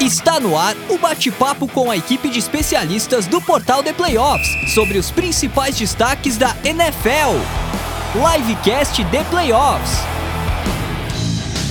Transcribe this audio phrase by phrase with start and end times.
[0.00, 4.98] Está no ar o bate-papo com a equipe de especialistas do portal The Playoffs sobre
[4.98, 7.38] os principais destaques da NFL.
[8.12, 9.92] Livecast The Playoffs.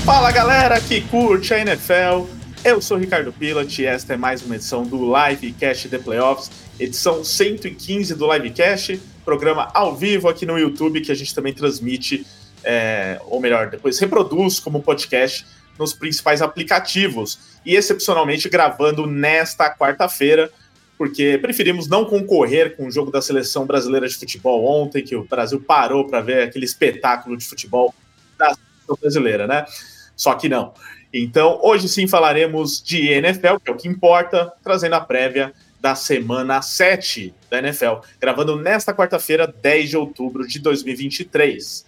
[0.06, 2.26] Fala galera que curte a NFL.
[2.64, 6.50] Eu sou Ricardo Pilat e esta é mais uma edição do Livecast The Playoffs,
[6.80, 12.26] edição 115 do Livecast, programa ao vivo aqui no YouTube que a gente também transmite,
[12.64, 15.46] é, ou melhor, depois reproduz como podcast
[15.78, 20.52] nos principais aplicativos e excepcionalmente gravando nesta quarta-feira,
[20.98, 25.24] porque preferimos não concorrer com o jogo da seleção brasileira de futebol ontem, que o
[25.24, 27.94] Brasil parou para ver aquele espetáculo de futebol
[28.38, 29.66] da seleção brasileira, né?
[30.16, 30.74] Só que não.
[31.12, 35.96] Então, hoje sim falaremos de NFL, que é o que importa, trazendo a prévia da
[35.96, 41.86] semana 7 da NFL, gravando nesta quarta-feira, 10 de outubro de 2023.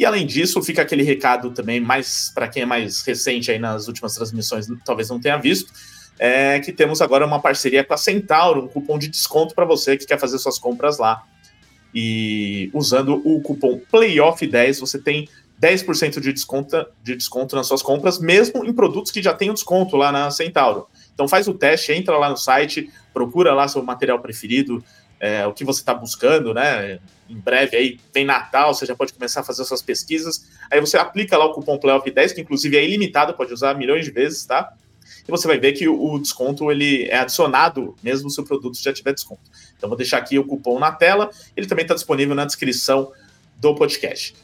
[0.00, 3.86] E além disso, fica aquele recado também, mais para quem é mais recente aí nas
[3.86, 5.70] últimas transmissões, talvez não tenha visto,
[6.18, 9.98] é que temos agora uma parceria com a Centauro, um cupom de desconto para você
[9.98, 11.22] que quer fazer suas compras lá.
[11.94, 15.28] E usando o cupom PLAYOFF10, você tem
[15.60, 19.98] 10% de desconto, de desconto nas suas compras, mesmo em produtos que já tenham desconto
[19.98, 20.88] lá na Centauro.
[21.12, 24.82] Então faz o teste, entra lá no site, procura lá seu material preferido,
[25.20, 26.98] é, o que você está buscando, né?
[27.28, 30.48] Em breve aí tem Natal, você já pode começar a fazer suas pesquisas.
[30.70, 34.10] Aí você aplica lá o cupom PLAYOFF10, que inclusive é ilimitado, pode usar milhões de
[34.10, 34.72] vezes, tá?
[35.28, 38.92] E você vai ver que o, desconto ele é adicionado mesmo se o produto já
[38.92, 39.42] tiver desconto.
[39.76, 43.12] Então vou deixar aqui o cupom na tela, ele também está disponível na descrição
[43.56, 44.34] do podcast.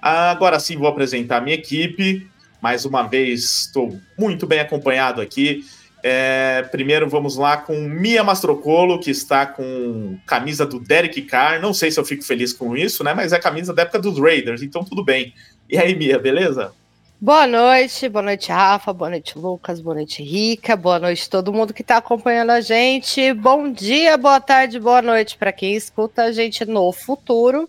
[0.00, 2.30] Agora sim vou apresentar a minha equipe.
[2.60, 5.64] Mais uma vez estou muito bem acompanhado aqui.
[6.02, 11.60] É, primeiro vamos lá com Mia Mastrocolo, que está com camisa do Derek Carr.
[11.60, 13.14] Não sei se eu fico feliz com isso, né?
[13.14, 15.32] Mas é camisa da época dos Raiders, então tudo bem.
[15.68, 16.72] E aí, Mia, beleza?
[17.20, 21.72] Boa noite, boa noite, Rafa, boa noite, Lucas, boa noite, Rica, boa noite todo mundo
[21.72, 23.32] que está acompanhando a gente.
[23.32, 27.68] Bom dia, boa tarde, boa noite para quem escuta a gente no futuro.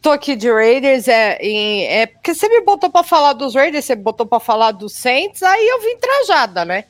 [0.00, 3.86] Tô aqui de Raiders, é, em, é porque você me botou para falar dos Raiders,
[3.86, 6.84] você botou para falar dos Saints, aí eu vim trajada, né?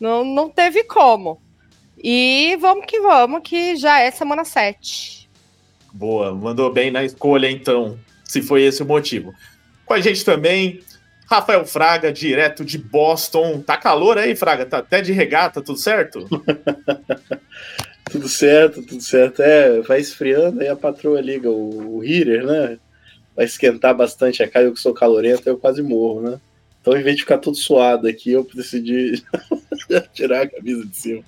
[0.00, 1.40] Não, não teve como.
[2.02, 5.28] E vamos que vamos, que já é semana 7.
[5.92, 9.34] Boa, mandou bem na escolha, então, se foi esse o motivo.
[9.84, 10.80] Com a gente também,
[11.30, 13.60] Rafael Fraga, direto de Boston.
[13.60, 14.64] Tá calor aí, Fraga?
[14.64, 16.26] Tá até de regata, tudo certo?
[18.10, 19.42] tudo certo, tudo certo.
[19.42, 22.78] É, vai esfriando, aí a patroa liga o, o heater, né?
[23.36, 26.40] Vai esquentar bastante a cara, eu que sou calorento, eu quase morro, né?
[26.80, 29.22] Então, em vez de ficar todo suado aqui, eu decidi
[30.14, 31.24] tirar a camisa de cima.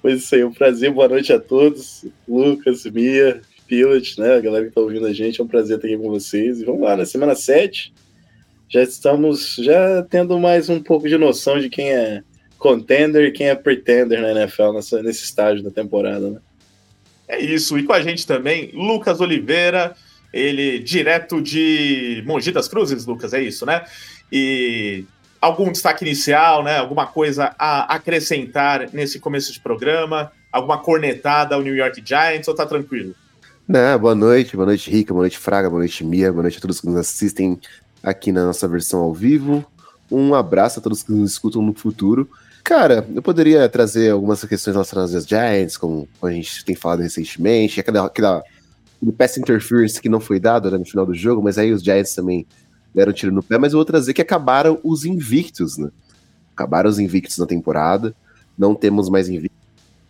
[0.00, 2.06] Pois isso aí, um prazer, boa noite a todos.
[2.26, 4.36] Lucas, Mia, Pilot, né?
[4.36, 6.60] A galera que tá ouvindo a gente, é um prazer estar aqui com vocês.
[6.60, 7.92] E vamos lá, na semana 7,
[8.68, 12.22] já estamos já tendo mais um pouco de noção de quem é
[12.58, 16.40] contender e quem é pretender na NFL nessa, nesse estágio da temporada, né?
[17.28, 19.94] É isso, e com a gente também, Lucas Oliveira,
[20.32, 23.84] ele direto de Mogi das Cruzes, Lucas, é isso, né?
[24.30, 25.04] E
[25.40, 26.78] algum destaque inicial, né?
[26.78, 30.32] Alguma coisa a acrescentar nesse começo de programa?
[30.52, 33.14] Alguma cornetada ao New York Giants ou tá tranquilo?
[33.66, 36.60] Não, boa noite, boa noite, Rica, boa noite, Fraga, boa noite, Mia, boa noite a
[36.60, 37.60] todos que nos assistem
[38.02, 39.64] aqui na nossa versão ao vivo.
[40.10, 42.30] Um abraço a todos que nos escutam no futuro.
[42.64, 47.80] Cara, eu poderia trazer algumas questões relacionadas aos Giants, como a gente tem falado recentemente,
[47.80, 48.42] aquela, aquela
[49.16, 52.14] pass interference que não foi dado né, no final do jogo, mas aí os Giants
[52.14, 52.46] também
[52.98, 55.90] deram um tiro no pé, mas eu vou trazer que acabaram os invictos, né?
[56.54, 58.12] Acabaram os invictos na temporada,
[58.58, 59.56] não temos mais invictos.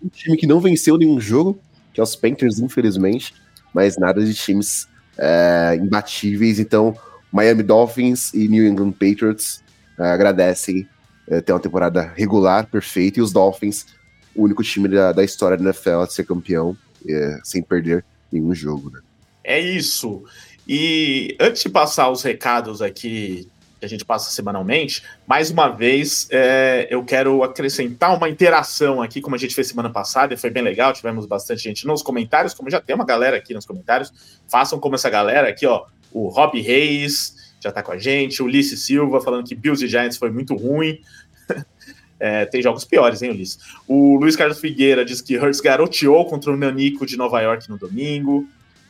[0.02, 1.58] Um time que não venceu nenhum jogo,
[1.92, 3.34] que é os Panthers, infelizmente,
[3.74, 4.88] mas nada de times
[5.18, 6.96] é, imbatíveis, então
[7.30, 9.62] Miami Dolphins e New England Patriots
[9.98, 10.88] é, agradecem
[11.26, 13.84] é, ter uma temporada regular, perfeita, e os Dolphins
[14.34, 16.76] o único time da, da história da NFL a ser campeão
[17.06, 19.00] é, sem perder nenhum jogo, né?
[19.42, 20.24] É isso.
[20.68, 23.48] E antes de passar os recados aqui
[23.78, 29.20] que a gente passa semanalmente, mais uma vez é, eu quero acrescentar uma interação aqui,
[29.20, 32.52] como a gente fez semana passada, e foi bem legal, tivemos bastante gente nos comentários,
[32.52, 34.12] como já tem uma galera aqui nos comentários,
[34.48, 38.46] façam como essa galera aqui, ó, o Rob Reis já tá com a gente, o
[38.46, 41.00] Ulisses Silva falando que Bills e Giants foi muito ruim,
[42.18, 43.58] é, tem jogos piores, hein, Ulisses?
[43.86, 47.78] O Luiz Carlos Figueira diz que Hurts garoteou contra o Nanico de Nova York no
[47.78, 48.48] domingo,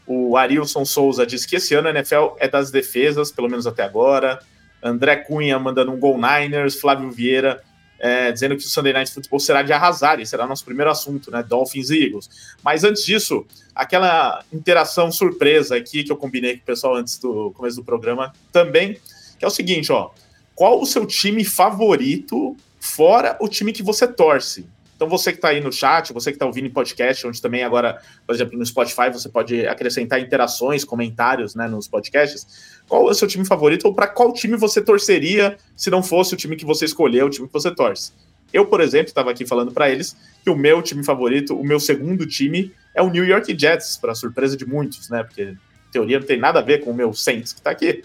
[0.08, 3.82] o Arilson Souza diz que esse ano a NFL é das defesas, pelo menos até
[3.82, 4.40] agora,
[4.82, 7.62] André Cunha mandando um Gol Niners, Flávio Vieira
[7.98, 11.30] é, dizendo que o Sunday Night Football será de arrasar, e será nosso primeiro assunto,
[11.30, 11.42] né?
[11.42, 12.30] Dolphins e Eagles.
[12.62, 13.44] Mas antes disso,
[13.74, 18.32] aquela interação surpresa aqui que eu combinei com o pessoal antes do começo do programa
[18.52, 18.98] também,
[19.38, 20.10] que é o seguinte, ó.
[20.54, 24.66] Qual o seu time favorito fora o time que você torce?
[24.98, 27.62] Então, você que está aí no chat, você que está ouvindo em podcast, onde também
[27.62, 32.82] agora, por exemplo, no Spotify, você pode acrescentar interações, comentários né, nos podcasts.
[32.88, 36.34] Qual é o seu time favorito ou para qual time você torceria se não fosse
[36.34, 38.10] o time que você escolheu, o time que você torce?
[38.52, 41.78] Eu, por exemplo, estava aqui falando para eles que o meu time favorito, o meu
[41.78, 45.22] segundo time, é o New York Jets, para surpresa de muitos, né?
[45.22, 45.54] Porque
[45.92, 48.02] teoria não tem nada a ver com o meu Saints que está aqui,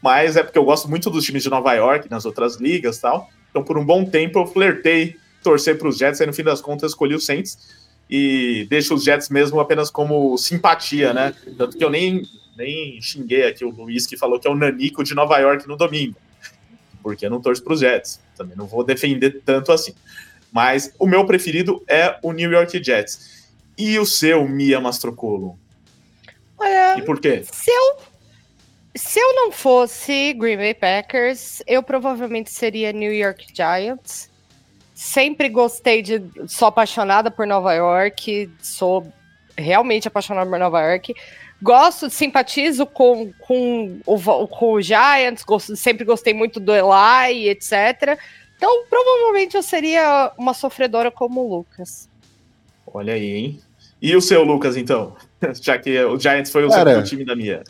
[0.00, 3.28] mas é porque eu gosto muito dos times de Nova York, nas outras ligas tal.
[3.50, 5.16] Então, por um bom tempo, eu flertei
[5.46, 7.56] torcer para os Jets, aí no fim das contas escolhi o Saints
[8.10, 11.32] e deixo os Jets mesmo apenas como simpatia, né?
[11.56, 12.24] Tanto que eu nem,
[12.56, 15.76] nem xinguei aqui o Luiz que falou que é o Nanico de Nova York no
[15.76, 16.16] domingo,
[17.00, 19.94] porque eu não torço para os Jets, também não vou defender tanto assim.
[20.50, 23.46] Mas o meu preferido é o New York Jets.
[23.78, 25.56] E o seu, Mia Mastrocolo?
[26.58, 27.44] Olha, e por quê?
[27.44, 27.98] Se eu,
[28.96, 34.34] se eu não fosse Green Bay Packers, eu provavelmente seria New York Giants
[34.96, 36.22] sempre gostei de.
[36.48, 39.06] Sou apaixonada por Nova York, sou
[39.56, 41.14] realmente apaixonada por Nova York.
[41.62, 48.18] Gosto, simpatizo com, com, o, com o Giants, gosto, sempre gostei muito do Eli, etc.
[48.56, 52.08] Então, provavelmente eu seria uma sofredora como o Lucas.
[52.86, 53.60] Olha aí, hein?
[54.00, 55.16] E o seu, Lucas, então?
[55.60, 57.62] Já que o Giants foi o Cara, segundo time da minha.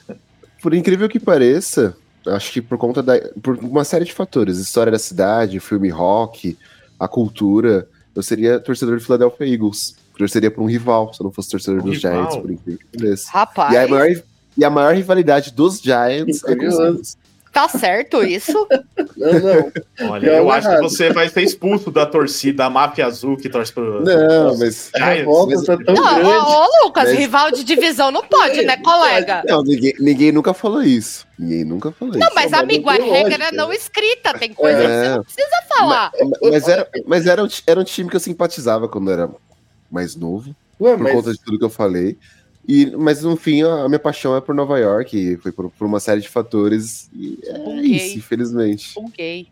[0.61, 1.96] Por incrível que pareça,
[2.26, 3.14] acho que por conta da.
[3.40, 6.56] Por uma série de fatores, história da cidade, filme rock,
[6.99, 9.97] a cultura, eu seria torcedor de Philadelphia Eagles.
[10.17, 12.13] Torceria para um rival, se eu não fosse torcedor Um dos rival?
[12.13, 13.31] Giants, por incrível que pareça.
[13.31, 14.23] Rapaz, E a, maior,
[14.57, 17.19] e a maior rivalidade dos Giants é com os Eagles.
[17.56, 18.67] Tá certo isso?
[19.17, 20.11] Não, não.
[20.11, 23.73] Olha, eu acho que você vai ser expulso da torcida, a máfia azul que torce
[23.73, 24.05] pro.
[24.05, 24.91] Não, mas.
[24.94, 26.29] A revolta mas- tá tão Não, grande.
[26.31, 29.43] ô, ô, Lucas, Mas- rival de divisão não pode, né, colega?
[29.49, 31.26] Não, ninguém, ninguém nunca falou isso.
[31.38, 32.35] Ninguém nunca falou Não, isso.
[32.35, 33.53] mas Não, mas amigo, não a regra lógica.
[33.53, 35.09] não escrita, tem coisa que você É.
[35.17, 36.12] não precisa falar.
[36.43, 39.31] Mas, era, mas era, um, ti- era um time que eu simpatizava quando era
[39.91, 42.19] mais novo, Ué, por mas conta de tudo que eu falei.
[42.69, 46.01] E, mas no fim, a, minha paixão é por Nova York, foi por, por uma
[46.01, 47.09] série de fatores.
[47.15, 48.99] E é isso, infelizmente.
[48.99, 49.47] Um gay.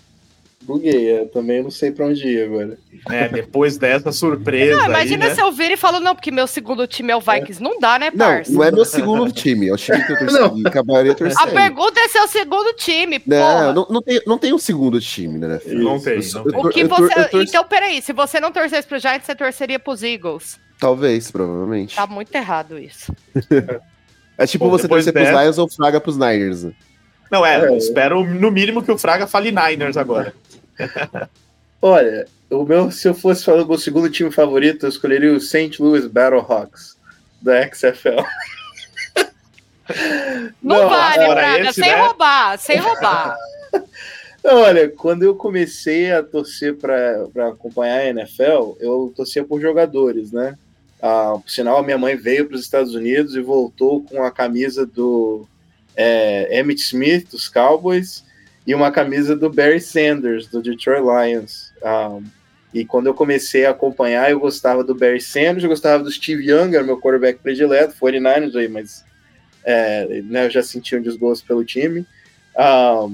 [0.64, 1.20] Buguei.
[1.20, 2.76] Eu também não sei pra onde ir agora.
[3.10, 4.76] É, depois dessa surpresa.
[4.78, 5.34] Não, imagina aí, né?
[5.34, 7.62] se eu vir e falo, não, porque meu segundo time é o Vikings.
[7.62, 8.52] Não dá, né, Não, parça?
[8.52, 10.62] não é meu segundo time, é o time que eu torci, Não.
[10.66, 11.52] acabaria A torcendo.
[11.52, 13.72] pergunta é seu segundo time, Não, porra.
[13.72, 15.48] não, não, tem, não tem um segundo time, né?
[15.48, 16.18] Não tem, Eu- não tem.
[16.64, 17.28] O que você.
[17.34, 20.58] Então, peraí, se você não torcesse pro Giants, você torceria pros Eagles.
[20.80, 21.96] Talvez, provavelmente.
[21.96, 23.12] Tá muito errado isso.
[24.36, 26.64] É tipo Bom, você torcer pros dessa- Lions ou Fraga pros Niners.
[26.64, 26.72] né?
[27.30, 27.68] Não, é, É.
[27.68, 30.34] eu espero no mínimo que o Fraga fale Niners agora.
[31.80, 35.80] Olha, o meu, se eu fosse falar meu segundo time favorito, eu escolheria o St.
[35.80, 36.96] Louis Battlehawks,
[37.42, 38.24] da XFL.
[40.62, 42.00] Não, Não, vale, Braga, sem né?
[42.00, 43.36] roubar, sem roubar.
[44.44, 50.56] Olha, quando eu comecei a torcer para acompanhar a NFL, eu torcia por jogadores, né?
[51.00, 54.30] Ah, por sinal, a minha mãe veio para os Estados Unidos e voltou com a
[54.30, 55.46] camisa do
[55.96, 58.24] é, Emmitt Smith, dos Cowboys,
[58.66, 61.72] e uma camisa do Barry Sanders, do Detroit Lions.
[61.82, 62.18] Ah,
[62.72, 66.50] e quando eu comecei a acompanhar, eu gostava do Barry Sanders, eu gostava do Steve
[66.50, 69.04] Young, era meu quarterback predileto, 49ers aí, mas
[69.64, 72.06] é, né, eu já senti um desgosto pelo time.
[72.56, 73.06] Ah,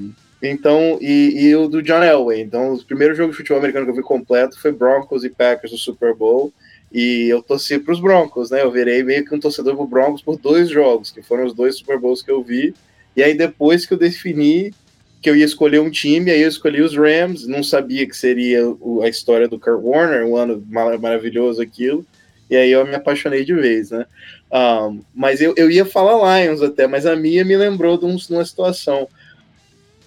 [0.42, 2.40] então, e, e o do John Elway.
[2.40, 5.72] Então, o primeiro jogo de futebol americano que eu vi completo foi Broncos e Packers
[5.72, 6.52] no Super Bowl.
[6.90, 8.62] E eu torci para os Broncos, né?
[8.62, 11.76] Eu virei meio que um torcedor pro Broncos por dois jogos, que foram os dois
[11.76, 12.74] Super Bowls que eu vi.
[13.14, 14.72] E aí, depois que eu defini
[15.20, 17.46] que eu ia escolher um time, aí eu escolhi os Rams.
[17.46, 18.60] Não sabia que seria
[19.02, 22.04] a história do Kurt Warner, um ano mar- maravilhoso aquilo.
[22.48, 24.06] E aí eu me apaixonei de vez, né?
[24.52, 28.16] Um, mas eu, eu ia falar Lions até, mas a minha me lembrou de, um-
[28.16, 29.06] de uma situação.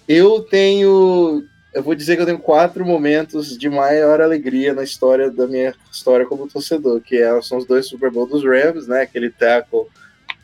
[0.06, 1.44] Eu tenho
[1.74, 5.74] eu vou dizer que eu tenho quatro momentos de maior alegria na história da minha
[5.90, 9.02] história como torcedor, que é, são os dois Super Bowl dos Rams, né?
[9.02, 9.86] Aquele tackle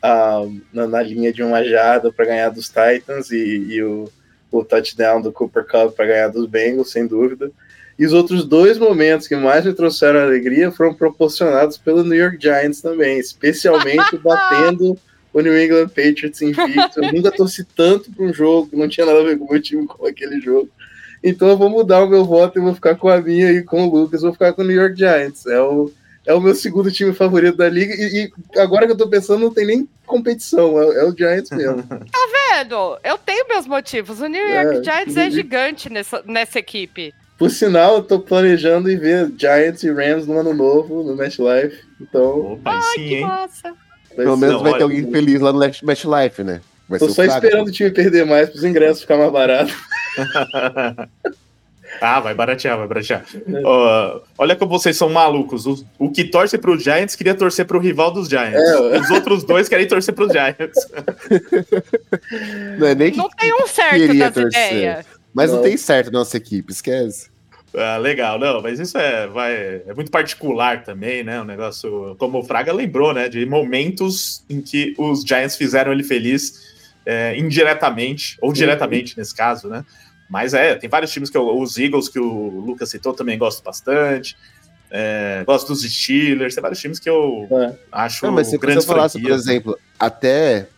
[0.05, 4.11] um, na, na, linha de uma jarda para ganhar dos Titans e, e o,
[4.51, 7.51] o, touchdown do Cooper Cup para ganhar dos Bengals, sem dúvida.
[7.99, 12.39] E os outros dois momentos que mais me trouxeram alegria foram proporcionados pelo New York
[12.41, 14.97] Giants também, especialmente batendo
[15.33, 17.03] o New England Patriots invicto.
[17.03, 19.61] Eu nunca torci tanto para um jogo, não tinha nada a ver com o meu
[19.61, 20.69] time com aquele jogo.
[21.23, 23.87] Então eu vou mudar o meu voto e vou ficar com a minha e com
[23.87, 25.47] o Lucas, vou ficar com o New York Giants.
[25.47, 25.93] É o,
[26.31, 27.93] é o meu segundo time favorito da liga.
[27.95, 31.51] E, e agora que eu tô pensando, não tem nem competição, é, é o Giants
[31.51, 31.83] mesmo.
[31.89, 32.99] tá vendo?
[33.03, 34.21] Eu tenho meus motivos.
[34.21, 37.13] O New York é, Giants é gigante nessa, nessa equipe.
[37.37, 41.85] Por sinal, eu tô planejando ir ver Giants e Rams no ano novo, no MetLife.
[42.01, 42.53] Então.
[42.53, 43.23] Opa, Ai, sim, que hein?
[43.23, 43.75] massa.
[44.15, 44.79] Pelo menos não, vai olha...
[44.79, 46.61] ter alguém feliz lá no MetLife, né?
[46.89, 49.73] Vai Tô só esperando o time perder mais para os ingressos ficar mais barato.
[52.01, 53.25] ah, vai baratear, vai baratear.
[53.47, 55.67] Uh, olha como vocês são malucos.
[55.67, 58.59] O, o que torce para os Giants queria torcer para o rival dos Giants.
[58.59, 60.89] É, os outros dois querem torcer para os Giants.
[62.79, 65.07] Não, é nem não tem um certo das ideias.
[65.35, 65.57] Mas não.
[65.57, 67.31] não tem certo nossa equipe, esquece.
[67.75, 71.41] Ah, legal, não, mas isso é, vai, é muito particular também, né?
[71.41, 73.29] Um negócio, como o Fraga lembrou, né?
[73.29, 76.71] De momentos em que os Giants fizeram ele feliz
[77.07, 79.85] é, indiretamente, ou diretamente nesse caso, né?
[80.31, 83.65] Mas é, tem vários times que eu, os Eagles que o Lucas citou também gosto
[83.65, 84.37] bastante.
[84.89, 87.75] É, gosto dos Steelers, tem vários times que eu é.
[87.91, 90.69] acho Não, mas se você falasse, por exemplo, até,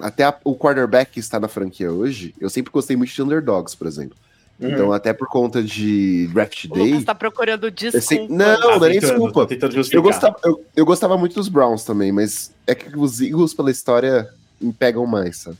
[0.00, 3.76] até a, o quarterback que está na franquia hoje, eu sempre gostei muito de underdogs,
[3.76, 4.16] por exemplo.
[4.58, 4.70] Uhum.
[4.70, 6.94] Então, até por conta de Draft Day.
[6.94, 8.06] Você tá procurando desculpa.
[8.06, 9.46] Sei, não, não é nem desculpa.
[9.92, 13.70] Eu gostava, eu, eu, gostava muito dos Browns também, mas é que os Eagles, pela
[13.70, 14.28] história,
[14.60, 15.58] me pegam mais, sabe?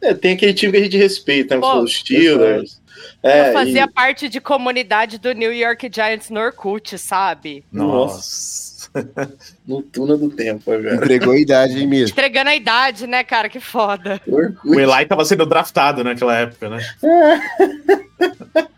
[0.00, 1.66] É, tem aquele time que a gente respeita, né?
[1.66, 2.80] Os Steelers.
[3.22, 3.90] É, eu fazia e...
[3.90, 7.64] parte de comunidade do New York Giants no Orkut, sabe?
[7.72, 8.88] Nossa.
[9.66, 10.94] no túnel do tempo, velho.
[10.94, 12.12] Entregou a idade, hein, mesmo?
[12.12, 13.48] Entregando a idade, né, cara?
[13.48, 14.20] Que foda.
[14.26, 14.68] Orkut.
[14.68, 16.80] O Eli tava sendo draftado naquela época, né?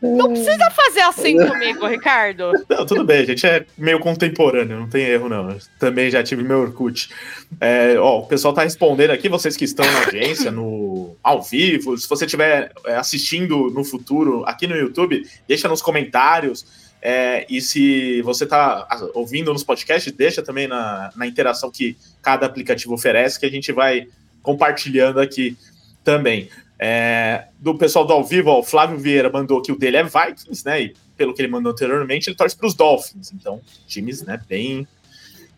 [0.00, 2.52] Não precisa fazer assim comigo, Ricardo.
[2.68, 5.50] Não, tudo bem, a gente é meio contemporâneo, não tem erro, não.
[5.50, 7.08] Eu também já tive meu Orkut.
[7.60, 11.96] É, ó, o pessoal tá respondendo aqui, vocês que estão na audiência, no ao vivo,
[11.96, 16.88] se você estiver é, assistindo no futuro aqui no YouTube, deixa nos comentários.
[17.00, 22.46] É, e se você está ouvindo nos podcasts, deixa também na, na interação que cada
[22.46, 24.08] aplicativo oferece, que a gente vai
[24.42, 25.56] compartilhando aqui
[26.02, 26.48] também.
[26.80, 30.04] É, do pessoal do ao vivo, ó, o Flávio Vieira mandou que o dele é
[30.04, 30.82] Vikings, né?
[30.82, 33.32] E pelo que ele mandou anteriormente, ele torce para os Dolphins.
[33.32, 34.86] Então, times, né, bem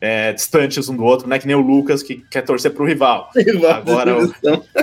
[0.00, 2.83] é, distantes um do outro, não é que nem o Lucas que quer torcer para
[2.83, 3.31] o rival.
[3.71, 4.33] Agora, o...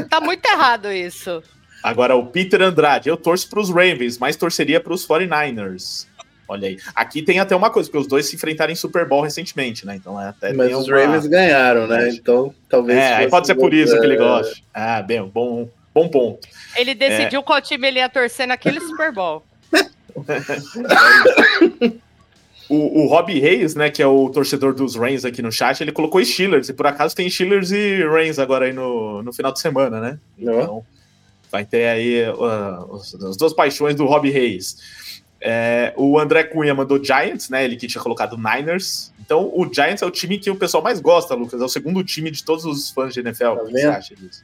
[0.08, 1.42] tá muito errado isso.
[1.82, 6.06] Agora, o Peter Andrade, eu torço para os Ravens, mas torceria para os 49ers.
[6.48, 6.78] Olha aí.
[6.96, 9.96] Aqui tem até uma coisa, porque os dois se enfrentaram em Super Bowl recentemente, né?
[9.96, 10.54] Então é até.
[10.54, 12.10] Mas os Ravens ganharam, né?
[12.10, 12.98] Então talvez.
[12.98, 14.56] É, aí pode ser por isso que ele gosta.
[14.74, 16.48] Ah, bem, bom, Bom ponto.
[16.76, 17.44] Ele decidiu é.
[17.44, 19.42] qual time ele ia torcer naquele Super Bowl.
[22.70, 25.92] o, o Rob Reis, né, que é o torcedor dos Reigns aqui no chat, ele
[25.92, 29.60] colocou Steelers, e por acaso tem Steelers e Reigns agora aí no, no final de
[29.60, 30.20] semana, né?
[30.38, 30.86] Então,
[31.52, 32.96] vai ter aí uh,
[33.28, 34.78] as duas paixões do Rob Reis.
[35.42, 37.66] É, o André Cunha mandou Giants, né?
[37.66, 39.12] Ele que tinha colocado Niners.
[39.20, 41.60] Então, o Giants é o time que o pessoal mais gosta, Lucas.
[41.60, 43.44] É o segundo time de todos os fãs de NFL.
[43.44, 44.44] Tá o que você acha disso?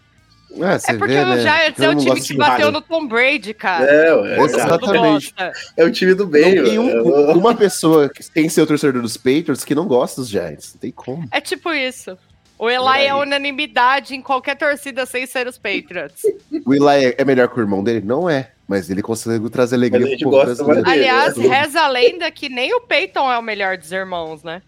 [0.55, 1.41] É, é porque vê, o né?
[1.41, 3.85] Giants é o time que bateu no Tom Brady, cara.
[3.85, 5.33] É, é exatamente.
[5.75, 6.55] É o time do bem.
[6.55, 10.29] Não tem um, uma pessoa que tem seu torcedor dos Patriots que não gosta dos
[10.29, 10.73] Giants.
[10.73, 11.27] Não tem como.
[11.31, 12.17] É tipo isso.
[12.57, 16.21] O Eli é unanimidade em qualquer torcida sem ser os Patriots.
[16.65, 18.01] O Eli é melhor que o irmão dele?
[18.05, 18.51] Não é.
[18.67, 20.89] Mas ele consegue trazer alegria pro povo brasileiro.
[20.89, 24.61] Aliás, reza a lenda que nem o Peyton é o melhor dos irmãos, né?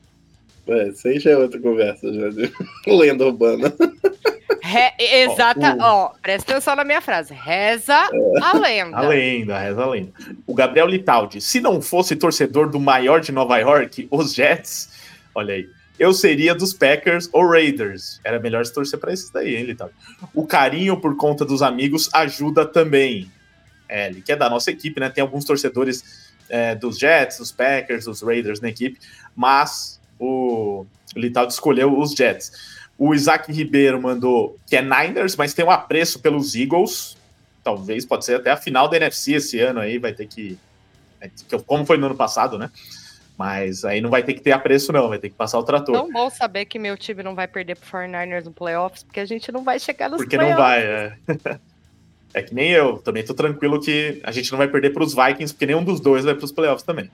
[0.67, 2.27] É, isso aí já é outra conversa, já.
[2.87, 3.73] Lenda urbana.
[4.61, 6.09] Re, exata, ó, o...
[6.21, 7.33] presta atenção na minha frase.
[7.33, 8.43] Reza é.
[8.43, 8.97] a lenda.
[8.97, 10.11] A lenda, reza a lenda.
[10.47, 14.89] O Gabriel Litaldi, se não fosse torcedor do maior de Nova York, os Jets,
[15.35, 15.69] olha aí,
[15.99, 18.19] eu seria dos Packers ou Raiders.
[18.23, 19.93] Era melhor se torcer para esses daí, hein, Litaldi?
[20.33, 23.31] O carinho por conta dos amigos ajuda também.
[23.87, 25.09] É, ele quer da nossa equipe, né?
[25.09, 28.99] Tem alguns torcedores é, dos Jets, dos Packers, dos Raiders na equipe,
[29.35, 32.51] mas o Litaldi escolheu os Jets.
[32.97, 37.17] O Isaac Ribeiro mandou que é Niners, mas tem um apreço pelos Eagles.
[37.63, 40.57] Talvez, pode ser até a final da NFC esse ano aí, vai ter que.
[41.19, 41.29] É,
[41.65, 42.69] como foi no ano passado, né?
[43.37, 45.93] Mas aí não vai ter que ter apreço, não, vai ter que passar o trator.
[45.93, 49.25] Tão bom saber que meu time não vai perder pro 49ers no playoffs, porque a
[49.25, 50.55] gente não vai chegar nos porque playoffs.
[50.57, 51.59] Porque não vai, é.
[52.35, 55.15] É que nem eu, também tô tranquilo que a gente não vai perder para os
[55.15, 57.09] Vikings, porque nenhum dos dois vai para os playoffs também.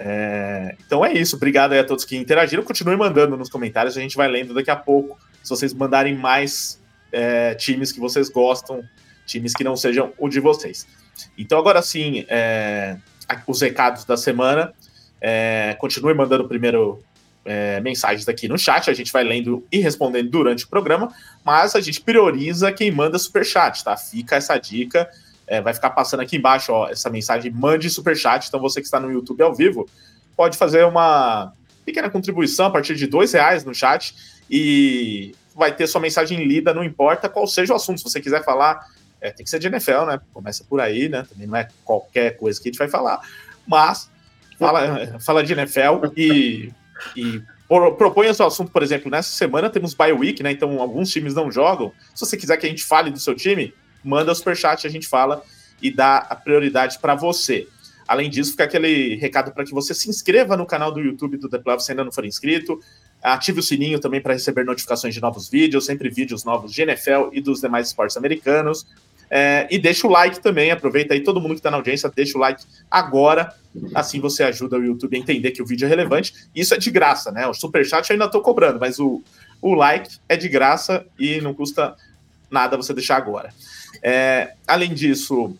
[0.00, 2.62] É, então é isso, obrigado a todos que interagiram.
[2.62, 5.18] Continue mandando nos comentários, a gente vai lendo daqui a pouco.
[5.42, 8.82] Se vocês mandarem mais é, times que vocês gostam,
[9.26, 10.86] times que não sejam o de vocês.
[11.36, 12.96] Então, agora sim, é,
[13.46, 14.72] os recados da semana.
[15.20, 17.02] É, continue mandando primeiro
[17.44, 21.12] é, mensagens aqui no chat, a gente vai lendo e respondendo durante o programa,
[21.44, 23.96] mas a gente prioriza quem manda superchat, tá?
[23.96, 25.10] Fica essa dica.
[25.48, 28.46] É, vai ficar passando aqui embaixo ó, essa mensagem, mande superchat.
[28.46, 29.88] Então, você que está no YouTube ao vivo,
[30.36, 31.52] pode fazer uma
[31.84, 34.14] pequena contribuição a partir de dois reais no chat
[34.50, 37.98] e vai ter sua mensagem lida, não importa qual seja o assunto.
[37.98, 38.86] Se você quiser falar,
[39.20, 40.20] é, tem que ser de NFL, né?
[40.32, 41.26] Começa por aí, né?
[41.28, 43.20] Também não é qualquer coisa que a gente vai falar,
[43.66, 44.10] mas
[44.58, 46.72] fala, fala de NFL e,
[47.16, 50.52] e propõe o seu assunto, por exemplo, nessa semana temos bye week, né?
[50.52, 51.92] Então alguns times não jogam.
[52.14, 55.06] Se você quiser que a gente fale do seu time, manda o superchat, a gente
[55.06, 55.42] fala
[55.80, 57.66] e dá a prioridade para você.
[58.06, 61.48] Além disso, fica aquele recado para que você se inscreva no canal do YouTube do
[61.48, 62.80] The Playoff se ainda não for inscrito.
[63.22, 67.28] Ative o sininho também para receber notificações de novos vídeos, sempre vídeos novos de NFL
[67.32, 68.86] e dos demais esportes americanos.
[69.30, 72.38] É, e deixa o like também, aproveita aí, todo mundo que está na audiência, deixa
[72.38, 73.54] o like agora,
[73.94, 76.32] assim você ajuda o YouTube a entender que o vídeo é relevante.
[76.54, 77.46] Isso é de graça, né?
[77.46, 79.22] O superchat eu ainda estou cobrando, mas o,
[79.60, 81.94] o like é de graça e não custa
[82.50, 83.52] nada você deixar agora.
[84.02, 85.56] É, além disso,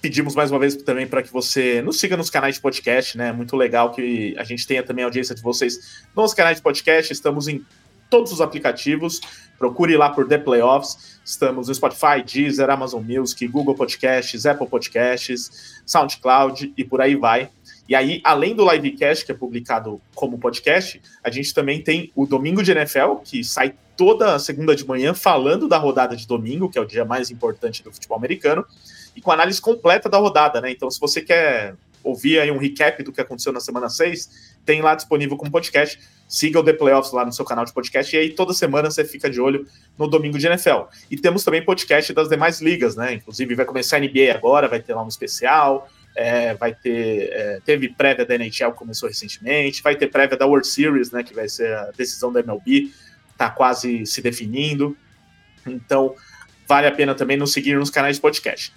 [0.00, 3.32] pedimos mais uma vez também para que você nos siga nos canais de podcast, né?
[3.32, 7.12] Muito legal que a gente tenha também a audiência de vocês nos canais de podcast.
[7.12, 7.64] Estamos em
[8.08, 9.20] todos os aplicativos.
[9.58, 11.20] Procure lá por The Playoffs.
[11.24, 17.50] Estamos no Spotify, Deezer, Amazon Music, Google Podcasts, Apple Podcasts, SoundCloud e por aí vai.
[17.88, 22.26] E aí, além do livecast, que é publicado como podcast, a gente também tem o
[22.26, 26.78] Domingo de NFL, que sai toda segunda de manhã falando da rodada de domingo, que
[26.78, 28.64] é o dia mais importante do futebol americano,
[29.16, 30.70] e com análise completa da rodada, né?
[30.70, 34.80] Então, se você quer ouvir aí um recap do que aconteceu na semana 6, tem
[34.82, 35.98] lá disponível como podcast.
[36.28, 39.04] Siga o The Playoffs lá no seu canal de podcast e aí toda semana você
[39.04, 40.84] fica de olho no domingo de NFL.
[41.10, 43.14] E temos também podcast das demais ligas, né?
[43.14, 45.88] Inclusive vai começar a NBA agora, vai ter lá um especial.
[46.20, 47.30] É, vai ter.
[47.32, 51.22] É, teve prévia da NHL começou recentemente, vai ter prévia da World Series, né?
[51.22, 52.90] Que vai ser a decisão da MLB,
[53.36, 54.96] tá quase se definindo.
[55.64, 56.16] Então,
[56.66, 58.72] vale a pena também nos seguir nos canais de podcast.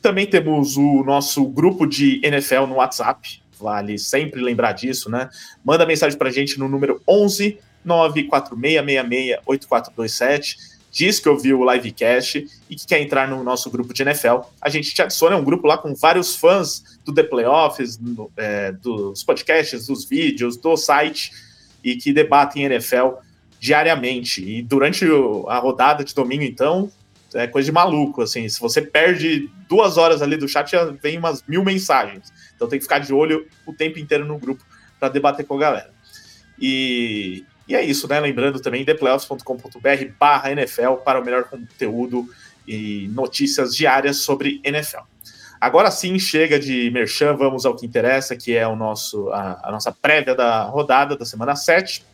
[0.00, 5.28] Também temos o nosso grupo de NFL no WhatsApp, vale sempre lembrar disso, né?
[5.64, 10.75] Manda mensagem para a gente no número 11 946668427.
[10.96, 14.48] Diz que ouviu o livecast e que quer entrar no nosso grupo de NFL.
[14.58, 18.72] A gente te adiciona, um grupo lá com vários fãs do The Playoffs, no, é,
[18.72, 21.32] dos podcasts, dos vídeos, do site
[21.84, 23.18] e que debatem NFL
[23.60, 24.42] diariamente.
[24.42, 25.04] E durante
[25.48, 26.90] a rodada de domingo, então,
[27.34, 28.48] é coisa de maluco, assim.
[28.48, 32.32] Se você perde duas horas ali do chat, já vem umas mil mensagens.
[32.54, 34.64] Então tem que ficar de olho o tempo inteiro no grupo
[34.98, 35.90] para debater com a galera.
[36.58, 38.20] E, e é isso, né?
[38.20, 42.28] Lembrando também, theplayoffs.com.br barra NFL para o melhor conteúdo
[42.66, 45.02] e notícias diárias sobre NFL.
[45.60, 49.72] Agora sim, chega de merchan, vamos ao que interessa, que é o nosso, a, a
[49.72, 52.04] nossa prévia da rodada da semana 7.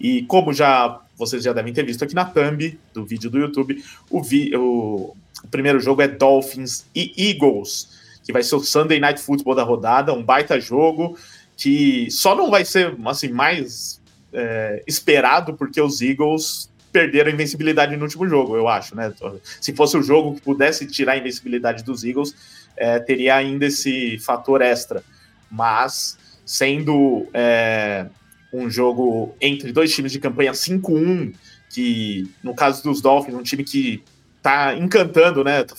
[0.00, 3.82] E como já vocês já devem ter visto aqui na thumb do vídeo do YouTube,
[4.08, 9.00] o, vi, o, o primeiro jogo é Dolphins e Eagles, que vai ser o Sunday
[9.00, 11.18] Night Football da rodada, um baita jogo
[11.56, 13.97] que só não vai ser assim mais
[14.32, 19.12] é, esperado porque os Eagles perderam a invencibilidade no último jogo, eu acho, né?
[19.60, 22.34] Se fosse o jogo que pudesse tirar a invencibilidade dos Eagles,
[22.76, 25.02] é, teria ainda esse fator extra.
[25.50, 28.06] Mas sendo é,
[28.52, 31.34] um jogo entre dois times de campanha 5-1,
[31.70, 34.02] que no caso dos Dolphins, um time que
[34.42, 35.64] tá encantando, né?
[35.64, 35.74] Tá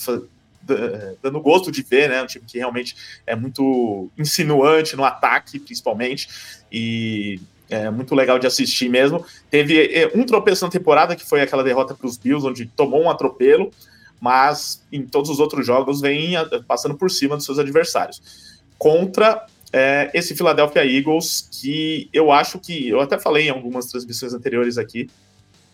[1.23, 2.21] dando gosto de ver, né?
[2.21, 6.27] Um time que realmente é muito insinuante no ataque, principalmente,
[6.71, 9.23] e é muito legal de assistir mesmo.
[9.49, 13.03] Teve é, um tropeço na temporada, que foi aquela derrota para os Bills, onde tomou
[13.03, 13.71] um atropelo,
[14.19, 16.33] mas em todos os outros jogos vem
[16.67, 18.59] passando por cima dos seus adversários.
[18.77, 24.33] Contra é, esse Philadelphia Eagles, que eu acho que, eu até falei em algumas transmissões
[24.33, 25.09] anteriores aqui,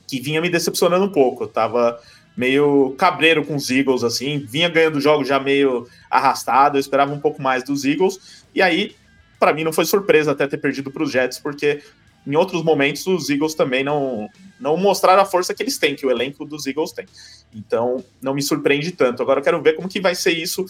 [0.07, 1.45] que vinha me decepcionando um pouco.
[1.45, 1.99] Eu tava
[2.35, 7.19] meio cabreiro com os Eagles, assim, vinha ganhando jogos já meio arrastado, eu esperava um
[7.19, 8.95] pouco mais dos Eagles, e aí,
[9.39, 11.81] para mim, não foi surpresa até ter perdido para os Jets, porque
[12.25, 16.05] em outros momentos os Eagles também não, não mostraram a força que eles têm, que
[16.05, 17.05] o elenco dos Eagles tem.
[17.53, 19.21] Então, não me surpreende tanto.
[19.21, 20.65] Agora eu quero ver como que vai ser isso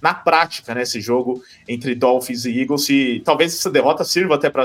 [0.00, 2.84] na prática, né, esse jogo entre Dolphins e Eagles.
[2.84, 4.64] Se talvez essa derrota sirva até para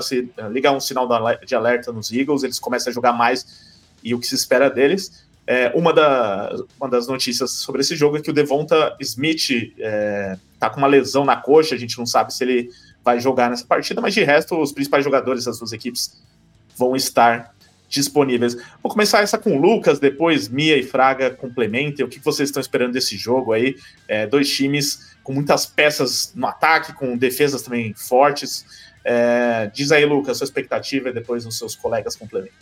[0.52, 1.08] ligar um sinal
[1.46, 5.26] de alerta nos Eagles, eles começam a jogar mais e o que se espera deles.
[5.46, 10.38] É, uma, da, uma das notícias sobre esse jogo é que o Devonta Smith é,
[10.60, 12.70] tá com uma lesão na coxa, a gente não sabe se ele
[13.04, 16.22] vai jogar nessa partida, mas de resto, os principais jogadores das duas equipes
[16.78, 17.54] vão estar
[17.89, 18.58] disponíveis.
[18.82, 22.04] Vou começar essa com o Lucas, depois Mia e Fraga complementem.
[22.04, 23.76] O que vocês estão esperando desse jogo aí?
[24.08, 28.66] É, dois times com muitas peças no ataque, com defesas também fortes.
[29.06, 32.58] É, diz aí, Lucas, sua expectativa e depois os seus colegas complementam.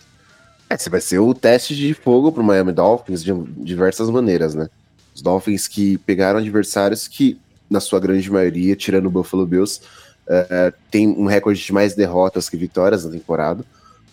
[0.70, 4.70] Esse vai ser o teste de fogo para o Miami Dolphins de diversas maneiras, né?
[5.14, 9.82] Os Dolphins que pegaram adversários que, na sua grande maioria, tirando o Buffalo Bills,
[10.32, 13.66] uh, tem um recorde de mais derrotas que vitórias na temporada.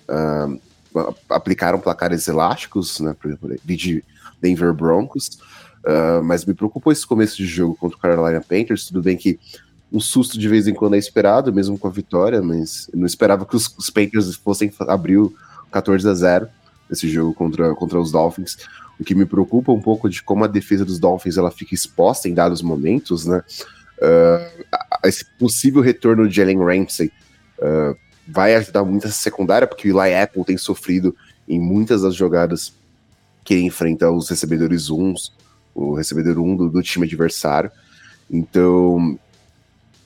[0.09, 0.61] Uh,
[1.29, 3.15] aplicaram placares elásticos, né?
[3.19, 4.05] Por exemplo, de
[4.41, 5.39] Denver Broncos.
[5.85, 8.87] Uh, mas me preocupou esse começo de jogo contra o Carolina Panthers.
[8.87, 9.39] Tudo bem que
[9.93, 13.47] um susto de vez em quando é esperado, mesmo com a vitória, mas não esperava
[13.47, 15.33] que os, os Panthers fossem abrir o
[15.71, 16.49] 14 a 0
[16.91, 18.57] nesse jogo contra, contra os Dolphins.
[18.99, 22.29] O que me preocupa um pouco de como a defesa dos Dolphins ela fica exposta
[22.29, 23.43] em dados momentos, né?
[24.01, 24.65] Uh,
[25.05, 27.11] esse possível retorno de Jalen Ramsey
[27.59, 31.17] uh, vai ajudar muito essa secundária, porque o Eli Apple tem sofrido
[31.49, 32.73] em muitas das jogadas
[33.45, 35.33] que enfrenta os recebedores uns,
[35.75, 37.71] o recebedor 1 um do, do time adversário.
[38.31, 39.19] Então,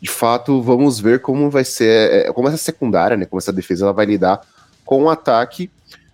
[0.00, 3.84] de fato, vamos ver como vai ser, é, como essa secundária, né, como essa defesa
[3.84, 4.40] ela vai lidar
[4.84, 5.70] com um ataque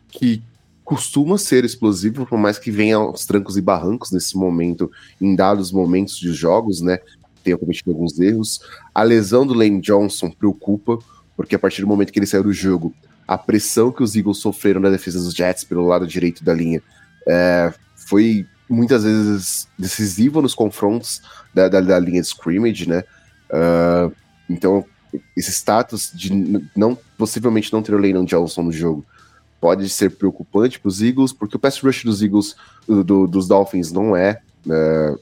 [0.08, 0.42] que
[0.84, 5.70] costuma ser explosivo, por mais que venha aos trancos e barrancos nesse momento, em dados
[5.70, 6.98] momentos de jogos, né,
[7.48, 8.60] tenha cometido alguns erros.
[8.94, 10.98] A lesão do Lane Johnson preocupa,
[11.36, 12.94] porque a partir do momento que ele saiu do jogo,
[13.26, 16.82] a pressão que os Eagles sofreram na defesa dos Jets pelo lado direito da linha
[17.26, 21.22] é, foi muitas vezes decisiva nos confrontos
[21.54, 23.02] da, da, da linha de scrimmage, né?
[23.50, 24.14] Uh,
[24.48, 24.84] então,
[25.36, 26.30] esse status de
[26.76, 29.04] não possivelmente não ter o Lane Johnson no jogo
[29.60, 32.54] pode ser preocupante para os Eagles, porque o pass rush dos Eagles,
[32.86, 35.14] do, dos Dolphins, não é, é,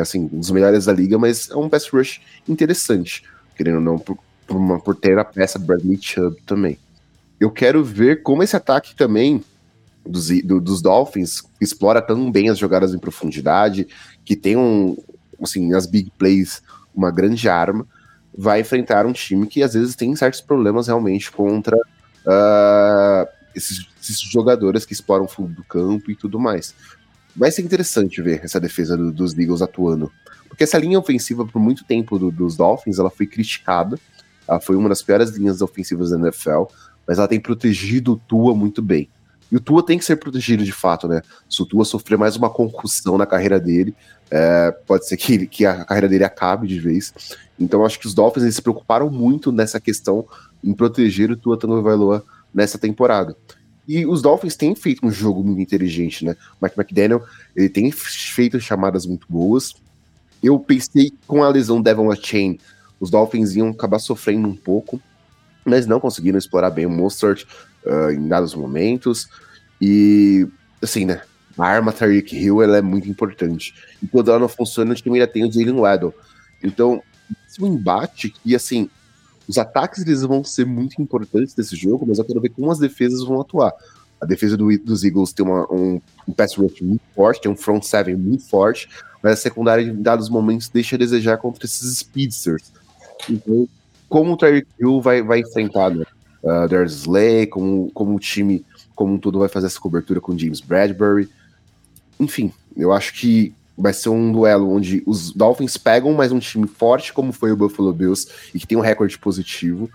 [0.00, 3.24] assim, um dos melhores da liga, mas é um pass rush interessante,
[3.56, 6.78] querendo ou não, por, por, uma, por ter a peça Bradley Chubb também.
[7.38, 9.42] Eu quero ver como esse ataque também
[10.04, 13.86] dos, do, dos Dolphins explora tão bem as jogadas em profundidade,
[14.24, 14.96] que tem um,
[15.42, 16.62] assim, as big plays,
[16.94, 17.86] uma grande arma,
[18.36, 24.20] vai enfrentar um time que às vezes tem certos problemas realmente contra uh, esses, esses,
[24.20, 26.74] jogadores que exploram o fundo do campo e tudo mais.
[27.36, 30.10] Vai ser interessante ver essa defesa do, dos Eagles atuando,
[30.48, 33.98] porque essa linha ofensiva por muito tempo do, dos Dolphins ela foi criticada,
[34.48, 36.64] ela foi uma das piores linhas ofensivas da NFL,
[37.06, 39.08] mas ela tem protegido o Tua muito bem.
[39.52, 41.20] E o Tua tem que ser protegido de fato, né?
[41.48, 43.94] Se o Tua sofrer mais uma concussão na carreira dele,
[44.30, 47.12] é, pode ser que, que a carreira dele acabe de vez.
[47.58, 50.26] Então acho que os Dolphins se preocuparam muito nessa questão
[50.64, 53.36] em proteger o Tua Tagovailoa nessa temporada.
[53.86, 56.36] E os Dolphins têm feito um jogo muito inteligente, né?
[56.60, 59.74] Mike McDaniel, ele tem feito chamadas muito boas.
[60.42, 62.58] Eu pensei que com a lesão Devon Chain,
[62.98, 65.00] os Dolphins iam acabar sofrendo um pouco,
[65.64, 67.44] mas não conseguiram explorar bem o Mostert
[67.84, 69.28] uh, em dados momentos.
[69.80, 70.46] E,
[70.82, 71.22] assim, né?
[71.58, 73.74] A arma Tariq Hill ela é muito importante.
[74.02, 76.14] E quando ela não funciona, o time ainda tem o Jalen Waddle.
[76.62, 77.02] Então,
[77.48, 78.90] esse é um embate que, assim,
[79.48, 82.78] os ataques eles vão ser muito importantes nesse jogo, mas eu quero ver como as
[82.78, 83.72] defesas vão atuar.
[84.20, 87.56] A defesa do, dos Eagles tem uma, um, um pass rush muito forte, tem um
[87.56, 88.88] front seven muito forte,
[89.22, 92.72] mas a secundária, em dados momentos, deixa a desejar contra esses speedsters.
[93.28, 93.68] Então,
[94.08, 96.04] como o Tyreek Hill vai, vai enfrentar né?
[96.42, 98.64] uh, Darius Slay, como, como o time
[98.96, 101.28] como um todo vai fazer essa cobertura com James Bradbury.
[102.18, 106.66] Enfim, eu acho que vai ser um duelo onde os Dolphins pegam mais um time
[106.66, 109.90] forte, como foi o Buffalo Bills, e que tem um recorde positivo.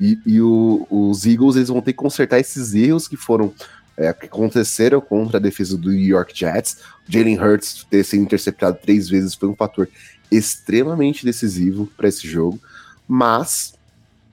[0.00, 3.52] E, e o, os Eagles eles vão ter que consertar esses erros que foram
[3.96, 6.78] é, que aconteceram contra a defesa do New York Jets.
[7.08, 9.88] Jalen Hurts ter sido interceptado três vezes foi um fator
[10.30, 12.58] extremamente decisivo para esse jogo,
[13.06, 13.74] mas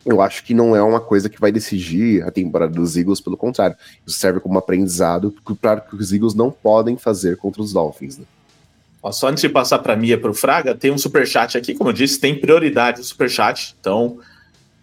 [0.03, 3.37] eu acho que não é uma coisa que vai decidir a temporada dos Eagles, pelo
[3.37, 3.75] contrário,
[4.05, 8.17] isso serve como aprendizado para que os Eagles não podem fazer contra os Dolphins.
[8.17, 8.25] Né?
[9.03, 11.73] Ó, só antes de passar para mim e para o Fraga, tem um superchat aqui,
[11.73, 13.75] como eu disse, tem prioridade no superchat.
[13.79, 14.19] Então,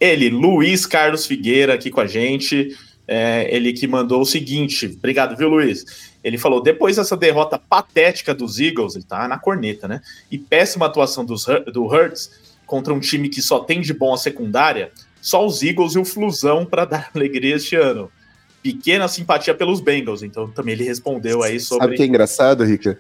[0.01, 2.77] ele, Luiz Carlos Figueira, aqui com a gente,
[3.07, 5.85] é, ele que mandou o seguinte: obrigado, viu, Luiz?
[6.23, 10.01] Ele falou: depois dessa derrota patética dos Eagles, ele tá na corneta, né?
[10.31, 12.31] E péssima atuação dos, do Hurts
[12.67, 16.05] contra um time que só tem de bom a secundária, só os Eagles e o
[16.05, 18.11] Flusão para dar alegria este ano.
[18.61, 21.85] Pequena simpatia pelos Bengals, então também ele respondeu aí sobre.
[21.85, 22.99] Sabe o que é engraçado, Rica?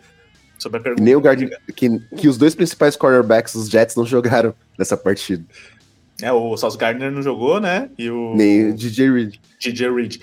[0.59, 1.03] Sobre a pergunta.
[1.03, 5.45] Nem o Gardner, que, que os dois principais quarterbacks dos Jets não jogaram nessa partida.
[6.21, 7.89] É, o Sauce Gardner não jogou, né?
[7.97, 8.35] E o.
[8.35, 9.35] Nem o DJ Reed.
[9.61, 10.17] DJ Reed.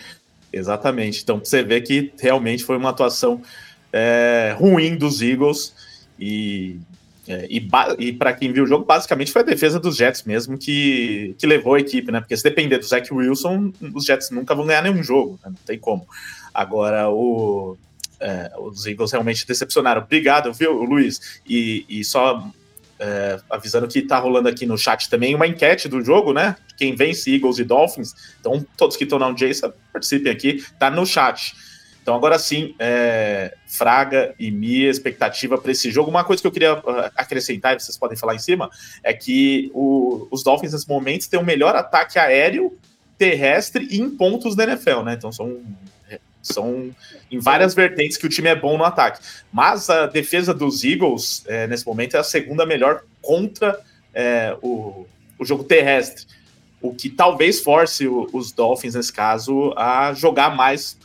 [0.52, 1.22] Exatamente.
[1.24, 3.42] Então você vê que realmente foi uma atuação
[3.92, 5.74] é, ruim dos Eagles
[6.20, 6.78] e,
[7.28, 7.68] é, e,
[8.00, 11.48] e para quem viu o jogo, basicamente foi a defesa dos Jets mesmo que, que
[11.48, 12.20] levou a equipe, né?
[12.20, 15.50] Porque se depender do Zach Wilson, os Jets nunca vão ganhar nenhum jogo, né?
[15.50, 16.06] não tem como.
[16.54, 17.78] Agora, o,
[18.20, 20.02] é, os Eagles realmente decepcionaram.
[20.02, 21.42] Obrigado, viu, Luiz?
[21.46, 22.50] E, e só
[23.00, 26.56] é, avisando que tá rolando aqui no chat também uma enquete do jogo, né?
[26.78, 28.14] Quem vence Eagles e Dolphins.
[28.40, 31.54] Então, todos que estão na audiência, participem aqui, tá no chat.
[32.06, 36.12] Então, agora sim, é, Fraga e Mia, expectativa para esse jogo.
[36.12, 38.70] Uma coisa que eu queria uh, acrescentar, e vocês podem falar em cima,
[39.04, 42.78] é que o, os Dolphins, nesse momento, têm o melhor ataque aéreo,
[43.18, 45.16] terrestre e em pontos da NFL, né?
[45.16, 45.60] Então, são
[46.48, 46.94] são
[47.32, 49.20] em várias vertentes que o time é bom no ataque.
[49.52, 53.80] Mas a defesa dos Eagles, é, nesse momento, é a segunda melhor contra
[54.14, 55.06] é, o,
[55.40, 56.26] o jogo terrestre.
[56.82, 60.98] O que talvez force o, os Dolphins, nesse caso, a jogar mais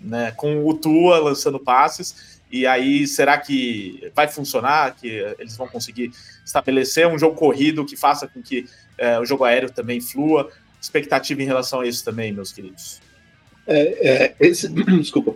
[0.00, 2.40] né, com o Tua lançando passes.
[2.50, 4.94] E aí, será que vai funcionar?
[4.96, 6.12] Que eles vão conseguir
[6.44, 8.66] estabelecer um jogo corrido que faça com que
[8.98, 10.50] é, o jogo aéreo também flua?
[10.80, 13.00] Expectativa em relação a isso também, meus queridos.
[13.66, 14.68] É, é, esse,
[15.00, 15.34] desculpa.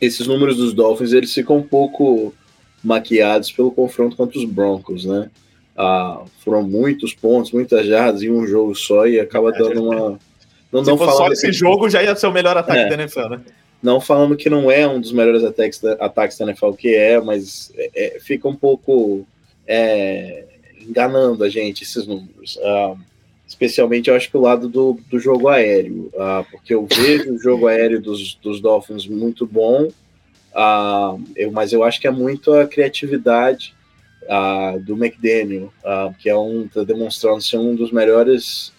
[0.00, 2.32] Esses números dos Dolphins eles ficam um pouco
[2.82, 5.28] maquiados pelo confronto contra os Broncos, né?
[5.76, 10.18] Ah, foram muitos pontos, muitas jardas em um jogo só e acaba é, dando uma.
[10.72, 12.94] Não, Se não fosse só esse jogo, já ia ser o melhor ataque é, da
[12.94, 13.40] NFL, né?
[13.82, 17.20] Não falando que não é um dos melhores ataques da, ataques da NFL, que é,
[17.20, 19.26] mas é, é fica um pouco
[19.66, 20.44] é,
[20.80, 22.58] enganando a gente esses números.
[22.62, 22.94] Ah,
[23.48, 27.38] especialmente eu acho que o lado do, do jogo aéreo, uh, porque eu vejo o
[27.38, 32.52] jogo aéreo dos, dos Dolphins muito bom, uh, eu, mas eu acho que é muito
[32.52, 33.74] a criatividade
[34.24, 35.72] uh, do McDaniel,
[36.18, 38.72] que é um está demonstrando ser um dos melhores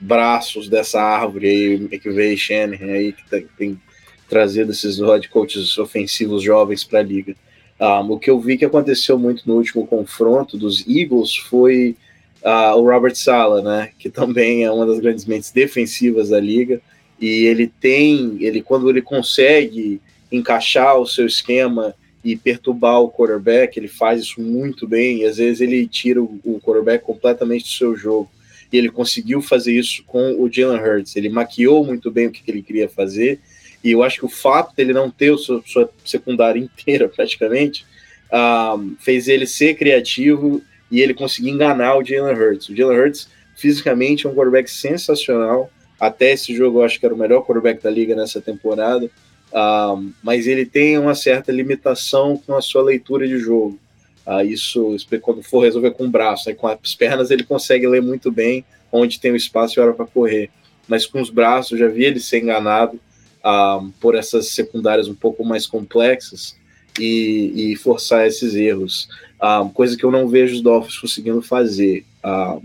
[0.00, 3.80] braços dessa árvore aí, que veio Shanahan aí que tem, tem
[4.28, 7.36] trazido esses head coaches ofensivos jovens para a liga.
[7.78, 11.96] o que eu vi que aconteceu muito no último confronto dos Eagles foi
[12.44, 16.80] uh, o Robert Sala, né, que também é uma das grandes mentes defensivas da liga,
[17.20, 20.00] e ele tem, ele quando ele consegue
[20.30, 25.36] encaixar o seu esquema e perturbar o quarterback, ele faz isso muito bem, e às
[25.36, 28.30] vezes ele tira o, o quarterback completamente do seu jogo.
[28.72, 31.14] E ele conseguiu fazer isso com o Jalen Hurts.
[31.14, 33.40] Ele maquiou muito bem o que ele queria fazer,
[33.84, 37.84] e eu acho que o fato dele não ter o seu, sua secundária inteira, praticamente,
[38.30, 42.68] ah, fez ele ser criativo e ele conseguir enganar o Jalen Hurts.
[42.68, 43.26] O Jalen Hurts,
[43.56, 45.70] fisicamente, é um quarterback sensacional.
[45.98, 49.06] Até esse jogo, eu acho que era o melhor quarterback da liga nessa temporada.
[49.06, 53.78] Uh, mas ele tem uma certa limitação com a sua leitura de jogo.
[54.26, 58.02] Uh, isso, quando for resolver com o braço, né, com as pernas, ele consegue ler
[58.02, 60.50] muito bem onde tem o espaço e hora para correr.
[60.86, 63.00] Mas com os braços, já vi ele ser enganado
[63.42, 66.54] uh, por essas secundárias um pouco mais complexas
[66.98, 69.08] e, e forçar esses erros.
[69.40, 72.04] Uh, coisa que eu não vejo os Dolphins conseguindo fazer.
[72.24, 72.62] Uh,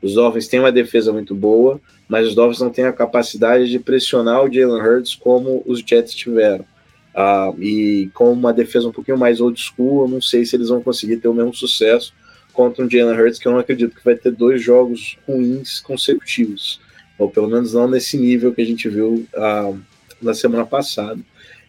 [0.00, 3.78] os Dolphins têm uma defesa muito boa, mas os Dolphins não têm a capacidade de
[3.78, 6.64] pressionar o Jalen Hurts como os Jets tiveram.
[7.14, 10.68] Uh, e com uma defesa um pouquinho mais old school, eu não sei se eles
[10.68, 12.12] vão conseguir ter o mesmo sucesso
[12.52, 16.80] contra um Jalen Hurts, que eu não acredito que vai ter dois jogos ruins consecutivos.
[17.18, 19.78] Ou pelo menos não nesse nível que a gente viu uh,
[20.20, 21.20] na semana passada.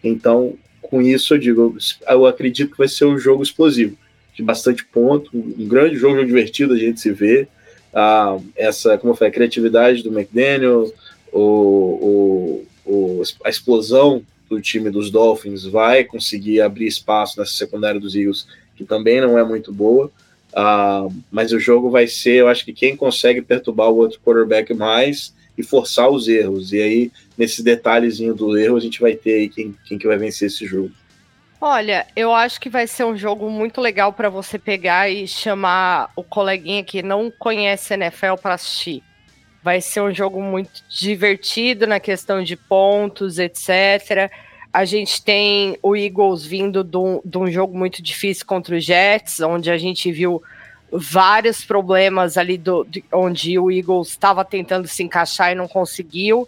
[0.03, 0.57] Então,
[0.89, 3.97] com isso eu digo, eu acredito que vai ser um jogo explosivo,
[4.33, 7.47] de bastante ponto, um grande jogo, um divertido a gente se vê.
[7.93, 10.93] Ah, essa, como falei, a criatividade do McDaniel,
[11.31, 17.99] o, o, o, a explosão do time dos Dolphins vai conseguir abrir espaço nessa secundária
[17.99, 20.11] dos Eagles, que também não é muito boa.
[20.53, 24.73] Ah, mas o jogo vai ser, eu acho que quem consegue perturbar o outro quarterback
[24.73, 26.73] mais e forçar os erros.
[26.73, 30.17] E aí, nesse detalhezinho do erro, a gente vai ter aí quem, quem que vai
[30.17, 30.91] vencer esse jogo.
[31.59, 36.11] Olha, eu acho que vai ser um jogo muito legal para você pegar e chamar
[36.15, 39.01] o coleguinha que não conhece NFL para assistir.
[39.63, 44.29] Vai ser um jogo muito divertido na questão de pontos, etc.
[44.71, 48.85] A gente tem o Eagles vindo de um, de um jogo muito difícil contra os
[48.85, 50.43] Jets, onde a gente viu
[50.97, 56.47] vários problemas ali do, de, onde o Eagles estava tentando se encaixar e não conseguiu.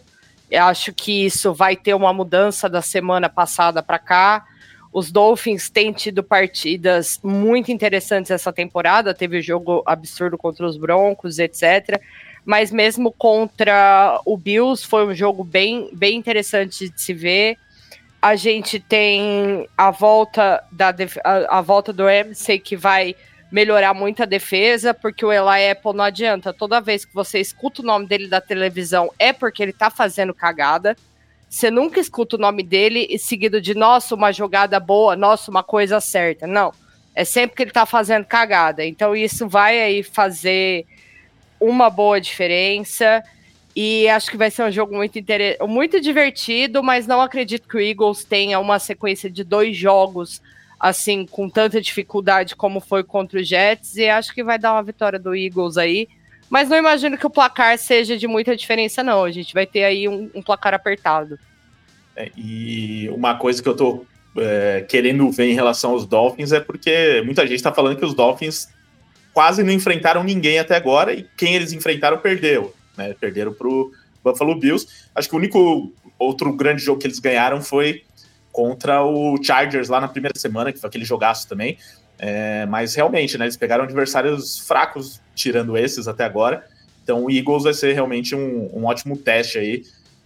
[0.49, 4.45] Eu acho que isso vai ter uma mudança da semana passada para cá.
[4.93, 9.13] Os Dolphins têm tido partidas muito interessantes essa temporada.
[9.13, 12.01] Teve o jogo absurdo contra os Broncos, etc.
[12.45, 17.57] Mas mesmo contra o Bills foi um jogo bem, bem interessante de se ver.
[18.21, 23.15] A gente tem a volta da a, a volta do MC que vai
[23.51, 26.53] melhorar muito a defesa, porque o Eli Apple não adianta.
[26.53, 30.33] Toda vez que você escuta o nome dele da televisão, é porque ele tá fazendo
[30.33, 30.95] cagada.
[31.49, 35.99] você nunca escuta o nome dele seguido de nossa, uma jogada boa, nossa, uma coisa
[35.99, 36.45] certa.
[36.45, 36.73] Não.
[37.15, 38.85] É sempre que ele tá fazendo cagada.
[38.85, 40.85] Então isso vai aí fazer
[41.59, 43.23] uma boa diferença.
[43.75, 45.57] E acho que vai ser um jogo muito, inter...
[45.67, 50.41] muito divertido, mas não acredito que o Eagles tenha uma sequência de dois jogos
[50.79, 53.97] assim com tanta dificuldade como foi contra o Jets.
[53.97, 56.07] E acho que vai dar uma vitória do Eagles aí.
[56.49, 59.23] Mas não imagino que o placar seja de muita diferença, não.
[59.23, 61.37] A gente vai ter aí um, um placar apertado.
[62.15, 64.05] É, e uma coisa que eu tô
[64.37, 68.13] é, querendo ver em relação aos Dolphins é porque muita gente está falando que os
[68.13, 68.69] Dolphins
[69.33, 72.73] quase não enfrentaram ninguém até agora e quem eles enfrentaram perdeu.
[72.95, 73.13] Né?
[73.19, 73.91] Perderam para o
[74.23, 74.87] Buffalo Bills.
[75.13, 78.03] Acho que o único outro grande jogo que eles ganharam foi
[78.57, 81.77] contra o Chargers lá na primeira semana, que foi aquele jogaço também.
[82.17, 86.65] É, mas realmente, né, eles pegaram adversários fracos, tirando esses até agora.
[87.03, 89.83] Então o Eagles vai ser realmente um, um ótimo teste aí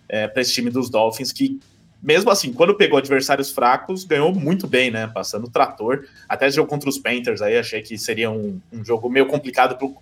[0.07, 1.59] é, para esse time dos Dolphins, que
[2.01, 5.07] mesmo assim, quando pegou adversários fracos, ganhou muito bem, né?
[5.07, 6.07] Passando o trator.
[6.29, 9.77] Até esse jogo contra os Panthers aí, achei que seria um, um jogo meio complicado
[9.77, 9.93] pro,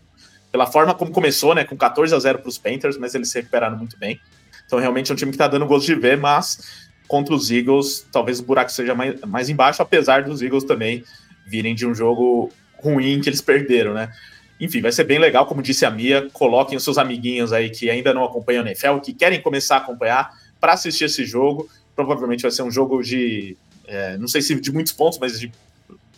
[0.52, 1.64] pela forma como começou, né?
[1.64, 4.22] Com 14 a 0 para os Panthers, mas eles se recuperaram muito bem.
[4.68, 8.08] Então, realmente é um time que está dando gosto de ver, mas contra os Eagles,
[8.12, 11.04] talvez o buraco seja mais, mais embaixo, apesar dos Eagles também
[11.48, 14.14] virem de um jogo ruim que eles perderam, né?
[14.62, 16.30] Enfim, vai ser bem legal, como disse a Mia.
[16.32, 19.80] Coloquem os seus amiguinhos aí que ainda não acompanham o NFL, que querem começar a
[19.80, 20.30] acompanhar
[20.62, 21.68] para assistir esse jogo.
[21.96, 25.52] Provavelmente vai ser um jogo de, é, não sei se de muitos pontos, mas de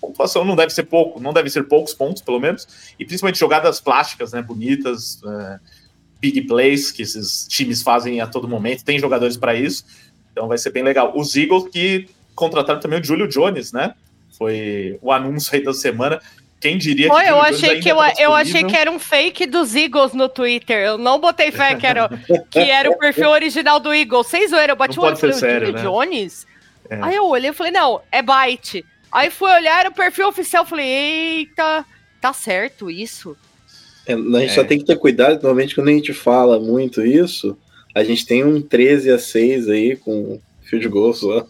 [0.01, 2.67] pontuação não deve ser pouco, não deve ser poucos pontos, pelo menos.
[2.99, 4.41] E principalmente jogadas plásticas, né?
[4.41, 5.59] Bonitas, é,
[6.19, 8.83] big plays que esses times fazem a todo momento.
[8.83, 9.85] Tem jogadores para isso.
[10.31, 11.13] Então vai ser bem legal.
[11.15, 13.93] Os Eagles que contrataram também o Julio Jones, né?
[14.37, 16.21] Foi o anúncio aí da semana.
[16.59, 19.75] Quem diria Foi, que eu achei que eu, eu achei que era um fake dos
[19.75, 20.77] Eagles no Twitter.
[20.77, 22.07] Eu não botei fé que era,
[22.51, 24.27] que era o perfil original do Eagles.
[24.27, 24.69] Vocês viram?
[24.69, 25.81] Eu bati o olho e falei, sério, Julio né?
[25.81, 26.47] Jones?
[26.87, 26.99] É.
[27.01, 28.85] Aí eu olhei e falei, não, é Byte.
[29.11, 31.83] Aí fui olhar o perfil oficial, falei, eita,
[32.21, 33.35] tá certo isso.
[34.05, 34.49] É, a gente é.
[34.49, 37.57] só tem que ter cuidado, normalmente quando a gente fala muito isso,
[37.93, 41.45] a gente tem um 13 a 6 aí com field goals lá.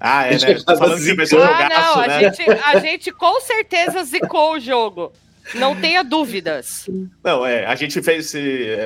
[0.00, 0.60] Ah, é, né?
[0.64, 2.16] Falando assim, vai ser um ah, não, né?
[2.16, 5.12] a, gente, a gente com certeza zicou o jogo.
[5.54, 6.88] Não tenha dúvidas.
[7.24, 8.34] Não, é, a gente fez.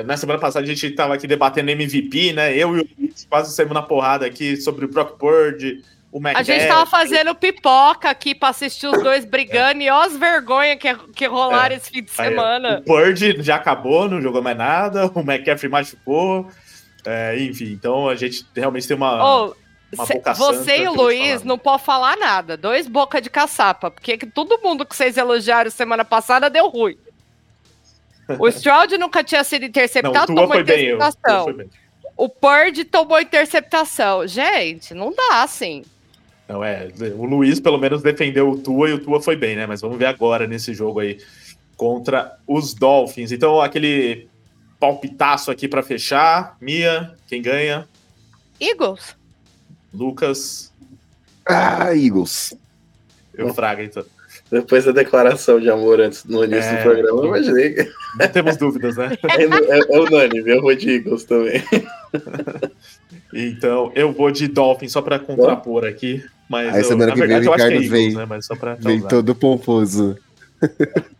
[0.05, 2.55] Na semana passada a gente estava aqui debatendo MVP, né?
[2.55, 5.83] Eu e o Luiz quase saímos na porrada aqui sobre o Brock Purdy,
[6.13, 6.37] o McNair.
[6.37, 9.85] A gente estava fazendo pipoca aqui para assistir os dois brigando é.
[9.85, 11.77] e ó as vergonhas que, que rolaram é.
[11.79, 12.75] esse fim de semana.
[12.75, 16.47] Aí, o Purdy já acabou, não jogou mais nada, o McCaffrey machucou.
[17.03, 19.47] É, enfim, então a gente realmente tem uma.
[19.47, 19.55] Oh,
[20.35, 22.55] você e o Luiz não pode falar nada.
[22.55, 26.97] Dois boca de caçapa, porque todo mundo que vocês elogiaram semana passada deu ruim.
[28.39, 31.53] O Stroud nunca tinha sido interceptado, não, tomou interceptação.
[31.53, 31.69] Bem,
[32.15, 34.25] o Purdy tomou interceptação.
[34.27, 35.83] Gente, não dá assim.
[36.47, 39.65] Não é, o Luiz pelo menos defendeu o Tua e o Tua foi bem, né?
[39.65, 41.17] Mas vamos ver agora nesse jogo aí
[41.77, 43.31] contra os Dolphins.
[43.31, 44.27] Então, aquele
[44.79, 46.57] palpitaço aqui para fechar.
[46.59, 47.87] Mia, quem ganha?
[48.59, 49.15] Eagles.
[49.93, 50.73] Lucas.
[51.45, 52.53] Ah, Eagles.
[53.33, 54.05] Eu fraga, então.
[54.51, 57.75] Depois da declaração de amor antes no início é, do programa, eu imaginei.
[58.19, 59.17] Não temos dúvidas, né?
[59.23, 61.63] É, é, é unânime, eu vou de Eagles também.
[63.35, 66.23] Então, eu vou de Dolphin só para contrapor aqui.
[66.49, 68.27] Mas Aí eu, semana que vem o Ricardo é vem, né?
[68.79, 70.17] vem todo pomposo.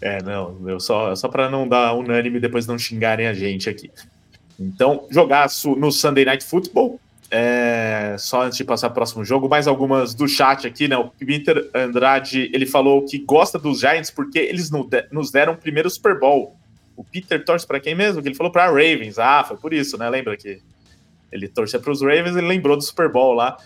[0.00, 3.68] É, não, eu só, só para não dar unânime e depois não xingarem a gente
[3.68, 3.90] aqui.
[4.58, 7.00] Então, jogar no Sunday Night Football.
[7.32, 10.96] É, só antes de passar para o próximo jogo, mais algumas do chat aqui, né?
[10.96, 14.68] O Peter Andrade ele falou que gosta dos Giants porque eles
[15.12, 16.56] nos deram o primeiro Super Bowl.
[16.96, 18.20] O Peter torce para quem mesmo?
[18.20, 19.18] Que ele falou para Ravens.
[19.18, 20.10] Ah, foi por isso, né?
[20.10, 20.60] Lembra que
[21.30, 23.56] ele torcia para os Ravens, ele lembrou do Super Bowl lá.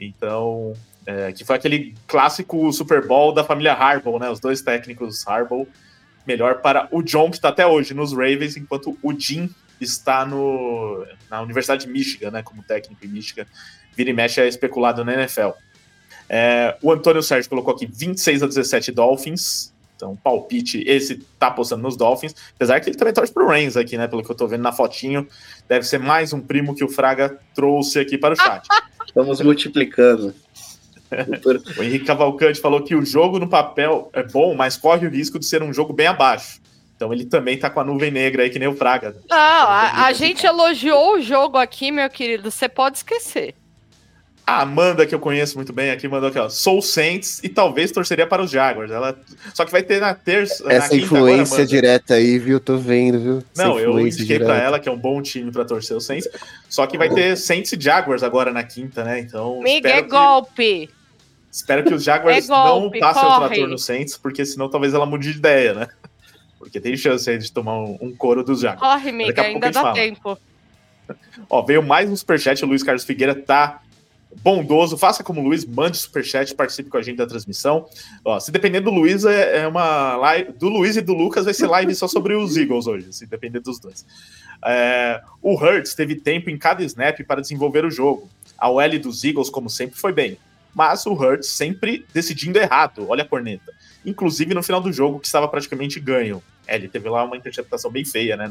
[0.00, 0.72] Então,
[1.06, 4.30] é, que foi aquele clássico Super Bowl da família Harbaugh, né?
[4.30, 5.66] Os dois técnicos Harbaugh,
[6.26, 11.06] melhor para o John, que está até hoje nos Ravens, enquanto o Jim está no,
[11.30, 12.42] na Universidade de Michigan, né?
[12.42, 13.46] Como técnico em Michigan.
[13.94, 15.50] Vira e mexe é especulado na NFL.
[16.28, 19.74] É, o Antônio Sérgio colocou aqui 26 a 17 Dolphins.
[20.00, 22.34] Então, palpite, esse tá apostando nos Dolphins.
[22.56, 24.08] Apesar que ele também torce pro Reigns aqui, né?
[24.08, 25.28] Pelo que eu tô vendo na fotinho.
[25.68, 28.66] Deve ser mais um primo que o Fraga trouxe aqui para o chat.
[29.06, 30.34] Estamos multiplicando.
[31.76, 35.38] o Henrique Cavalcante falou que o jogo no papel é bom, mas corre o risco
[35.38, 36.62] de ser um jogo bem abaixo.
[36.96, 39.14] Então ele também tá com a nuvem negra aí, que nem o Fraga.
[39.28, 42.50] Não, a, a gente elogiou o jogo aqui, meu querido.
[42.50, 43.54] Você pode esquecer.
[44.46, 46.48] A Amanda, que eu conheço muito bem aqui, mandou aqui, ó.
[46.48, 48.90] Sou Saints e talvez torceria para os Jaguars.
[48.90, 49.16] Ela...
[49.54, 50.64] Só que vai ter na terça.
[50.72, 52.58] Essa na influência agora, direta aí, viu?
[52.58, 53.44] Tô vendo, viu?
[53.56, 54.46] Não, eu indiquei direta.
[54.46, 56.28] pra ela que é um bom time pra torcer o Saints.
[56.68, 59.20] Só que vai ter Saints e Jaguars agora na quinta, né?
[59.20, 59.60] Então.
[59.62, 60.90] Miga, é que- golpe.
[61.52, 63.48] Espero que os Jaguars É golpe, não passem o corre.
[63.48, 65.88] trator no Saints, porque senão talvez ela mude de ideia, né?
[66.58, 68.80] Porque tem chance aí de tomar um, um couro dos Jaguars.
[68.80, 69.94] Corre, a ainda dá fala.
[69.94, 70.38] tempo.
[71.48, 73.80] Ó, veio mais um superchat, o Luiz Carlos Figueira tá
[74.42, 74.96] bondoso.
[74.96, 77.86] Faça como o Luiz, mande superchat, participe com a gente da transmissão.
[78.24, 80.52] Ó, se depender do Luiz, é, é uma live.
[80.52, 83.60] Do Luiz e do Lucas vai ser live só sobre os Eagles hoje, se depender
[83.60, 84.06] dos dois.
[84.64, 88.28] É, o Hurts teve tempo em cada snap para desenvolver o jogo.
[88.56, 90.38] A OL dos Eagles, como sempre, foi bem.
[90.74, 93.06] Mas o Hurts sempre decidindo errado.
[93.08, 93.72] Olha a corneta.
[94.04, 96.42] Inclusive no final do jogo, que estava praticamente ganho.
[96.66, 98.50] É, ele teve lá uma interceptação bem feia, né?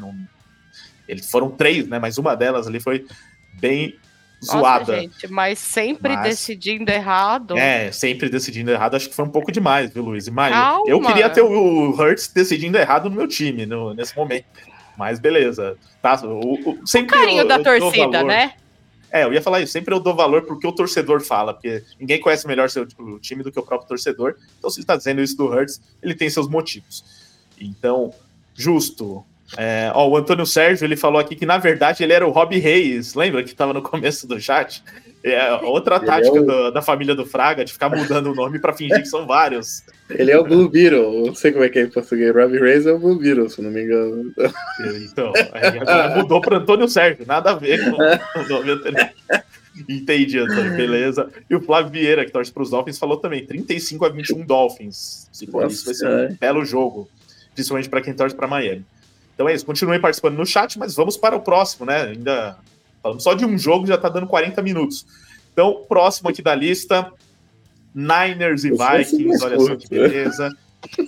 [1.07, 1.97] Eles foram três, né?
[1.99, 3.05] Mas uma delas ali foi
[3.53, 3.97] bem
[4.41, 4.99] Nossa, zoada.
[5.01, 7.57] gente, mas sempre Mas- decidindo errado.
[7.57, 10.27] É, sempre decidindo errado, acho que foi um pouco demais, viu, Luiz?
[10.29, 10.83] Maia, Calma.
[10.87, 14.45] eu queria ter o Hurts decidindo errado no meu time no- nesse momento.
[14.97, 15.77] Mas beleza.
[16.01, 18.53] Tá, o, o- sempre Carinho eu- da eu torcida, né?
[19.11, 19.71] É, eu ia falar isso.
[19.73, 23.41] Sempre eu dou valor porque o torcedor fala, porque ninguém conhece melhor seu o time
[23.43, 24.35] do que o próprio torcedor.
[24.57, 27.03] Então, se está dizendo isso do Hurts, ele tem seus motivos.
[27.59, 28.13] Então,
[28.53, 29.25] justo.
[29.57, 32.57] É, ó, o Antônio Sérgio ele falou aqui que na verdade ele era o Rob
[32.57, 34.83] Reis, lembra que estava no começo do chat?
[35.23, 38.35] É outra Ele tática é o- do- da família do Fraga de ficar mudando o
[38.35, 39.83] nome para fingir que são vários.
[40.09, 42.33] Ele é o Blue Beetle, não sei como é que é em português.
[42.33, 44.31] Robbie Reyes é o Blue Beetle, se não me engano.
[45.11, 45.33] Então,
[45.81, 47.97] agora mudou para Antônio Sérgio, nada a ver com
[48.39, 49.09] o nome anterior.
[49.89, 51.29] Entendi, Antônio, beleza.
[51.49, 55.27] E o Flávio Vieira, que torce para os Dolphins, falou também: 35 a 21 Dolphins.
[55.31, 57.09] Se for Nossa isso, vai ser um belo jogo,
[57.53, 58.85] principalmente para quem torce para Miami.
[59.39, 62.07] Então é isso, continue participando no chat, mas vamos para o próximo, né?
[62.07, 62.57] Ainda
[63.01, 65.05] falamos só de um jogo, já tá dando 40 minutos.
[65.53, 67.09] Então, próximo aqui da lista:
[67.95, 70.53] Niners e Vikings, olha só curto, que beleza.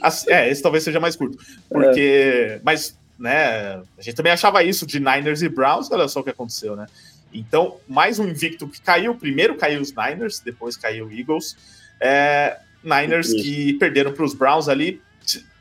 [0.01, 1.37] Assim, É, esse talvez seja mais curto.
[1.67, 2.61] Porque.
[2.63, 6.29] Mas, né, a gente também achava isso de Niners e Browns, olha só o que
[6.29, 6.87] aconteceu, né?
[7.33, 9.13] Então, mais um invicto que caiu.
[9.13, 11.57] Primeiro caiu os Niners, depois caiu o Eagles.
[11.99, 15.01] É, Niners que perderam para os Browns ali.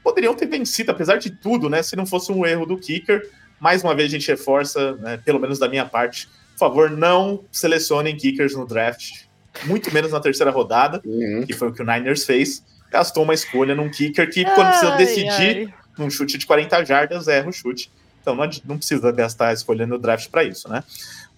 [0.03, 1.83] Poderiam ter vencido, apesar de tudo, né?
[1.83, 3.29] Se não fosse um erro do kicker.
[3.61, 6.27] Mais uma vez a gente reforça, né, pelo menos da minha parte.
[6.53, 9.25] Por favor, não selecionem kickers no draft.
[9.65, 11.45] Muito menos na terceira rodada Uhum.
[11.47, 14.93] que foi o que o Niners fez, gastou uma escolha num kicker que, quando precisa
[14.93, 15.75] Ai, decidir ai.
[15.99, 17.91] num chute de 40 jardas, erra o chute.
[18.23, 20.83] Então não, não precisa gastar a escolha no draft para isso, né?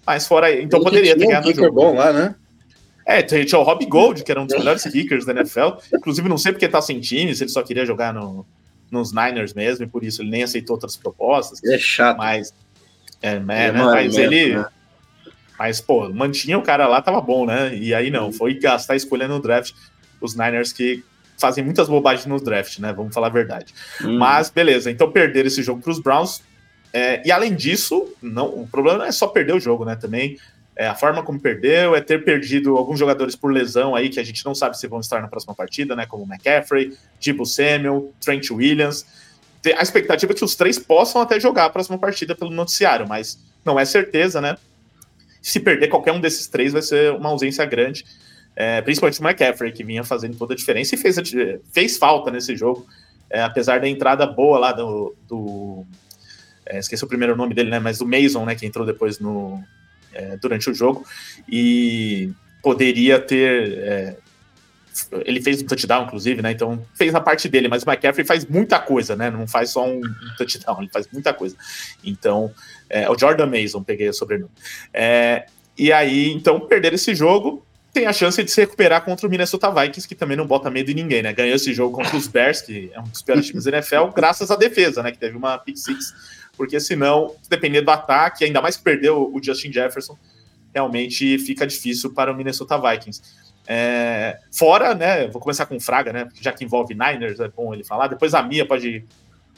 [0.06, 1.74] Mas fora aí, então Ele poderia ter um ganhado o kicker jogo.
[1.80, 2.34] bom lá, né?
[3.04, 5.78] É, tinha o Rob Gold, que era um dos melhores kickers da NFL.
[5.92, 8.46] Inclusive, não sei porque tá sem time, se ele só queria jogar no,
[8.90, 11.62] nos Niners mesmo, e por isso ele nem aceitou outras propostas.
[11.62, 12.18] Ele é chato.
[12.18, 12.54] Mas.
[13.20, 14.56] É, né, é né, mas ele.
[14.56, 14.66] né?
[15.58, 17.74] Mas, pô, mantinha o cara lá, tava bom, né?
[17.76, 19.72] E aí não, foi gastar escolha no draft.
[20.20, 21.04] Os Niners que
[21.38, 22.92] fazem muitas bobagens no draft, né?
[22.92, 23.72] Vamos falar a verdade.
[24.02, 24.18] Hum.
[24.18, 26.42] Mas, beleza, então perder esse jogo para os Browns.
[26.92, 29.96] É, e além disso, não, o problema não é só perder o jogo, né?
[29.96, 30.38] Também
[30.74, 34.24] é, a forma como perdeu é ter perdido alguns jogadores por lesão aí, que a
[34.24, 36.06] gente não sabe se vão estar na próxima partida, né?
[36.06, 39.04] Como McCaffrey, Debo Samuel, Trent Williams.
[39.76, 43.38] A expectativa é que os três possam até jogar a próxima partida pelo noticiário, mas
[43.64, 44.56] não é certeza, né?
[45.42, 48.04] Se perder qualquer um desses três, vai ser uma ausência grande.
[48.56, 51.16] É, principalmente o McCaffrey, que vinha fazendo toda a diferença e fez,
[51.70, 52.86] fez falta nesse jogo.
[53.28, 55.14] É, apesar da entrada boa lá do.
[55.28, 55.84] do
[56.64, 57.78] é, esqueci o primeiro nome dele, né?
[57.78, 58.54] Mas do Mason, né?
[58.54, 59.62] Que entrou depois no,
[60.12, 61.04] é, durante o jogo.
[61.48, 62.30] E
[62.62, 63.78] poderia ter.
[63.78, 64.16] é,
[65.24, 66.52] ele fez um touchdown, inclusive, né?
[66.52, 69.30] Então fez a parte dele, mas o McCaffrey faz muita coisa, né?
[69.30, 71.56] Não faz só um, um touchdown, ele faz muita coisa.
[72.04, 72.52] Então,
[72.88, 74.52] é, o Jordan Mason, peguei o sobrenome.
[74.92, 75.46] É,
[75.76, 79.70] e aí, então, perder esse jogo tem a chance de se recuperar contra o Minnesota
[79.70, 81.32] Vikings, que também não bota medo em ninguém, né?
[81.32, 84.50] Ganhou esse jogo contra os Bears, que é um dos piores times da NFL, graças
[84.50, 85.12] à defesa, né?
[85.12, 86.14] Que teve uma pick six,
[86.62, 90.16] porque senão, dependendo do ataque, ainda mais que perdeu o Justin Jefferson,
[90.72, 93.20] realmente fica difícil para o Minnesota Vikings.
[93.66, 95.26] É, fora, né?
[95.26, 96.28] Vou começar com o Fraga, né?
[96.40, 98.06] Já que envolve Niners, é bom ele falar.
[98.06, 99.04] Depois a Mia pode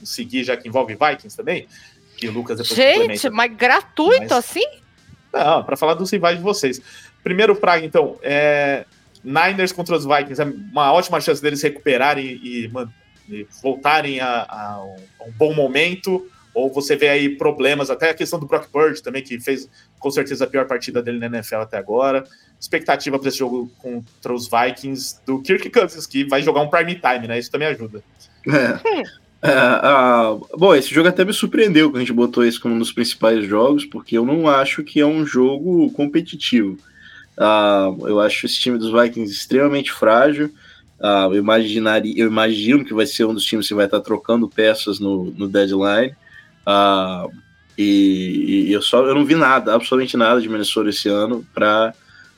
[0.02, 1.68] seguir, já que envolve Vikings também.
[2.16, 4.64] Que o Lucas depois Gente, mas gratuito Mas- assim?
[5.30, 6.80] Não, para falar dos rivais de vocês.
[7.22, 8.86] Primeiro, Praga, então, é,
[9.22, 12.90] Niners contra os Vikings é uma ótima chance deles recuperarem e, man-
[13.28, 16.26] e voltarem a, a um- a um bom momento.
[16.54, 20.10] Ou você vê aí problemas, até a questão do Brock Purdy também, que fez com
[20.10, 22.24] certeza a pior partida dele na NFL até agora.
[22.60, 26.94] Expectativa para esse jogo contra os Vikings do Kirk Cousins, que vai jogar um prime
[26.94, 27.38] time, né?
[27.38, 28.02] Isso também ajuda.
[28.46, 29.24] É.
[29.44, 32.78] É, ah, bom, esse jogo até me surpreendeu quando a gente botou esse como um
[32.78, 36.78] dos principais jogos, porque eu não acho que é um jogo competitivo.
[37.36, 40.46] Uh, eu acho esse time dos Vikings extremamente frágil.
[40.98, 44.48] Uh, eu, imaginaria, eu imagino que vai ser um dos times que vai estar trocando
[44.48, 46.14] peças no, no deadline.
[46.66, 47.30] Uh,
[47.76, 51.92] e, e, eu só eu não vi nada, absolutamente nada de Minnesota esse ano para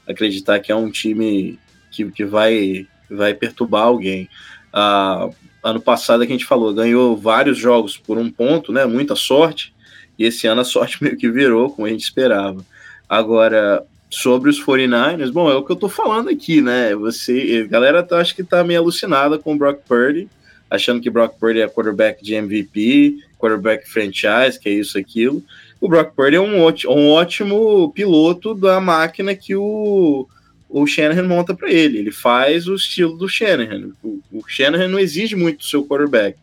[0.08, 1.58] acreditar que é um time
[1.90, 4.28] que, que vai, vai perturbar alguém.
[4.72, 8.86] Uh, ano passado é que a gente falou, ganhou vários jogos por um ponto, né?
[8.86, 9.74] Muita sorte.
[10.18, 12.64] E esse ano a sorte meio que virou, como a gente esperava.
[13.08, 16.94] Agora, sobre os 49ers, bom, é o que eu tô falando aqui, né?
[16.94, 20.28] Você, a galera tá, acho que tá meio alucinada com o Brock Purdy,
[20.70, 25.42] achando que Brock Purdy é quarterback de MVP, quarterback franchise, que é isso, aquilo.
[25.80, 30.26] O Brock Purdy é um, ótimo, um ótimo piloto da máquina que o,
[30.68, 31.98] o Shanahan monta para ele.
[31.98, 33.90] Ele faz o estilo do Shanahan.
[34.02, 36.38] O, o Shanahan não exige muito do seu quarterback.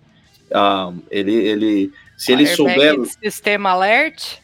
[0.52, 2.96] Um, ah, ele, ele, se ele souber.
[3.22, 4.38] Sistema alert?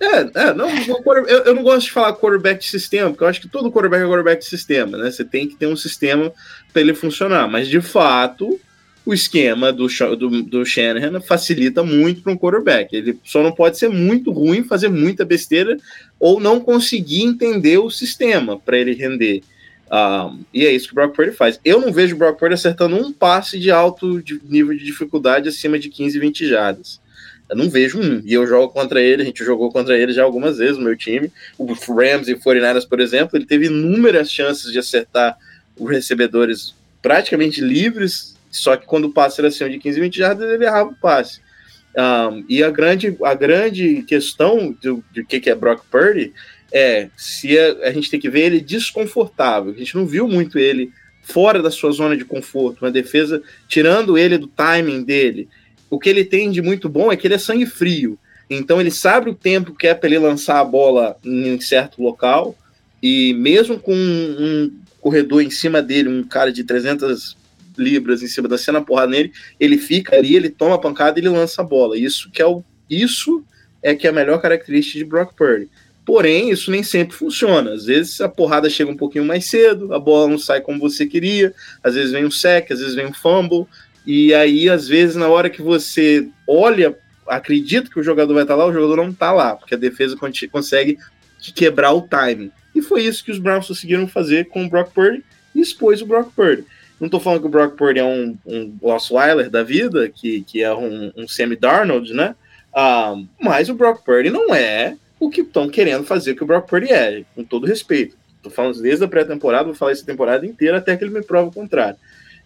[0.00, 3.40] É, é não, eu, eu, não gosto de falar quarterback de sistema, porque eu acho
[3.40, 5.10] que todo quarterback é quarterback de sistema, né?
[5.10, 6.32] Você tem que ter um sistema
[6.72, 7.48] para ele funcionar.
[7.48, 8.60] Mas de fato,
[9.04, 9.86] o esquema do,
[10.16, 12.94] do, do Shanahan facilita muito para um quarterback.
[12.94, 15.76] Ele só não pode ser muito ruim, fazer muita besteira
[16.18, 19.42] ou não conseguir entender o sistema para ele render.
[19.90, 21.60] Um, e é isso que o Brock Purdy faz.
[21.64, 25.48] Eu não vejo o Brock Purdy acertando um passe de alto de nível de dificuldade
[25.48, 27.00] acima de 15, 20 jardas.
[27.50, 28.22] Eu não vejo um.
[28.24, 30.96] E eu jogo contra ele, a gente jogou contra ele já algumas vezes, o meu
[30.96, 31.30] time.
[31.58, 35.36] O Rams e 49ers, por exemplo, ele teve inúmeras chances de acertar
[35.76, 40.50] os recebedores praticamente livres só que quando o passe era acima de 15, 20 jardas,
[40.50, 41.40] ele errava o passe.
[41.96, 46.32] Um, e a grande, a grande questão do, do que, que é Brock Purdy
[46.70, 49.72] é se a, a, gente tem que ver ele desconfortável.
[49.72, 50.92] A gente não viu muito ele
[51.22, 55.48] fora da sua zona de conforto, uma defesa tirando ele do timing dele.
[55.88, 58.18] O que ele tem de muito bom é que ele é sangue frio.
[58.48, 62.56] Então ele sabe o tempo que é para ele lançar a bola em certo local.
[63.02, 67.36] E mesmo com um, um corredor em cima dele, um cara de 300
[67.76, 71.22] libras em cima da cena porrada nele, ele fica ali, ele toma a pancada e
[71.22, 71.98] ele lança a bola.
[71.98, 73.44] Isso que é o isso
[73.82, 75.68] é que é a melhor característica de Brock Purdy.
[76.04, 77.72] Porém, isso nem sempre funciona.
[77.72, 81.06] Às vezes a porrada chega um pouquinho mais cedo, a bola não sai como você
[81.06, 83.66] queria, às vezes vem um sec, às vezes vem um fumble,
[84.06, 86.96] e aí às vezes na hora que você olha,
[87.26, 90.16] acredita que o jogador vai estar lá, o jogador não está lá, porque a defesa
[90.50, 90.98] consegue
[91.54, 92.50] quebrar o timing.
[92.74, 96.06] E foi isso que os Browns conseguiram fazer com o Brock Purdy e expôs o
[96.06, 96.64] Brock Purdy.
[97.02, 100.62] Não tô falando que o Brock Purdy é um, um Osweiler da vida, que, que
[100.62, 102.36] é um, um Sammy Darnold, né?
[102.72, 106.68] Um, mas o Brock Purdy não é o que estão querendo fazer que o Brock
[106.68, 108.16] Purdy é, com todo respeito.
[108.40, 111.48] Tô falando desde a pré-temporada, vou falar essa temporada inteira até que ele me prova
[111.48, 111.96] o contrário.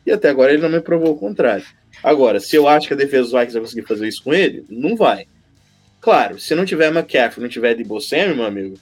[0.07, 1.67] E até agora ele não me provou o contrário.
[2.03, 4.65] Agora, se eu acho que a defesa dos Vikings vai conseguir fazer isso com ele,
[4.71, 5.27] não vai.
[6.01, 8.79] Claro, se não tiver McCaffrey, não tiver Debo Samuel, meu amigo,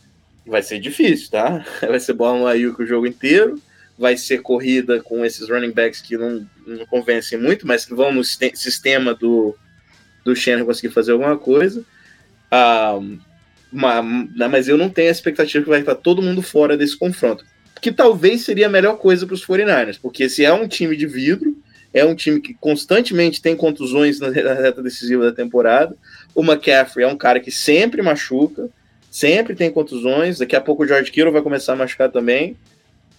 [0.46, 1.66] vai ser difícil, tá?
[1.82, 3.60] Vai ser bola no Ayuk o jogo inteiro
[3.98, 8.12] vai ser corrida com esses running backs que não, não convencem muito, mas que vão
[8.12, 9.56] no sistema do,
[10.24, 11.84] do Shannon conseguir fazer alguma coisa.
[12.50, 12.98] Ah,
[13.72, 17.44] mas eu não tenho a expectativa que vai estar todo mundo fora desse confronto.
[17.80, 21.06] Que talvez seria a melhor coisa para os 49ers, porque se é um time de
[21.06, 21.56] vidro,
[21.92, 25.96] é um time que constantemente tem contusões na reta decisiva da temporada.
[26.34, 28.68] O McCaffrey é um cara que sempre machuca,
[29.10, 30.38] sempre tem contusões.
[30.38, 32.56] Daqui a pouco o George Kittle vai começar a machucar também.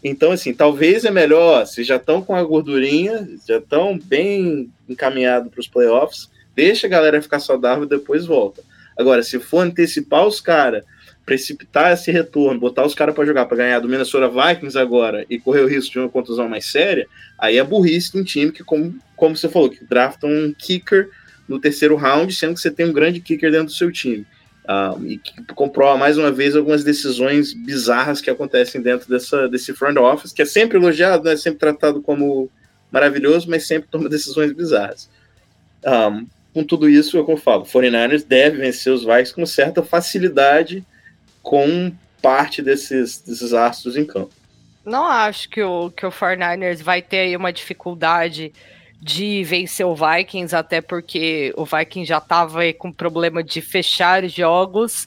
[0.08, 5.52] Então, assim, talvez é melhor, se já estão com a gordurinha, já estão bem encaminhados
[5.52, 8.62] para os playoffs, deixa a galera ficar saudável e depois volta.
[8.96, 10.84] Agora, se for antecipar os caras,
[11.26, 15.40] precipitar esse retorno, botar os caras para jogar, para ganhar do Minnesota Vikings agora e
[15.40, 17.08] correr o risco de uma contusão mais séria,
[17.40, 21.10] aí é burrice de um time que, como, como você falou, que drafta um kicker
[21.48, 24.24] no terceiro round, sendo que você tem um grande kicker dentro do seu time.
[24.68, 29.74] Uh, e que comprova mais uma vez algumas decisões bizarras que acontecem dentro dessa, desse
[29.74, 32.50] front office, que é sempre elogiado, né, sempre tratado como
[32.92, 35.08] maravilhoso, mas sempre toma decisões bizarras.
[35.86, 39.84] Um, com tudo isso, é como eu falo, 49ers deve vencer os Vikings com certa
[39.84, 40.84] facilidade
[41.44, 41.92] com
[42.22, 44.34] parte desses, desses astros em campo.
[44.84, 48.52] Não acho que o, que o 49ers vai ter aí uma dificuldade
[49.06, 55.06] de vencer o Vikings, até porque o Vikings já estava com problema de fechar jogos.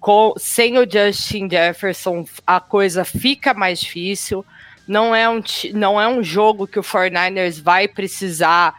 [0.00, 4.44] Com, sem o Justin Jefferson, a coisa fica mais difícil.
[4.86, 5.40] Não é um,
[5.74, 8.74] não é um jogo que o 49ers vai precisar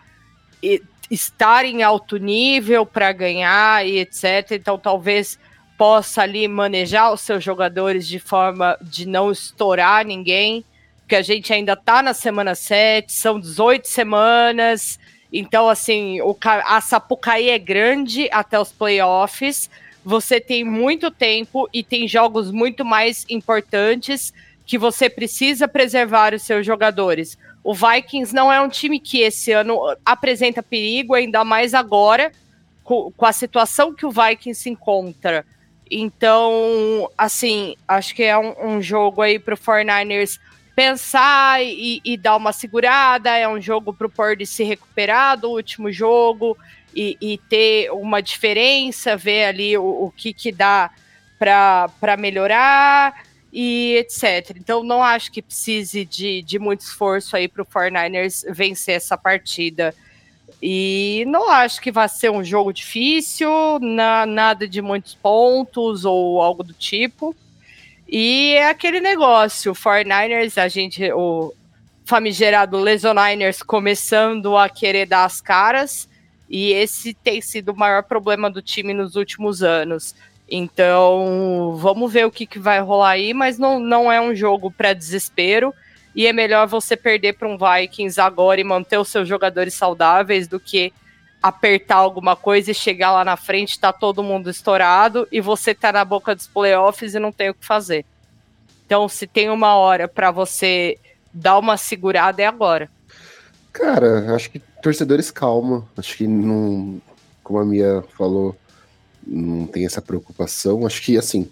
[1.10, 4.52] estar em alto nível para ganhar e etc.
[4.52, 5.40] Então, talvez
[5.78, 10.66] possa ali manejar os seus jogadores de forma de não estourar ninguém
[11.08, 15.00] porque a gente ainda tá na semana 7, são 18 semanas.
[15.32, 19.70] Então, assim, o, a Sapucaí é grande até os playoffs.
[20.04, 24.34] Você tem muito tempo e tem jogos muito mais importantes
[24.66, 27.38] que você precisa preservar os seus jogadores.
[27.64, 32.34] O Vikings não é um time que esse ano apresenta perigo, ainda mais agora,
[32.84, 35.46] com, com a situação que o Vikings se encontra.
[35.90, 40.38] Então, assim, acho que é um, um jogo aí para o 49ers
[40.78, 43.36] pensar e, e, dar uma segurada.
[43.36, 46.56] É um jogo para o Pord se recuperar do último jogo
[46.96, 50.92] e, e, ter uma diferença, ver ali o, o que, que dá
[51.40, 54.56] para melhorar e etc.
[54.56, 59.18] Então, não acho que precise de, de muito esforço aí para o 49ers vencer essa
[59.18, 59.96] partida.
[60.62, 66.40] E não acho que vai ser um jogo difícil, na, nada de muitos pontos ou
[66.40, 67.36] algo do tipo.
[68.08, 71.54] E é aquele negócio, o 49ers, a gente, o
[72.06, 76.08] famigerado Lesoniners começando a querer dar as caras,
[76.50, 80.16] e esse tem sido o maior problema do time nos últimos anos.
[80.50, 84.72] Então, vamos ver o que, que vai rolar aí, mas não, não é um jogo
[84.72, 85.74] para desespero
[86.16, 90.48] e é melhor você perder para um Vikings agora e manter os seus jogadores saudáveis
[90.48, 90.94] do que
[91.42, 95.92] apertar alguma coisa e chegar lá na frente, tá todo mundo estourado e você tá
[95.92, 98.06] na boca dos playoffs e não tem o que fazer.
[98.86, 100.98] Então, se tem uma hora para você
[101.34, 102.90] dar uma segurada, é agora.
[103.72, 105.88] Cara, acho que torcedores calma.
[105.96, 107.02] Acho que não,
[107.44, 108.56] como a Mia falou,
[109.26, 110.86] não tem essa preocupação.
[110.86, 111.50] Acho que assim,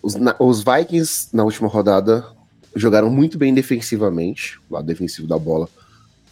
[0.00, 2.24] os, na, os Vikings na última rodada
[2.74, 4.58] jogaram muito bem defensivamente.
[4.70, 5.68] O defensivo da bola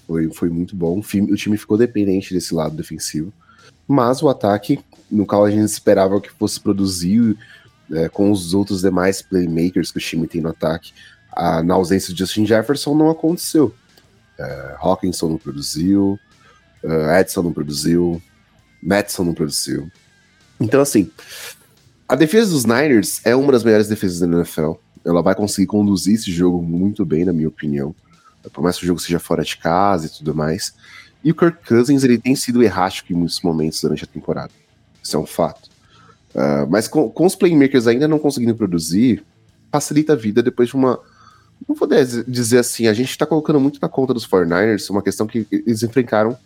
[0.07, 0.99] foi, foi muito bom.
[0.99, 3.33] O time ficou dependente desse lado defensivo.
[3.87, 4.81] Mas o ataque,
[5.11, 7.37] no qual a gente esperava que fosse produzir
[7.93, 10.93] é, com os outros demais playmakers que o time tem no ataque,
[11.33, 13.75] a, na ausência de Justin Jefferson, não aconteceu.
[14.39, 16.19] É, Hawkinson não produziu,
[16.83, 18.23] uh, Edson não produziu,
[18.83, 19.91] Madison não produziu.
[20.59, 21.11] Então, assim,
[22.09, 24.73] a defesa dos Niners é uma das melhores defesas da NFL
[25.05, 27.95] ela vai conseguir conduzir esse jogo muito bem, na minha opinião.
[28.53, 30.75] Por mais que o jogo seja fora de casa e tudo mais.
[31.23, 34.53] E o Kirk Cousins, ele tem sido errático em muitos momentos durante a temporada.
[35.03, 35.71] Isso é um fato.
[36.35, 39.25] Uh, mas com, com, os playmakers ainda não conseguindo produzir,
[39.73, 40.99] facilita a vida depois de uma.
[41.67, 41.89] Não vou
[42.27, 45.83] dizer assim, a gente está colocando muito na conta dos 49ers, uma questão que eles
[45.83, 46.37] enfrentaram,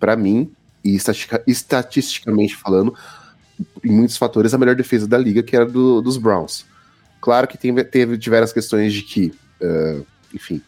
[0.00, 0.50] para mim,
[0.82, 0.98] e
[1.46, 2.94] estatisticamente falando,
[3.84, 6.64] em muitos fatores, a melhor defesa da liga, que era do, dos Browns.
[7.20, 10.62] Claro que teve, tiveram as questões de que, uh, enfim,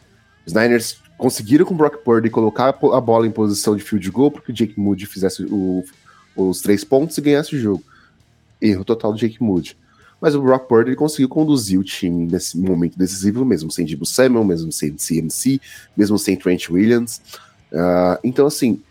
[0.49, 4.31] os Niners conseguiram com o Brock Purdy colocar a bola em posição de field goal
[4.31, 5.83] para que o Jake Moody fizesse o,
[6.35, 7.83] os três pontos e ganhasse o jogo.
[8.59, 9.77] Erro total do Jake Moody.
[10.19, 14.43] Mas o Brock Purdy conseguiu conduzir o time nesse momento decisivo, mesmo sem Debo Samuel,
[14.43, 15.61] mesmo sem CMC,
[15.95, 17.21] mesmo sem Trent Williams.
[17.71, 18.81] Uh, então, assim,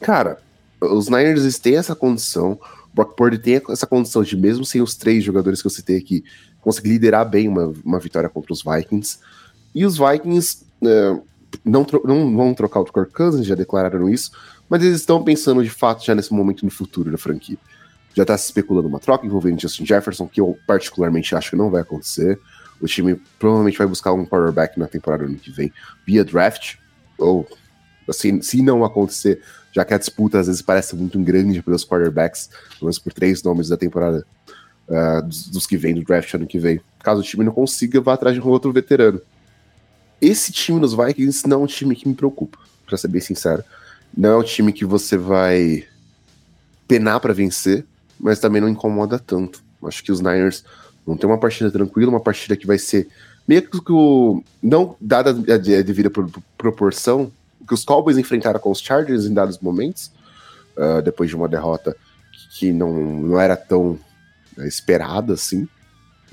[0.00, 0.38] cara,
[0.80, 4.94] os Niners têm essa condição, o Brock Purdy tem essa condição de, mesmo sem os
[4.94, 6.24] três jogadores que eu citei aqui,
[6.60, 9.18] conseguir liderar bem uma, uma vitória contra os Vikings.
[9.74, 11.20] E os Vikings é,
[11.64, 14.30] não, não vão trocar o Kirk Cousins, já declararam isso,
[14.68, 17.58] mas eles estão pensando de fato já nesse momento no futuro da franquia.
[18.14, 21.70] Já está se especulando uma troca envolvendo Justin Jefferson, que eu particularmente acho que não
[21.70, 22.38] vai acontecer.
[22.80, 25.72] O time provavelmente vai buscar um quarterback na temporada ano que vem
[26.06, 26.76] via draft,
[27.18, 27.46] ou
[28.08, 32.48] assim, se não acontecer, já que a disputa às vezes parece muito grande pelos quarterbacks,
[32.70, 34.24] pelo menos por três nomes da temporada
[34.88, 36.80] uh, dos, dos, que vem do draft ano que vem.
[37.00, 39.20] Caso o time não consiga, vá atrás de um outro veterano.
[40.20, 43.62] Esse time dos Vikings não é um time que me preocupa, para ser bem sincero.
[44.16, 45.84] Não é um time que você vai
[46.88, 47.84] penar para vencer,
[48.18, 49.62] mas também não incomoda tanto.
[49.84, 50.64] Acho que os Niners
[51.06, 53.08] vão ter uma partida tranquila, uma partida que vai ser
[53.46, 54.42] meio que o.
[54.62, 56.10] Não dada a devida
[56.56, 57.30] proporção,
[57.66, 60.10] que os Cowboys enfrentaram com os Chargers em dados momentos,
[60.76, 61.96] uh, depois de uma derrota
[62.58, 63.98] que não, não era tão
[64.58, 65.68] é esperada, assim.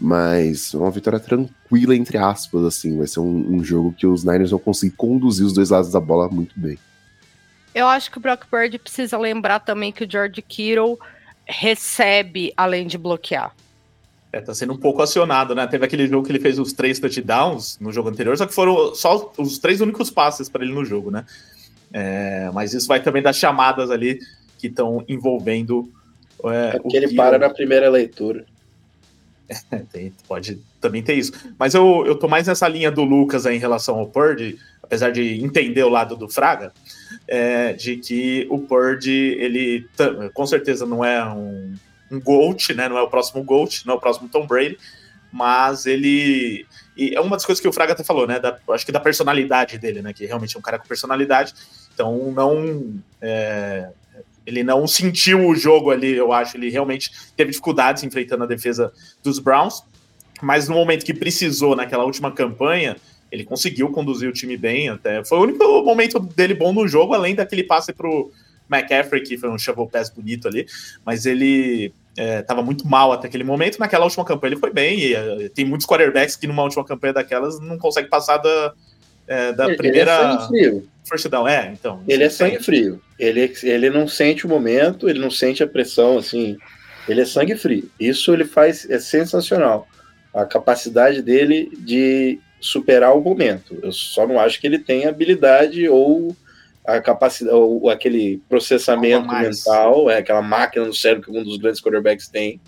[0.04, 2.97] Mas uma vitória tranquila, entre aspas, assim.
[2.97, 5.99] Vai ser um, um, jogo que os Niners vão conseguir conduzir os dois lados da
[6.01, 6.78] bola muito bem.
[7.74, 10.99] Eu acho que o Brock Purdy precisa lembrar também que o George Kittle
[11.45, 13.56] recebe além de bloquear.
[14.34, 15.66] É, tá sendo um pouco acionado, né?
[15.68, 18.93] Teve aquele jogo que ele fez os três touchdowns no jogo anterior, só que foram
[18.93, 21.24] só os três únicos passes para ele no jogo, né?
[21.93, 24.20] É, mas isso vai também das chamadas ali
[24.58, 25.89] que estão envolvendo
[26.43, 28.45] é, é porque ele para na primeira leitura.
[29.91, 31.32] tem, pode também ter isso.
[31.58, 35.43] Mas eu, eu tô mais nessa linha do Lucas em relação ao Purdy, apesar de
[35.43, 36.74] entender o lado do Fraga,
[37.28, 39.88] é, de que o Purdy, ele
[40.34, 41.76] com certeza não é um,
[42.12, 42.88] um GOAT, né?
[42.88, 44.78] Não é o próximo GOAT, não é o próximo Tom Brady,
[45.32, 46.66] mas ele.
[46.95, 48.39] E é uma das coisas que o Fraga até falou, né?
[48.39, 50.14] Da, acho que da personalidade dele, né?
[50.14, 51.54] Que realmente é um cara com personalidade.
[51.93, 52.93] Então não.
[53.20, 53.89] É,
[54.46, 56.58] ele não sentiu o jogo ali, eu acho.
[56.58, 58.91] Ele realmente teve dificuldades enfrentando a defesa
[59.24, 59.84] dos Browns.
[60.41, 62.98] mas no momento que precisou, naquela última campanha,
[63.32, 65.24] ele conseguiu conduzir o time bem até.
[65.24, 68.32] Foi o único momento dele bom no jogo, além daquele passe pro
[68.70, 70.66] McCaffrey, que foi um shovel pass bonito ali,
[71.06, 73.80] mas ele estava é, muito mal até aquele momento.
[73.80, 77.14] Naquela última campanha ele foi bem, e uh, tem muitos quarterbacks que numa última campanha
[77.14, 78.74] daquelas não consegue passar da,
[79.28, 80.90] é, da Ele- primeira Ele é sangue frio.
[81.06, 81.48] first down.
[81.48, 82.04] É, então.
[82.08, 82.52] Ele é isso tem.
[82.52, 83.02] sangue frio.
[83.20, 86.58] Ele, ele não sente o momento, ele não sente a pressão, assim.
[87.08, 87.90] Ele é sangue frio.
[88.00, 89.88] Isso ele faz, é sensacional.
[90.34, 93.78] A capacidade dele de superar o momento.
[93.84, 96.36] Eu só não acho que ele tem habilidade ou
[96.86, 101.82] a capacidade, ou aquele processamento mental, é aquela máquina no cérebro que um dos grandes
[101.82, 102.60] quarterbacks tem,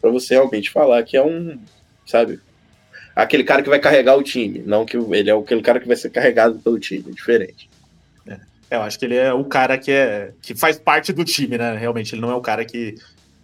[0.00, 1.58] para você realmente falar que é um,
[2.06, 2.38] sabe,
[3.14, 5.96] aquele cara que vai carregar o time, não que ele é aquele cara que vai
[5.96, 7.68] ser carregado pelo time, é diferente.
[8.26, 8.38] É,
[8.70, 11.76] eu acho que ele é o cara que, é, que faz parte do time, né?
[11.76, 12.94] Realmente, ele não é o cara que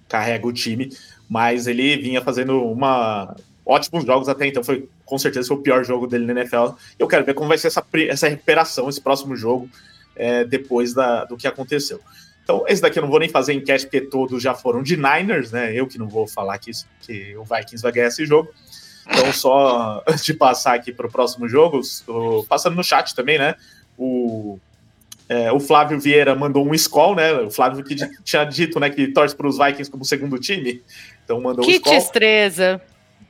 [0.08, 0.90] carrega o time,
[1.28, 3.36] mas ele vinha fazendo uma
[3.68, 4.64] ótimos jogos até então.
[4.64, 6.74] Foi com certeza foi o pior jogo dele na NFL.
[6.98, 9.68] Eu quero ver como vai ser essa, essa recuperação, esse próximo jogo,
[10.16, 12.00] é, depois da, do que aconteceu.
[12.42, 15.52] Então, esse daqui eu não vou nem fazer enquete, porque todos já foram de Niners,
[15.52, 15.74] né?
[15.74, 16.70] Eu que não vou falar que,
[17.02, 18.48] que o Vikings vai ganhar esse jogo.
[19.10, 21.80] Então, só antes de passar aqui para o próximo jogo,
[22.48, 23.54] passando no chat também, né?
[23.96, 24.58] O,
[25.28, 27.32] é, o Flávio Vieira mandou um score, né?
[27.32, 30.82] O Flávio que tinha dito né, que torce para os Vikings como segundo time.
[31.24, 32.80] Então mandou um Que destreza.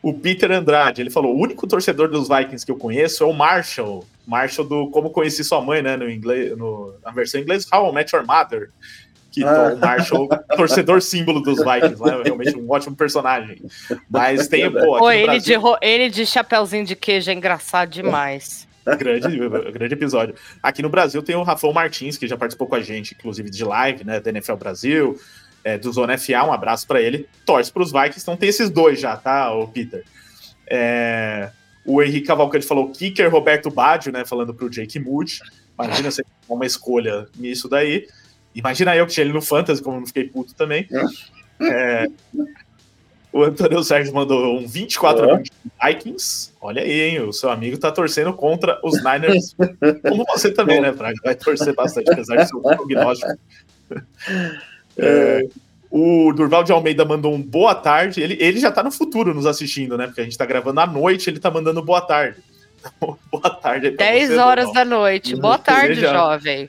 [0.00, 3.32] O Peter Andrade, ele falou: o único torcedor dos Vikings que eu conheço é o
[3.32, 4.04] Marshall.
[4.26, 5.96] Marshall do Como Conheci Sua Mãe, né?
[5.96, 8.70] No inglês, no, na versão em inglês, How I Met Your Mother.
[9.38, 9.72] Que Ah.
[9.74, 12.20] o Marshall, torcedor símbolo dos Vikings, né?
[12.24, 13.62] Realmente um ótimo personagem.
[14.08, 17.90] Mas tem, pô, aqui Pô, ele, Brasil- de, ele de chapeuzinho de queijo é engraçado
[17.90, 18.66] demais.
[18.98, 19.38] grande,
[19.72, 20.34] grande episódio.
[20.62, 23.62] Aqui no Brasil tem o Rafão Martins, que já participou com a gente, inclusive de
[23.64, 25.20] live, né, da NFL Brasil,
[25.62, 27.28] é, do Zona FA, um abraço pra ele.
[27.44, 30.04] Torce pros Vikings, então tem esses dois já, tá, o Peter?
[30.66, 31.50] É,
[31.84, 35.40] o Henrique Cavalcante falou kicker Roberto Baggio, né, falando pro Jake Moody.
[35.78, 38.06] Imagina você tomar uma escolha nisso daí.
[38.54, 40.88] Imagina eu que tinha ele no Fantasy, como eu não fiquei puto também.
[41.60, 42.06] É,
[43.32, 45.52] o Antônio Sérgio mandou um 24 a 20
[45.84, 46.52] Vikings.
[46.60, 47.20] Olha aí, hein?
[47.20, 49.54] O seu amigo tá torcendo contra os Niners.
[50.08, 51.18] Como você também, né, Fraga?
[51.22, 53.32] Vai torcer bastante, apesar do seu prognóstico.
[54.96, 55.42] É,
[55.90, 58.20] o Durval de Almeida mandou um boa tarde.
[58.20, 60.06] Ele, ele já tá no futuro nos assistindo, né?
[60.06, 62.38] Porque a gente tá gravando à noite, ele tá mandando boa tarde.
[62.80, 64.84] Então, boa tarde aí pra 10 você, horas Durval.
[64.84, 65.36] da noite.
[65.36, 66.68] Boa tarde, Seja- jovem.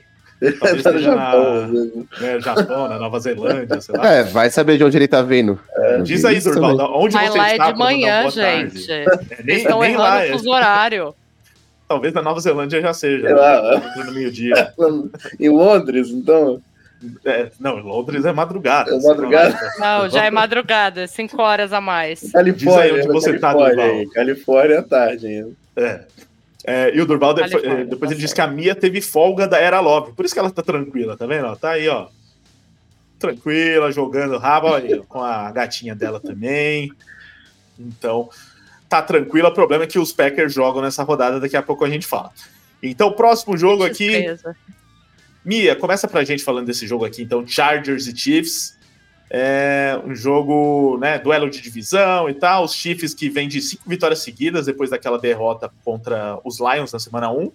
[0.58, 2.08] Talvez Tá Japão, na, mesmo.
[2.20, 4.06] né, Japão, na Nova Zelândia, sei lá.
[4.14, 5.58] É, vai saber de onde ele tá vendo.
[6.02, 8.78] Diz aí, Durval, onde Mas você lá é está de pra mandar manhã, tarde?
[8.78, 8.90] gente.
[8.92, 11.14] É, Eles nem, estão nem errando lá, o é- fuso horário.
[11.86, 13.26] talvez na Nova Zelândia já seja.
[13.26, 14.72] Sei lá, No meio-dia.
[15.38, 16.60] em Londres, então.
[17.24, 18.94] É, não, em Londres é madrugada.
[18.94, 19.58] É madrugada?
[19.78, 22.30] Não, já é madrugada, 5 horas a mais.
[22.32, 24.00] Califórnia, onde né, você tá, Califórnia, Durval.
[24.00, 24.10] aí.
[24.10, 25.50] Califórnia é tarde ainda.
[25.76, 26.00] É.
[26.70, 29.00] É, e o Durval, depois, Califórnia, eh, depois tá ele disse que a Mia teve
[29.00, 30.12] folga da Era Love.
[30.12, 31.46] Por isso que ela tá tranquila, tá vendo?
[31.46, 32.06] Ela tá aí, ó.
[33.18, 36.92] Tranquila, jogando rabo aí, com a gatinha dela também.
[37.76, 38.30] Então,
[38.88, 39.48] tá tranquila.
[39.48, 42.30] O problema é que os Packers jogam nessa rodada, daqui a pouco a gente fala.
[42.80, 44.26] Então, o próximo jogo aqui.
[45.44, 48.78] Mia, começa pra gente falando desse jogo aqui, então, Chargers e Chiefs.
[49.32, 52.64] É um jogo, né, duelo de divisão e tal.
[52.64, 56.98] Os Chiefs que vêm de cinco vitórias seguidas depois daquela derrota contra os Lions na
[56.98, 57.52] semana 1.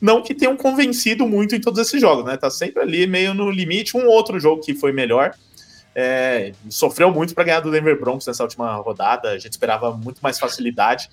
[0.00, 2.36] Não que tenham convencido muito em todos esses jogos, né?
[2.36, 3.96] Tá sempre ali meio no limite.
[3.96, 5.34] Um outro jogo que foi melhor.
[5.94, 9.30] É, sofreu muito para ganhar do Denver Broncos nessa última rodada.
[9.30, 11.10] A gente esperava muito mais facilidade.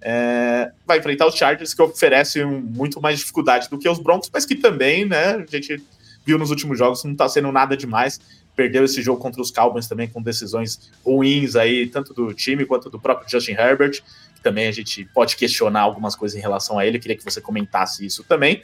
[0.00, 4.46] É, vai enfrentar os Chargers, que oferecem muito mais dificuldade do que os Broncos, mas
[4.46, 5.82] que também, né, a gente
[6.24, 8.20] viu nos últimos jogos, não tá sendo nada demais.
[8.60, 12.90] Perdeu esse jogo contra os Cowboys também com decisões ruins aí, tanto do time quanto
[12.90, 14.02] do próprio Justin Herbert,
[14.34, 16.98] que também a gente pode questionar algumas coisas em relação a ele.
[16.98, 18.60] Queria que você comentasse isso também.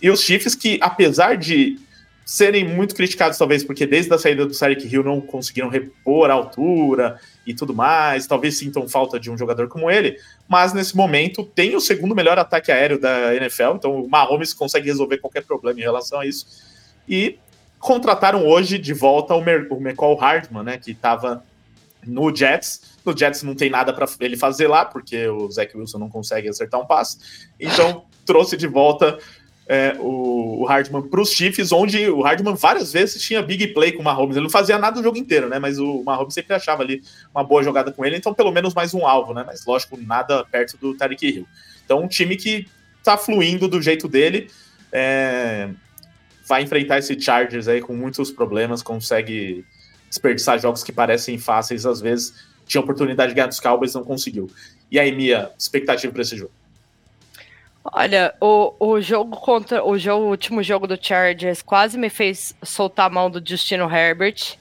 [0.00, 1.78] E os Chiefs, que apesar de
[2.24, 6.32] serem muito criticados, talvez, porque desde a saída do Tyreek Hill não conseguiram repor a
[6.32, 10.18] altura e tudo mais, talvez sintam falta de um jogador como ele,
[10.48, 14.86] mas nesse momento tem o segundo melhor ataque aéreo da NFL, então o Mahomes consegue
[14.86, 16.46] resolver qualquer problema em relação a isso.
[17.06, 17.38] E
[17.84, 21.44] contrataram hoje de volta o, Mer o McCall Hardman, né, que estava
[22.02, 22.96] no Jets.
[23.04, 26.48] No Jets não tem nada para ele fazer lá, porque o Zach Wilson não consegue
[26.48, 27.18] acertar um passe.
[27.60, 29.18] Então trouxe de volta
[29.68, 33.92] é, o, o Hardman para os Chiefs, onde o Hardman várias vezes tinha big play
[33.92, 34.34] com o Mahomes.
[34.34, 35.58] Ele não fazia nada o jogo inteiro, né?
[35.58, 37.02] Mas o Mahomes sempre achava ali
[37.34, 39.44] uma boa jogada com ele, então pelo menos mais um alvo, né?
[39.46, 41.46] Mas lógico, nada perto do Tarek Hill.
[41.84, 42.66] Então, um time que
[43.02, 44.50] tá fluindo do jeito dele.
[44.90, 45.68] É,
[46.46, 49.64] vai enfrentar esse Chargers aí com muitos problemas, consegue
[50.08, 52.34] desperdiçar jogos que parecem fáceis às vezes.
[52.66, 54.50] tinha oportunidade de ganhar dos Cowboys, não conseguiu.
[54.90, 56.52] E aí, Mia, expectativa para esse jogo?
[57.84, 62.54] Olha, o, o jogo contra o, jogo, o último jogo do Chargers quase me fez
[62.62, 64.56] soltar a mão do Justino Herbert.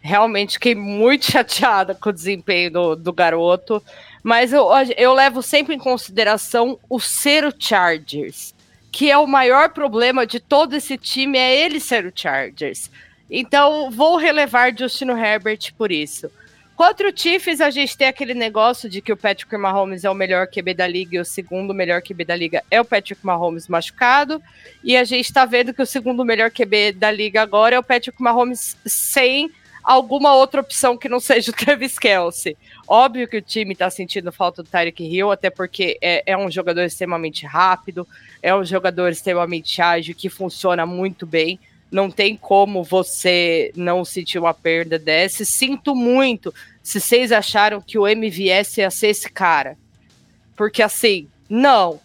[0.00, 3.82] Realmente fiquei muito chateada com o desempenho do, do garoto.
[4.22, 8.54] Mas eu, eu levo sempre em consideração o ser o Chargers,
[8.96, 12.90] que é o maior problema de todo esse time, é ele ser o Chargers.
[13.30, 16.30] Então, vou relevar Justino Herbert por isso.
[16.74, 20.14] Contra o Chiefs, a gente tem aquele negócio de que o Patrick Mahomes é o
[20.14, 23.68] melhor QB da liga e o segundo melhor QB da liga é o Patrick Mahomes
[23.68, 24.42] machucado.
[24.82, 27.84] E a gente tá vendo que o segundo melhor QB da liga agora é o
[27.84, 29.52] Patrick Mahomes sem
[29.86, 32.56] alguma outra opção que não seja o Travis Kelsey.
[32.88, 36.50] Óbvio que o time tá sentindo falta do Tyreek Hill, até porque é, é um
[36.50, 38.06] jogador extremamente rápido,
[38.42, 41.58] é um jogador extremamente ágil, que funciona muito bem
[41.90, 45.44] não tem como você não sentir uma perda dessa.
[45.44, 49.78] Sinto muito se vocês acharam que o MVS ia ser esse cara.
[50.56, 52.00] Porque assim, não.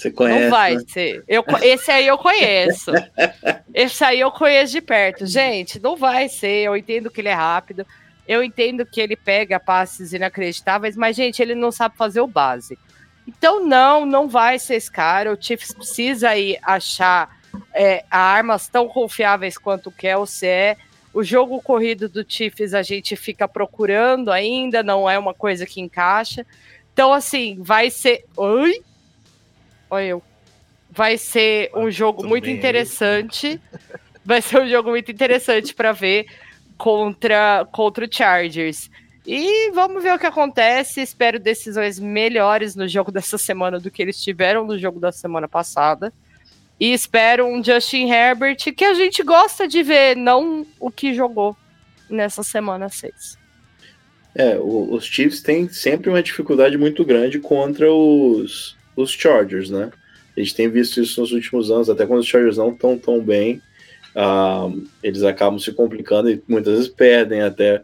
[0.00, 0.44] Você conhece?
[0.44, 0.82] Não vai né?
[0.88, 1.24] ser.
[1.28, 2.90] Eu, esse aí eu conheço.
[3.74, 5.26] esse aí eu conheço de perto.
[5.26, 6.64] Gente, não vai ser.
[6.64, 7.86] Eu entendo que ele é rápido.
[8.26, 12.80] Eu entendo que ele pega passes inacreditáveis, mas, gente, ele não sabe fazer o básico.
[13.28, 15.32] Então, não, não vai ser esse cara.
[15.32, 17.38] O Chiefs precisa aí achar
[17.74, 20.76] é, armas tão confiáveis quanto o Kelsey é.
[21.12, 25.80] O jogo corrido do Chiefs a gente fica procurando ainda, não é uma coisa que
[25.80, 26.46] encaixa.
[26.90, 28.24] Então, assim, vai ser.
[28.36, 28.82] Oi?
[29.90, 30.22] Olha eu.
[30.90, 32.56] Vai ser um jogo muito bem.
[32.56, 33.60] interessante.
[34.24, 36.26] Vai ser um jogo muito interessante para ver
[36.76, 38.90] contra, contra o Chargers.
[39.26, 41.00] E vamos ver o que acontece.
[41.00, 45.48] Espero decisões melhores no jogo dessa semana do que eles tiveram no jogo da semana
[45.48, 46.12] passada.
[46.78, 51.54] E espero um Justin Herbert que a gente gosta de ver, não o que jogou
[52.08, 53.38] nessa semana 6.
[54.34, 59.90] É, o, os Chiefs têm sempre uma dificuldade muito grande contra os, os Chargers, né?
[60.36, 63.20] A gente tem visto isso nos últimos anos, até quando os Chargers não estão tão
[63.20, 63.60] bem,
[64.14, 67.82] um, eles acabam se complicando e muitas vezes perdem até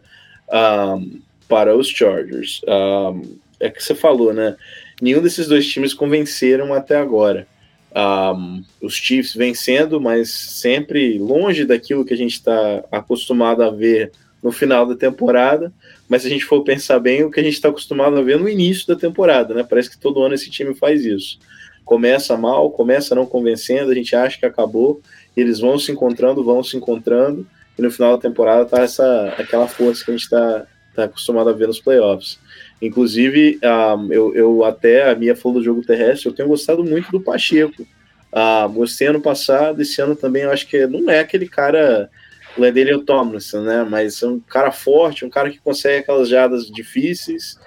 [0.51, 2.61] um, para os Chargers.
[2.67, 4.55] Um, é que você falou, né?
[5.01, 7.47] Nenhum desses dois times convenceram até agora.
[7.95, 14.11] Um, os Chiefs vencendo, mas sempre longe daquilo que a gente está acostumado a ver
[14.47, 15.73] no final da temporada.
[16.07, 18.39] Mas se a gente for pensar bem, o que a gente está acostumado a ver
[18.39, 19.65] no início da temporada, né?
[19.69, 21.37] Parece que todo ano esse time faz isso.
[21.83, 25.01] Começa mal, começa não convencendo, a gente acha que acabou,
[25.35, 27.45] e eles vão se encontrando, vão se encontrando,
[27.77, 31.49] e no final da temporada tá essa aquela força que a gente está tá acostumado
[31.49, 32.39] a ver nos playoffs.
[32.81, 37.11] Inclusive, um, eu, eu, até, a minha falou do jogo terrestre, eu tenho gostado muito
[37.11, 37.85] do Pacheco.
[38.31, 42.09] Uh, gostei ano passado, esse ano também eu acho que não é aquele cara,
[42.57, 43.85] o Landelian Tomlinson, né?
[43.89, 47.59] Mas é um cara forte, um cara que consegue aquelas jadas difíceis.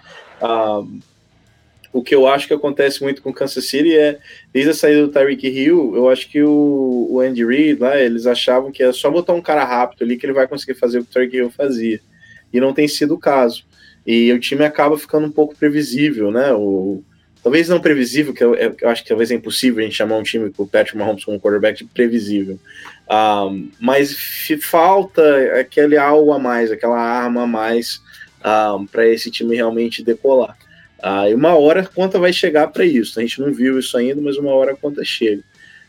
[0.43, 1.01] Um,
[1.93, 4.19] o que eu acho que acontece muito com o Kansas City é,
[4.53, 8.27] desde a saída do Tyreek Hill, eu acho que o, o Andy Reid lá, eles
[8.27, 11.05] achavam que é só botar um cara rápido ali que ele vai conseguir fazer o
[11.05, 12.01] que o Tyreek Hill fazia.
[12.53, 13.65] E não tem sido o caso.
[14.07, 16.53] E o time acaba ficando um pouco previsível, né?
[16.53, 17.03] O,
[17.43, 20.23] talvez não previsível, que eu, eu, acho que talvez é impossível a gente chamar um
[20.23, 22.59] time com o Patrick Mahomes como quarterback de previsível.
[23.11, 24.17] Um, mas
[24.63, 28.01] falta aquele algo a mais, aquela arma a mais
[28.77, 30.57] um, para esse time realmente decolar.
[31.03, 33.19] Uh, e uma hora a conta vai chegar para isso.
[33.19, 35.43] A gente não viu isso ainda, mas uma hora a conta chega.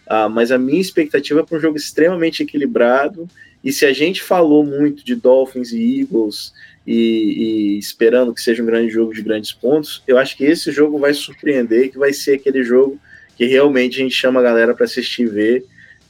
[0.08, 3.30] Uh, mas a minha expectativa é para um jogo extremamente equilibrado.
[3.64, 6.52] E se a gente falou muito de Dolphins e Eagles
[6.88, 10.72] e, e, esperando que seja um grande jogo de grandes pontos, eu acho que esse
[10.72, 13.00] jogo vai surpreender, que vai ser aquele jogo
[13.38, 15.66] que realmente a gente chama a galera para assistir e ver,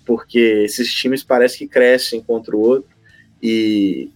[0.06, 2.89] porque esses times parecem que crescem contra o outro.
[3.41, 4.10] E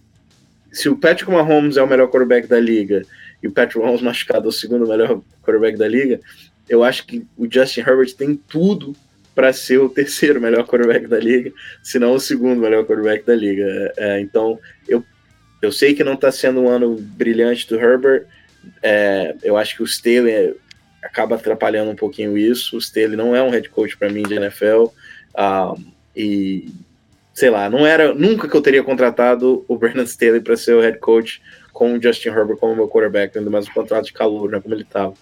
[0.72, 3.02] se o Patrick Mahomes é o melhor quarterback da liga
[3.42, 6.20] e o Patrick Mahomes machucado é o segundo melhor quarterback da liga,
[6.68, 8.94] eu acho que o Justin Herbert tem tudo
[9.34, 13.34] para ser o terceiro melhor quarterback da liga, se não o segundo melhor quarterback da
[13.34, 13.92] liga.
[13.96, 14.58] É, então,
[14.88, 15.04] eu
[15.62, 18.26] eu sei que não está sendo um ano brilhante do Herbert.
[18.82, 20.54] É, eu acho que o Staley
[21.02, 22.76] acaba atrapalhando um pouquinho isso.
[22.76, 24.86] O Staley não é um head coach para mim de NFL.
[25.36, 25.84] Um,
[26.14, 26.68] e
[27.34, 30.80] sei lá, não era nunca que eu teria contratado o Brandon Staley para ser o
[30.80, 34.50] head coach com o Justin Herbert como meu quarterback, ainda mais um contrato de calor,
[34.50, 35.12] né, como ele estava.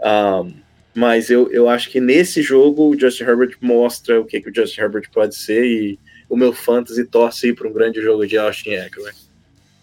[0.00, 0.52] Um,
[0.94, 4.54] mas eu, eu acho que nesse jogo o Justin Herbert mostra o que, que o
[4.54, 5.98] Justin Herbert pode ser e
[6.28, 9.14] o meu fantasy torce para um grande jogo de Austin Eckler.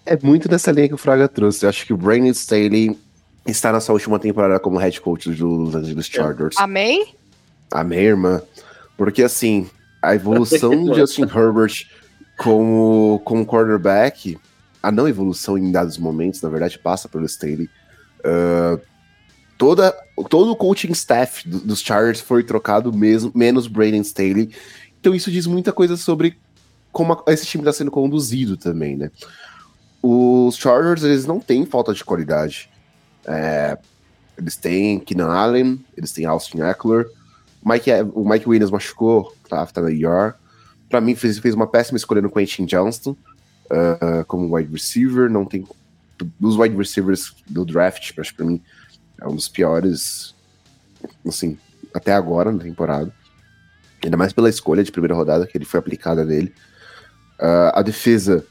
[0.05, 1.65] É muito nessa linha que o Fraga trouxe.
[1.65, 2.97] Eu acho que o Brandon Staley
[3.45, 6.55] está na sua última temporada como head coach dos Los Angeles Chargers.
[6.57, 7.15] Amém?
[7.71, 8.41] Amém, irmã.
[9.01, 9.67] Porque assim,
[9.99, 11.87] a evolução do Justin Herbert
[12.37, 14.37] como, como quarterback
[14.83, 17.67] a não evolução em dados momentos, na verdade, passa pelo Staley.
[18.19, 18.79] Uh,
[19.57, 19.91] toda,
[20.29, 24.53] todo o coaching staff do, dos Chargers foi trocado mesmo, menos Brandon Staley.
[24.99, 26.37] Então isso diz muita coisa sobre
[26.91, 29.09] como a, esse time está sendo conduzido também, né?
[29.99, 32.69] Os Chargers, eles não têm falta de qualidade.
[33.25, 33.79] É,
[34.37, 37.09] eles têm Keenan Allen, eles têm Austin Eckler,
[37.63, 40.33] Mike, o Mike Williams machucou, tá, tá na IR.
[40.89, 43.15] Pra mim, fez, fez uma péssima escolha no Quentin Johnston
[43.71, 45.29] uh, como wide receiver.
[45.29, 45.65] Não tem.
[46.39, 48.61] Dos wide receivers do draft, acho que pra mim
[49.19, 50.35] é um dos piores,
[51.25, 51.57] assim,
[51.93, 53.11] até agora na temporada.
[54.03, 56.53] Ainda mais pela escolha de primeira rodada que ele foi aplicada nele.
[57.39, 58.45] Uh, a defesa,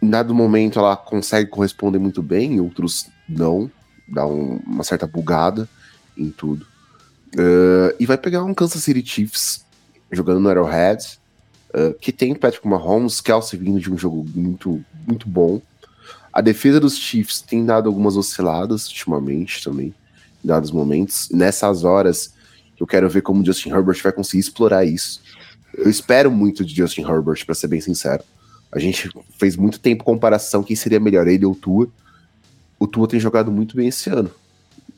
[0.00, 3.70] em dado momento, ela consegue corresponder muito bem, outros não.
[4.06, 5.68] Dá um, uma certa bugada
[6.16, 6.66] em tudo.
[7.34, 9.64] Uh, e vai pegar um Kansas City Chiefs
[10.10, 11.18] jogando no Arrowhead,
[11.74, 15.60] uh, que tem Patrick Mahomes, Kelsey vindo de um jogo muito, muito bom.
[16.32, 19.94] A defesa dos Chiefs tem dado algumas osciladas ultimamente também,
[20.44, 21.28] em dados momentos.
[21.30, 22.32] Nessas horas,
[22.78, 25.20] eu quero ver como o Justin Herbert vai conseguir explorar isso.
[25.76, 28.22] Eu espero muito de Justin Herbert, para ser bem sincero.
[28.70, 29.08] A gente
[29.38, 31.88] fez muito tempo comparação quem seria melhor, ele ou o Tua.
[32.78, 34.30] O Tua tem jogado muito bem esse ano.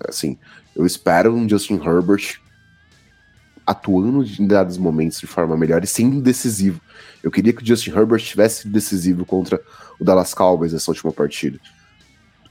[0.07, 0.39] Assim,
[0.75, 2.41] eu espero um Justin Herbert
[3.67, 6.81] atuando em dados momentos de forma melhor e sendo decisivo.
[7.23, 9.61] Eu queria que o Justin Herbert tivesse decisivo contra
[9.99, 11.59] o Dallas Cowboys nessa última partida.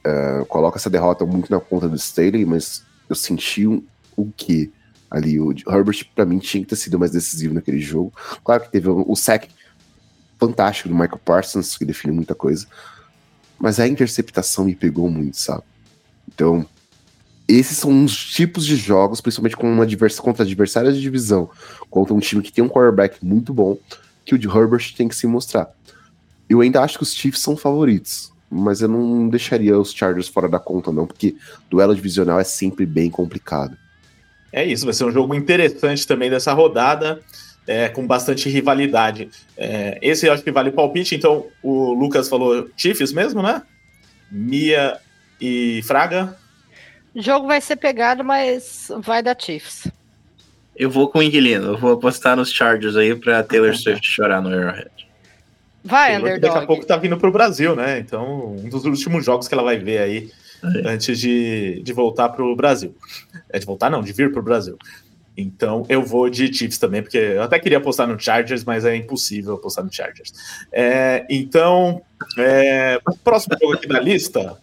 [0.05, 3.81] Uh, coloca essa derrota muito na conta do Staley, mas eu senti um,
[4.15, 4.71] o que
[5.09, 5.39] ali.
[5.39, 8.11] O Herbert, para mim, tinha que ter sido mais decisivo naquele jogo.
[8.43, 9.49] Claro que teve o, o sack
[10.37, 12.67] fantástico do Michael Parsons, que define muita coisa,
[13.57, 15.63] mas a interceptação me pegou muito, sabe?
[16.27, 16.65] Então,
[17.47, 21.49] esses são uns tipos de jogos, principalmente com uma divers, contra adversários de divisão,
[21.89, 23.77] contra um time que tem um quarterback muito bom,
[24.25, 25.69] que o de Herbert tem que se mostrar.
[26.49, 30.49] Eu ainda acho que os Chiefs são favoritos, mas eu não deixaria os Chargers fora
[30.49, 31.35] da conta, não, porque
[31.69, 33.77] duelo divisional é sempre bem complicado.
[34.51, 37.21] É isso, vai ser um jogo interessante também dessa rodada,
[37.67, 39.29] é, com bastante rivalidade.
[39.57, 43.61] É, esse eu acho que vale o palpite, então o Lucas falou Chiefs mesmo, né?
[44.31, 44.97] Mia
[45.39, 46.37] e Fraga.
[47.15, 49.87] O jogo vai ser pegado, mas vai dar Chiefs.
[50.75, 51.67] Eu vou com o Inquilino.
[51.67, 54.91] Eu vou apostar nos Chargers aí pra Taylor Swift chorar no Arrowhead.
[55.81, 56.41] Vai, Underdog.
[56.41, 57.99] Daqui a pouco tá vindo pro Brasil, né?
[57.99, 60.89] Então, um dos últimos jogos que ela vai ver aí é.
[60.89, 62.93] antes de, de voltar pro Brasil.
[63.49, 64.77] É de voltar, não, de vir pro Brasil.
[65.37, 68.95] Então, eu vou de Chiefs também, porque eu até queria apostar no Chargers, mas é
[68.95, 70.33] impossível apostar no Chargers.
[70.71, 72.01] É, então,
[72.37, 74.57] é, o próximo jogo aqui da lista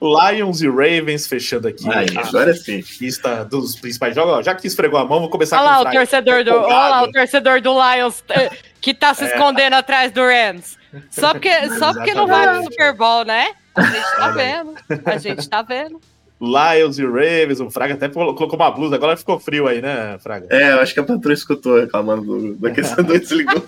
[0.00, 2.82] Lions e Ravens fechando aqui Ai, agora sim.
[3.00, 4.44] lista dos principais jogos.
[4.44, 7.02] Já que esfregou a mão, vou começar olha com lá, o torcedor do, Olha lá
[7.02, 8.50] o torcedor do Lions eh,
[8.80, 9.26] que tá se é.
[9.28, 10.78] escondendo atrás do Rams.
[11.10, 13.52] Só porque, só porque não vai pro Super Bowl, né?
[13.74, 14.74] A gente tá vendo.
[15.04, 16.00] A gente tá vendo.
[16.40, 20.46] Lions e Ravens, o Fraga até colocou uma blusa, agora ficou frio aí, né, Fraga?
[20.50, 23.64] É, eu acho que a patroa escutou reclamando do, da questão do desligou.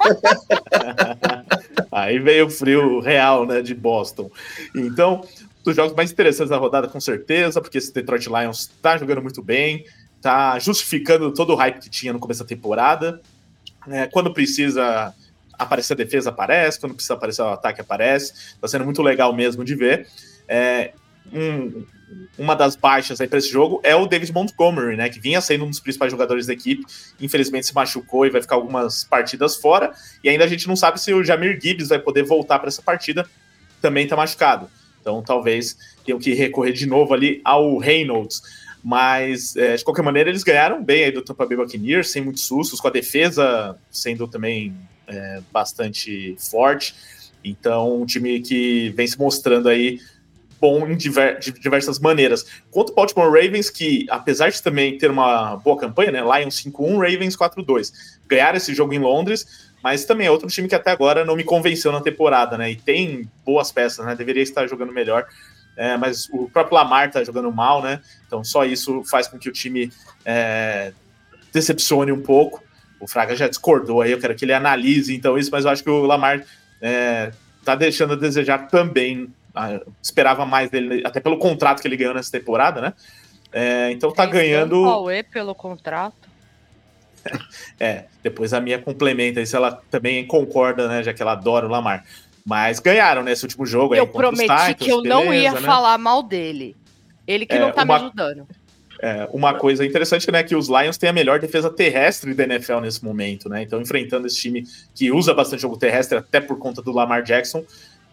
[1.91, 4.31] aí veio o frio real, né, de Boston.
[4.77, 5.23] Então,
[5.65, 9.43] dos jogos mais interessantes da rodada, com certeza, porque esse Detroit Lions tá jogando muito
[9.43, 9.85] bem,
[10.21, 13.21] tá justificando todo o hype que tinha no começo da temporada.
[13.89, 15.15] É, quando precisa
[15.59, 18.57] aparecer a defesa, aparece, quando precisa aparecer o ataque, aparece.
[18.61, 20.07] Tá sendo muito legal mesmo de ver.
[20.49, 20.93] É,
[21.33, 21.85] um,
[22.39, 25.65] uma das baixas aí para esse jogo é o David Montgomery, né, que vinha sendo
[25.65, 26.85] um dos principais jogadores da equipe,
[27.21, 29.93] infelizmente se machucou e vai ficar algumas partidas fora,
[30.25, 32.83] e ainda a gente não sabe se o Jamir Gibbs vai poder voltar para essa
[32.83, 33.27] partida,
[33.81, 34.69] também está machucado.
[35.01, 38.43] Então talvez tenham que recorrer de novo ali ao Reynolds.
[38.83, 42.47] Mas, é, de qualquer maneira, eles ganharam bem aí do Tampa Bay Buccaneers, sem muitos
[42.47, 44.75] sustos, com a defesa sendo também
[45.07, 46.95] é, bastante forte.
[47.45, 50.01] Então, um time que vem se mostrando aí
[50.61, 52.45] bom diver, de diversas maneiras.
[52.71, 56.21] Quanto o Baltimore Ravens, que apesar de também ter uma boa campanha, né?
[56.21, 57.93] Lions 5-1, Ravens 4-2.
[58.29, 61.45] Ganharam esse jogo em Londres, mas também é outro time que até agora não me
[61.45, 62.71] convenceu na temporada, né?
[62.71, 64.15] E tem boas peças, né?
[64.15, 65.27] Deveria estar jogando melhor.
[65.77, 68.01] É, mas o próprio Lamar tá jogando mal, né?
[68.27, 69.91] Então só isso faz com que o time
[70.25, 70.93] é,
[71.53, 72.63] decepcione um pouco.
[72.99, 75.83] O Fraga já discordou aí, eu quero que ele analise então isso, mas eu acho
[75.83, 76.45] que o Lamar
[76.83, 77.33] é,
[77.65, 79.33] tá deixando a desejar também.
[79.55, 82.93] Ah, esperava mais dele, até pelo contrato que ele ganhou nessa temporada, né?
[83.53, 84.83] É, então tá ganhando.
[84.83, 86.30] Qual é pelo contrato?
[87.79, 91.03] É, depois a minha complementa se ela também concorda, né?
[91.03, 92.05] Já que ela adora o Lamar.
[92.45, 93.95] Mas ganharam nesse último jogo.
[93.95, 95.61] Eu prometi Titans, que eu beleza, não ia né?
[95.61, 96.77] falar mal dele.
[97.27, 98.47] Ele que é, não tá uma, me ajudando.
[99.03, 102.81] É, uma coisa interessante, né, que os Lions têm a melhor defesa terrestre da NFL
[102.81, 103.63] nesse momento, né?
[103.63, 104.65] Então, enfrentando esse time
[104.95, 107.65] que usa bastante jogo terrestre, até por conta do Lamar Jackson,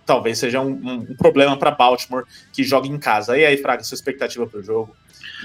[0.06, 3.38] talvez seja um, um, um problema para Baltimore que joga em casa.
[3.38, 4.96] E aí, Fraga, sua expectativa para o jogo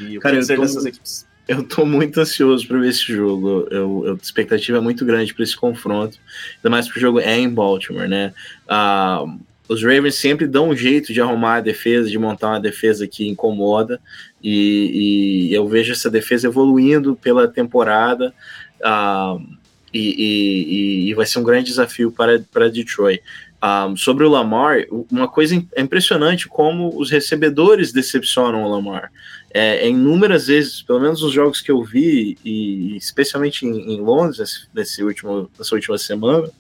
[0.01, 1.27] e o Cara, que tô, dessas equipes?
[1.53, 3.67] Eu tô muito ansioso para ver esse jogo.
[3.71, 6.19] Eu, eu, a expectativa é muito grande para esse confronto,
[6.57, 8.33] ainda mais porque o jogo é em Baltimore, né?
[8.67, 9.39] Uh,
[9.69, 13.29] os Ravens sempre dão um jeito de arrumar a defesa, de montar uma defesa que
[13.29, 14.01] incomoda,
[14.43, 18.33] e, e eu vejo essa defesa evoluindo pela temporada.
[18.81, 23.23] Uh, e, e, e, vai ser um grande desafio para, para Detroit.
[23.65, 29.13] Um, sobre o Lamar, uma coisa impressionante como os recebedores decepcionam o Lamar.
[29.55, 34.01] É, é, inúmeras vezes, pelo menos nos jogos que eu vi, e especialmente em, em
[34.01, 36.51] Londres, nesse último, nessa última semana,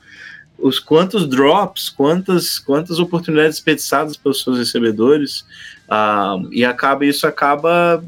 [0.56, 5.44] os quantos drops, quantas, quantas oportunidades desperdiçadas pelos seus recebedores,
[5.90, 8.04] um, e acaba isso acaba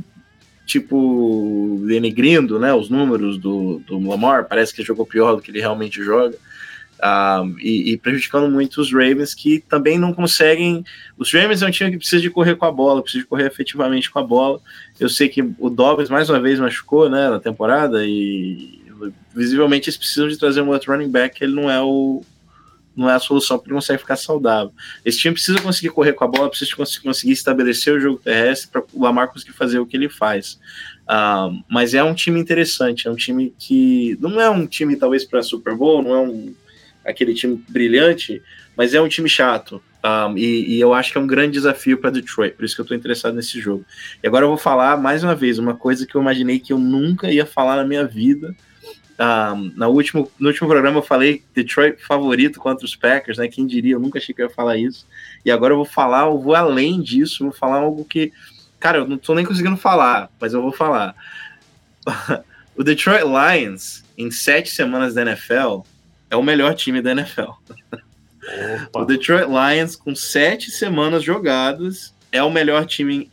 [0.67, 5.61] tipo, denegrindo né, os números do, do Lamar, parece que jogou pior do que ele
[5.61, 6.37] realmente joga,
[7.61, 10.85] e, e, prejudicando muito os Ravens, que também não conseguem.
[11.19, 13.47] Os Ravens é um time que precisa de correr com a bola, precisa de correr
[13.47, 14.61] efetivamente com a bola.
[14.99, 18.81] Eu sei que o Dobbs mais uma vez machucou né, na temporada, e
[19.35, 22.23] visivelmente eles precisam de trazer um outro running back, ele não é o,
[22.97, 24.73] não é a solução porque não consegue ficar saudável.
[25.05, 28.83] Esse time precisa conseguir correr com a bola, precisa conseguir estabelecer o jogo terrestre para
[28.93, 30.59] o Lamar conseguir fazer o que ele faz.
[31.05, 35.25] Uh, mas é um time interessante, é um time que não é um time talvez
[35.25, 36.55] para Super Bowl, não é um,
[37.05, 38.43] aquele time brilhante,
[38.77, 39.83] mas é um time chato.
[40.05, 42.81] Um, e, e, eu acho que é um grande desafio para Detroit, por isso que
[42.81, 43.85] eu estou interessado nesse jogo.
[44.23, 46.79] E agora eu vou falar mais uma vez uma coisa que eu imaginei que eu
[46.79, 48.55] nunca ia falar na minha vida,
[49.19, 53.47] um, no, último, no último programa eu falei Detroit favorito contra os Packers, né?
[53.47, 53.95] Quem diria?
[53.95, 55.07] Eu nunca achei que ia falar isso.
[55.45, 58.33] E agora eu vou falar, eu vou além disso, vou falar algo que,
[58.81, 61.15] cara, eu não tô nem conseguindo falar, mas eu vou falar.
[62.77, 65.83] o Detroit Lions, em sete semanas da NFL,
[66.35, 67.53] é o melhor time da NFL.
[68.93, 73.31] o Detroit Lions, com sete semanas jogadas, é o melhor time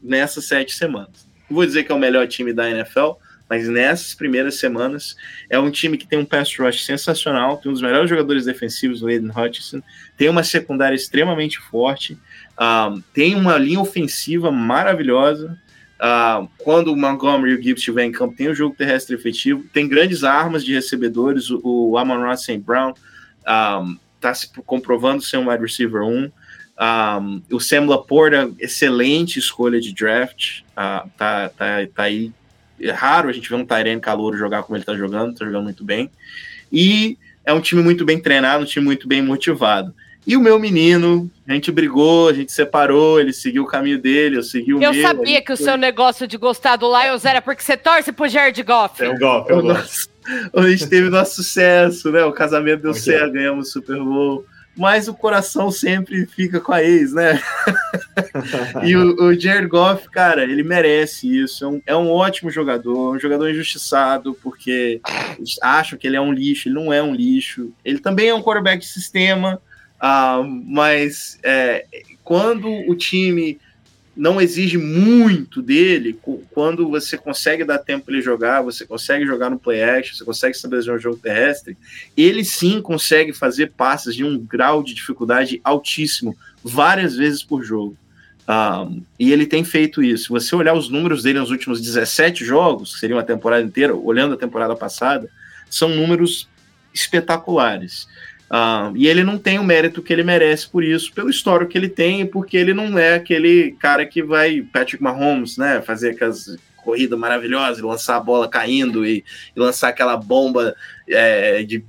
[0.00, 1.26] nessas sete semanas.
[1.50, 3.12] Não vou dizer que é o melhor time da NFL,
[3.50, 5.16] mas nessas primeiras semanas
[5.50, 9.02] é um time que tem um pass rush sensacional, tem um dos melhores jogadores defensivos,
[9.02, 9.82] o Aiden Hutchinson,
[10.16, 12.16] tem uma secundária extremamente forte,
[12.58, 15.60] um, tem uma linha ofensiva maravilhosa.
[15.94, 19.64] Uh, quando o Montgomery e o Gibbs estiver em campo, tem um jogo terrestre efetivo,
[19.72, 21.50] tem grandes armas de recebedores.
[21.50, 22.58] O, o Amon St.
[22.58, 22.92] Brown
[23.38, 26.30] está um, se comprovando ser um wide receiver 1.
[26.76, 32.32] Um, o Sam Laporta, excelente escolha de draft, uh, tá, tá, tá aí
[32.80, 35.64] é raro a gente ver um Tyrene Calouro jogar como ele está jogando, está jogando
[35.64, 36.10] muito bem.
[36.72, 39.94] E é um time muito bem treinado, um time muito bem motivado.
[40.26, 44.38] E o meu menino, a gente brigou, a gente separou, ele seguiu o caminho dele,
[44.38, 44.94] eu segui o eu meu.
[44.94, 45.54] Eu sabia que foi...
[45.54, 49.02] o seu negócio de gostar do Lions era porque você torce pro Jared Goff.
[49.02, 50.08] É o Goff, é o Goff.
[50.54, 52.24] A gente teve nosso sucesso, né?
[52.24, 53.02] O casamento deu okay.
[53.02, 54.46] certo, ganhamos o Super Bowl
[54.76, 57.40] mas o coração sempre fica com a ex, né?
[58.82, 61.64] e o, o Jared Goff, cara, ele merece isso.
[61.64, 65.00] É um, é um ótimo jogador, um jogador injustiçado, porque
[65.62, 67.72] acham que ele é um lixo, ele não é um lixo.
[67.84, 69.60] Ele também é um quarterback de sistema,
[70.04, 71.86] uh, mas é,
[72.22, 73.58] quando o time
[74.16, 76.18] não exige muito dele
[76.52, 80.24] quando você consegue dar tempo para ele jogar, você consegue jogar no play action, você
[80.24, 81.76] consegue estabelecer um jogo terrestre,
[82.16, 87.96] ele sim consegue fazer passes de um grau de dificuldade altíssimo várias vezes por jogo.
[88.46, 90.24] Um, e ele tem feito isso.
[90.24, 93.94] Se você olhar os números dele nos últimos 17 jogos, que seria uma temporada inteira,
[93.94, 95.28] olhando a temporada passada,
[95.68, 96.48] são números
[96.92, 98.06] espetaculares.
[98.50, 101.78] Uh, e ele não tem o mérito que ele merece por isso, pelo histórico que
[101.78, 106.56] ele tem, porque ele não é aquele cara que vai, Patrick Mahomes, né, fazer aquelas
[106.76, 109.24] corridas maravilhosas, lançar a bola caindo e,
[109.56, 110.76] e lançar aquela bomba
[111.08, 111.82] é, de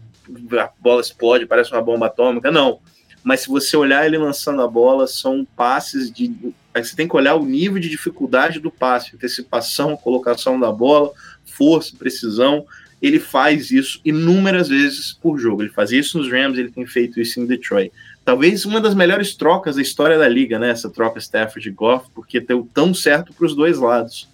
[0.59, 2.79] a bola explode, parece uma bomba atômica, não.
[3.23, 6.33] Mas se você olhar ele lançando a bola, são passes de.
[6.75, 11.11] Você tem que olhar o nível de dificuldade do passe, antecipação, colocação da bola,
[11.43, 12.65] força, precisão
[13.01, 15.61] ele faz isso inúmeras vezes por jogo.
[15.61, 17.91] Ele faz isso nos Rams, ele tem feito isso em Detroit.
[18.23, 20.71] Talvez uma das melhores trocas da história da liga, né?
[20.71, 24.27] Essa troca Stafford e Goff, porque deu tão certo para os dois lados.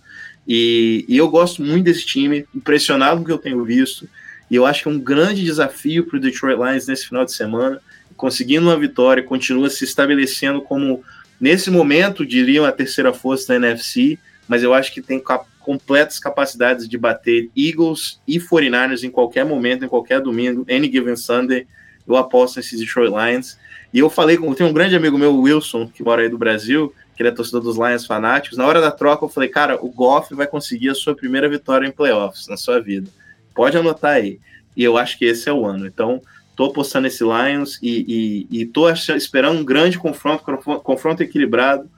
[0.48, 4.08] E, e, eu gosto muito desse time, impressionado com o que eu tenho visto.
[4.50, 7.34] E eu acho que é um grande desafio para o Detroit Lions nesse final de
[7.34, 7.80] semana.
[8.16, 11.04] Conseguindo uma vitória, continua se estabelecendo como,
[11.40, 14.20] nesse momento, diriam a terceira força da NFC,
[14.52, 15.24] mas eu acho que tem
[15.62, 21.16] completas capacidades de bater Eagles e 49ers em qualquer momento, em qualquer domingo, any given
[21.16, 21.66] Sunday.
[22.06, 23.58] Eu aposto nesses Detroit Lions.
[23.94, 26.94] E eu falei com tem um grande amigo meu, Wilson, que mora aí do Brasil,
[27.16, 28.58] que ele é torcedor dos Lions fanáticos.
[28.58, 31.88] Na hora da troca, eu falei, cara, o Goff vai conseguir a sua primeira vitória
[31.88, 33.10] em playoffs na sua vida.
[33.56, 34.38] Pode anotar aí.
[34.76, 35.88] E eu acho que esse é o ano.
[35.88, 36.22] Então,
[36.56, 40.44] Tô apostando nesse Lions e, e, e tô achando, esperando um grande confronto,
[40.84, 41.90] confronto equilibrado,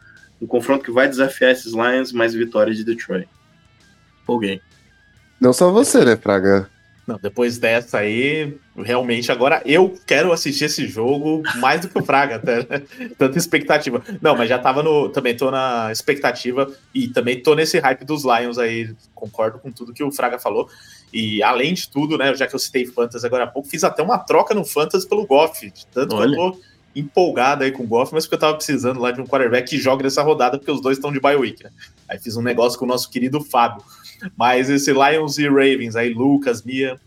[0.44, 3.28] um confronto que vai desafiar esses Lions, mais vitória de Detroit.
[4.26, 4.62] Folguei.
[5.40, 6.70] Não só você, né, Praga?
[7.06, 12.04] Não, depois dessa aí, realmente agora eu quero assistir esse jogo mais do que o
[12.04, 12.84] Fraga, até, né?
[13.18, 14.02] tanta expectativa.
[14.22, 15.10] Não, mas já tava no.
[15.10, 18.94] Também tô na expectativa e também tô nesse hype dos Lions aí.
[19.14, 20.70] Concordo com tudo que o Fraga falou.
[21.12, 24.02] E além de tudo, né, já que eu citei Fantasy agora há pouco, fiz até
[24.02, 25.72] uma troca no Fantasy pelo Goff.
[25.92, 26.34] Tanto Olha.
[26.34, 26.60] que eu tô
[26.96, 29.78] empolgado aí com o Goff, mas porque eu tava precisando lá de um quarterback que
[29.78, 31.72] jogue nessa rodada, porque os dois estão de bye week, né?
[32.08, 33.84] Aí fiz um negócio com o nosso querido Fábio.
[34.38, 37.00] Mas esse Lions e Ravens, aí Lucas, Mia.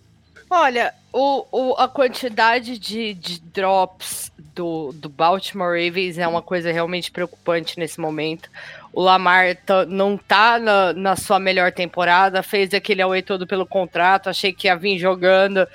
[0.51, 6.71] Olha, o, o, a quantidade de, de drops do, do Baltimore Ravens é uma coisa
[6.71, 8.49] realmente preocupante nesse momento.
[8.93, 13.67] O Lamar tá, não tá na, na, sua melhor temporada, fez aquele away todo pelo
[13.67, 15.67] contrato, achei que ia vir jogando,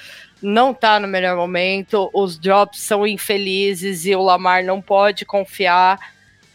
[0.41, 5.99] não tá no melhor momento, os drops são infelizes e o Lamar não pode confiar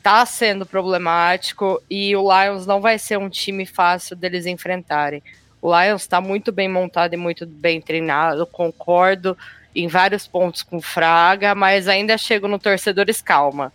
[0.06, 5.20] tá sendo problemático e o Lions não vai ser um time fácil deles enfrentarem.
[5.60, 9.36] O Lions está muito bem montado e muito bem treinado, concordo
[9.74, 13.72] em vários pontos com Fraga, mas ainda chego no torcedores calma.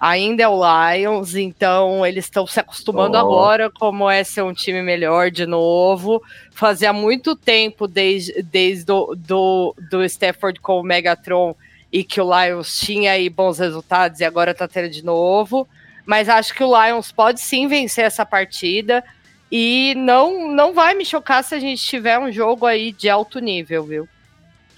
[0.00, 3.20] Ainda é o Lions, então eles estão se acostumando oh.
[3.20, 6.22] agora como é ser um time melhor de novo.
[6.52, 11.54] Fazia muito tempo desde, desde do, do, do Stafford com o Megatron
[11.92, 15.68] e que o Lions tinha aí bons resultados e agora tá tendo de novo.
[16.06, 19.04] Mas acho que o Lions pode sim vencer essa partida.
[19.52, 23.38] E não, não vai me chocar se a gente tiver um jogo aí de alto
[23.38, 24.08] nível, viu?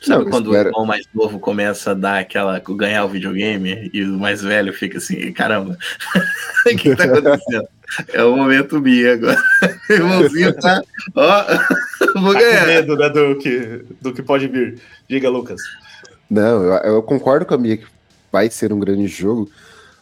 [0.03, 0.69] Sabe não, quando espera.
[0.69, 2.59] o irmão mais novo começa a dar aquela.
[2.59, 5.79] ganhar o videogame e o mais velho fica assim, caramba,
[6.67, 7.69] o que tá acontecendo?
[8.13, 9.43] É o momento Bia agora.
[9.89, 10.83] O irmãozinho tá.
[11.15, 11.45] Ó,
[12.21, 12.61] vou tá ganhar.
[12.61, 14.81] Com medo né, do, que, do que pode vir.
[15.09, 15.61] Diga, Lucas.
[16.29, 17.87] Não, eu, eu concordo com a Mia que
[18.33, 19.51] vai ser um grande jogo,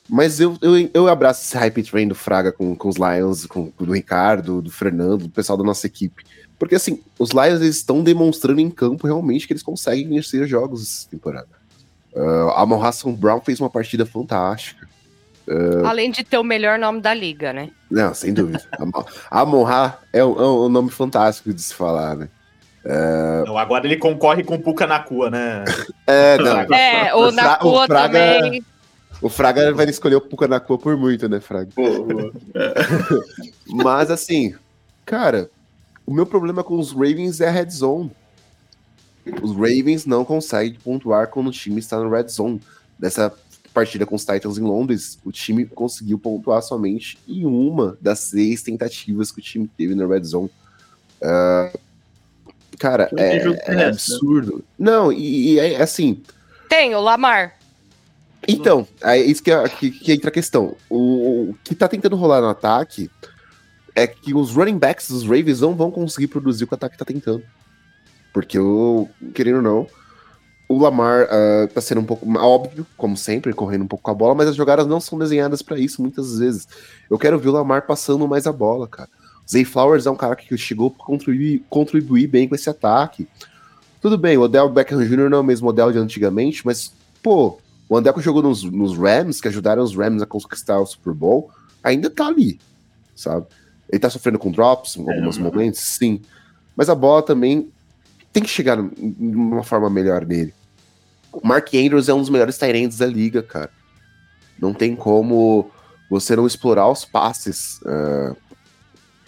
[0.09, 3.72] mas eu, eu, eu abraço esse hype train do Fraga com, com os Lions, com,
[3.78, 6.24] do Ricardo, do Fernando, do pessoal da nossa equipe.
[6.60, 10.82] Porque assim, os Lions eles estão demonstrando em campo realmente que eles conseguem vencer jogos
[10.82, 11.48] essa temporada.
[12.12, 14.86] Uh, a Hassan Brown fez uma partida fantástica.
[15.48, 17.70] Uh, Além de ter o melhor nome da liga, né?
[17.90, 18.62] Não, sem dúvida.
[19.30, 22.28] a Monra é, um, é um nome fantástico de se falar, né?
[22.84, 23.42] É...
[23.46, 25.64] Não, agora ele concorre com o Puka Nakua, né?
[26.06, 26.60] É, não.
[26.60, 28.64] É, o, o Nakua Fraga, também.
[29.22, 31.70] O Fraga vai escolher o Puka Nakua por muito, né, Fraga?
[33.66, 34.54] Mas assim,
[35.06, 35.48] cara,
[36.10, 38.10] o meu problema com os Ravens é a red zone.
[39.40, 42.60] Os Ravens não conseguem pontuar quando o time está no red zone.
[42.98, 43.32] Nessa
[43.72, 48.60] partida com os Titans em Londres, o time conseguiu pontuar somente em uma das seis
[48.60, 50.50] tentativas que o time teve na red zone.
[51.22, 51.78] Uh,
[52.76, 53.84] Cara, é, é né?
[53.86, 54.64] absurdo.
[54.76, 56.24] Não, e, e, é assim.
[56.68, 57.56] Tem, o Lamar.
[58.48, 60.74] Então, é isso que, é, que, que entra a questão.
[60.88, 63.08] O, o, que tá tentando rolar no ataque
[64.02, 66.98] é que os running backs dos Ravens não vão conseguir produzir o que o ataque
[66.98, 67.43] tá tentando.
[68.32, 69.86] Porque, o, querendo ou não,
[70.68, 74.14] o Lamar uh, tá sendo um pouco óbvio, como sempre, correndo um pouco com a
[74.14, 76.68] bola, mas as jogadas não são desenhadas para isso muitas vezes.
[77.10, 79.09] Eu quero ver o Lamar passando mais a bola, cara.
[79.51, 83.27] Zay Flowers é um cara que chegou para contribuir, contribuir bem com esse ataque.
[84.01, 85.28] Tudo bem, o Odell Beckham Jr.
[85.28, 87.59] não é o mesmo modelo de antigamente, mas, pô,
[87.89, 91.12] o Andel que jogou nos, nos, Rams, que ajudaram os Rams a conquistar o Super
[91.12, 91.51] Bowl,
[91.82, 92.60] ainda tá ali,
[93.16, 93.47] sabe?
[93.90, 96.20] Ele tá sofrendo com drops em alguns é, momentos, sim.
[96.76, 97.70] Mas a bola também
[98.32, 100.54] tem que chegar de uma forma melhor nele.
[101.32, 103.70] O Mark Andrews é um dos melhores Tyrands da liga, cara.
[104.58, 105.70] Não tem como
[106.08, 107.80] você não explorar os passes.
[107.82, 108.36] Uh,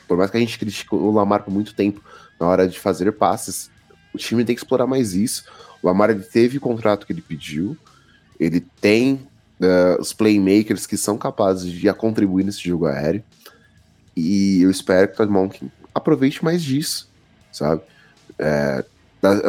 [0.06, 2.02] por mais que a gente critique o Lamar por muito tempo
[2.38, 3.70] na hora de fazer passes,
[4.12, 5.44] o time tem que explorar mais isso.
[5.82, 7.76] O Lamar ele teve o contrato que ele pediu,
[8.38, 9.14] ele tem
[9.60, 13.22] uh, os playmakers que são capazes de contribuir nesse jogo aéreo.
[14.16, 17.08] E eu espero que o Todd Monken aproveite mais disso,
[17.50, 17.82] sabe?
[18.38, 18.84] É,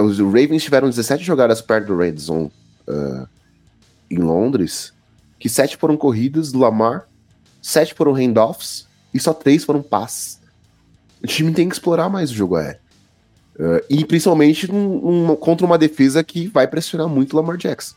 [0.01, 2.51] os Ravens tiveram 17 jogadas perto do Red Zone
[2.87, 3.27] uh,
[4.09, 4.93] em Londres,
[5.39, 7.07] que 7 foram corridas do Lamar,
[7.61, 10.39] 7 foram handoffs e só 3 foram passes.
[11.23, 12.81] O time tem que explorar mais o jogo aéreo.
[13.55, 17.95] Uh, e principalmente um, um, contra uma defesa que vai pressionar muito o Lamar Jackson.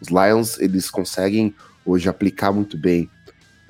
[0.00, 1.54] Os Lions, eles conseguem
[1.84, 3.08] hoje aplicar muito bem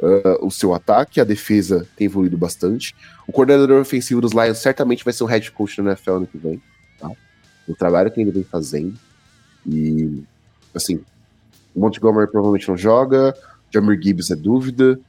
[0.05, 2.95] uh, o seu ataque, a defesa tem evoluído bastante.
[3.27, 6.39] O coordenador ofensivo dos Lions certamente vai ser o head coach da NFL ano que
[6.39, 6.63] vem,
[6.99, 7.11] tá?
[7.67, 8.95] O trabalho que ele vem fazendo.
[9.67, 10.23] E,
[10.75, 11.01] assim,
[11.75, 13.35] o Montgomery provavelmente não joga,
[13.73, 15.01] Jamir Gibbs é dúvida,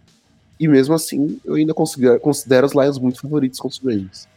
[0.59, 4.27] e mesmo assim, eu ainda considero, considero os Lions muito favoritos contra os Ravens.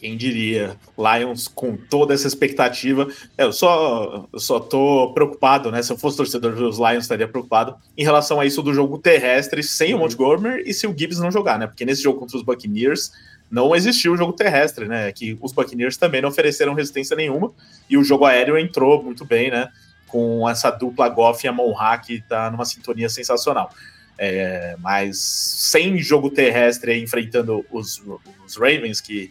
[0.00, 0.78] Quem diria?
[0.96, 3.06] Lions com toda essa expectativa.
[3.36, 5.82] É, eu só, eu só tô preocupado, né?
[5.82, 9.62] Se eu fosse torcedor dos Lions, estaria preocupado em relação a isso do jogo terrestre
[9.62, 10.04] sem o uhum.
[10.04, 11.66] Montgomery e se o Gibbs não jogar, né?
[11.66, 13.12] Porque nesse jogo contra os Buccaneers
[13.50, 15.12] não existiu o jogo terrestre, né?
[15.12, 17.52] Que os Buccaneers também não ofereceram resistência nenhuma
[17.88, 19.68] e o jogo aéreo entrou muito bem, né?
[20.06, 23.70] Com essa dupla Goff e a Monra que tá numa sintonia sensacional.
[24.16, 28.02] É, mas sem jogo terrestre enfrentando os,
[28.46, 29.30] os Ravens, que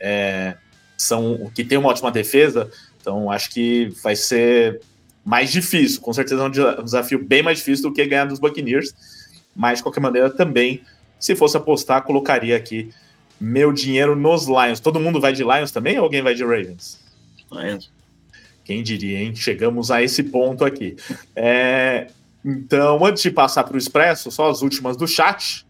[0.00, 0.56] é,
[0.96, 2.70] são que tem uma ótima defesa,
[3.00, 4.80] então acho que vai ser
[5.24, 8.94] mais difícil, com certeza é um desafio bem mais difícil do que ganhar dos Buccaneers,
[9.54, 10.82] mas de qualquer maneira também,
[11.18, 12.90] se fosse apostar, colocaria aqui
[13.40, 14.80] meu dinheiro nos Lions.
[14.80, 17.00] Todo mundo vai de Lions também ou alguém vai de Ravens?
[17.50, 17.90] Lions.
[18.64, 19.34] Quem diria, hein?
[19.34, 20.96] Chegamos a esse ponto aqui.
[21.34, 22.08] É,
[22.44, 25.66] então, antes de passar para o Expresso, só as últimas do chat.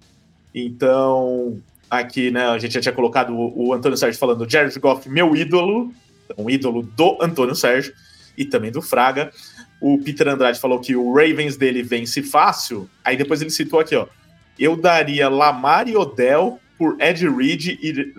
[0.55, 5.09] Então, aqui, né, a gente já tinha colocado o, o Antônio Sérgio falando Jared Goff,
[5.09, 5.93] meu ídolo,
[6.39, 7.93] um ídolo do Antônio Sérgio
[8.39, 9.33] e também do Fraga.
[9.81, 12.89] O Peter Andrade falou que o Ravens dele vence fácil.
[13.05, 14.07] Aí depois ele citou aqui, ó.
[14.59, 18.15] Eu daria Lamar e Odell por Ed Reed e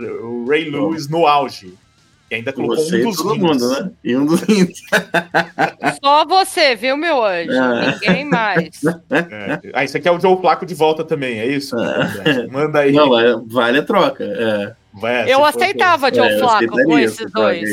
[0.48, 1.73] Ray Lewis no auge.
[2.31, 3.91] E ainda colocou você um dos todo mundo, né?
[4.01, 4.81] E um dos lindos.
[6.01, 7.51] Só você, viu, meu anjo?
[7.51, 7.91] É.
[7.91, 8.81] Ninguém mais.
[9.09, 9.59] É.
[9.73, 11.75] Ah, isso aqui é o Joe Placo de volta também, é isso?
[11.77, 12.47] É.
[12.47, 12.93] Manda aí.
[12.93, 14.23] Não, é, vale a troca.
[14.23, 14.73] É.
[14.93, 16.15] Vai, eu aceitava for...
[16.15, 17.69] Joe é, Flaco com esses dois.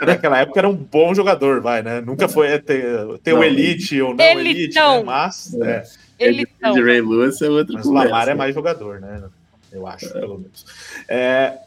[0.00, 2.00] Naquela época era um bom jogador, vai, né?
[2.00, 2.82] Nunca foi ter,
[3.22, 4.24] ter não, o Elite ou não.
[4.24, 5.02] Elite, né?
[5.04, 5.54] mas...
[5.54, 5.82] É.
[6.18, 6.72] Elitão.
[6.72, 9.22] De Ray Lewis é outro Mas o Lamar é mais jogador, né?
[9.70, 10.64] Eu acho, pelo menos.
[11.06, 11.58] É,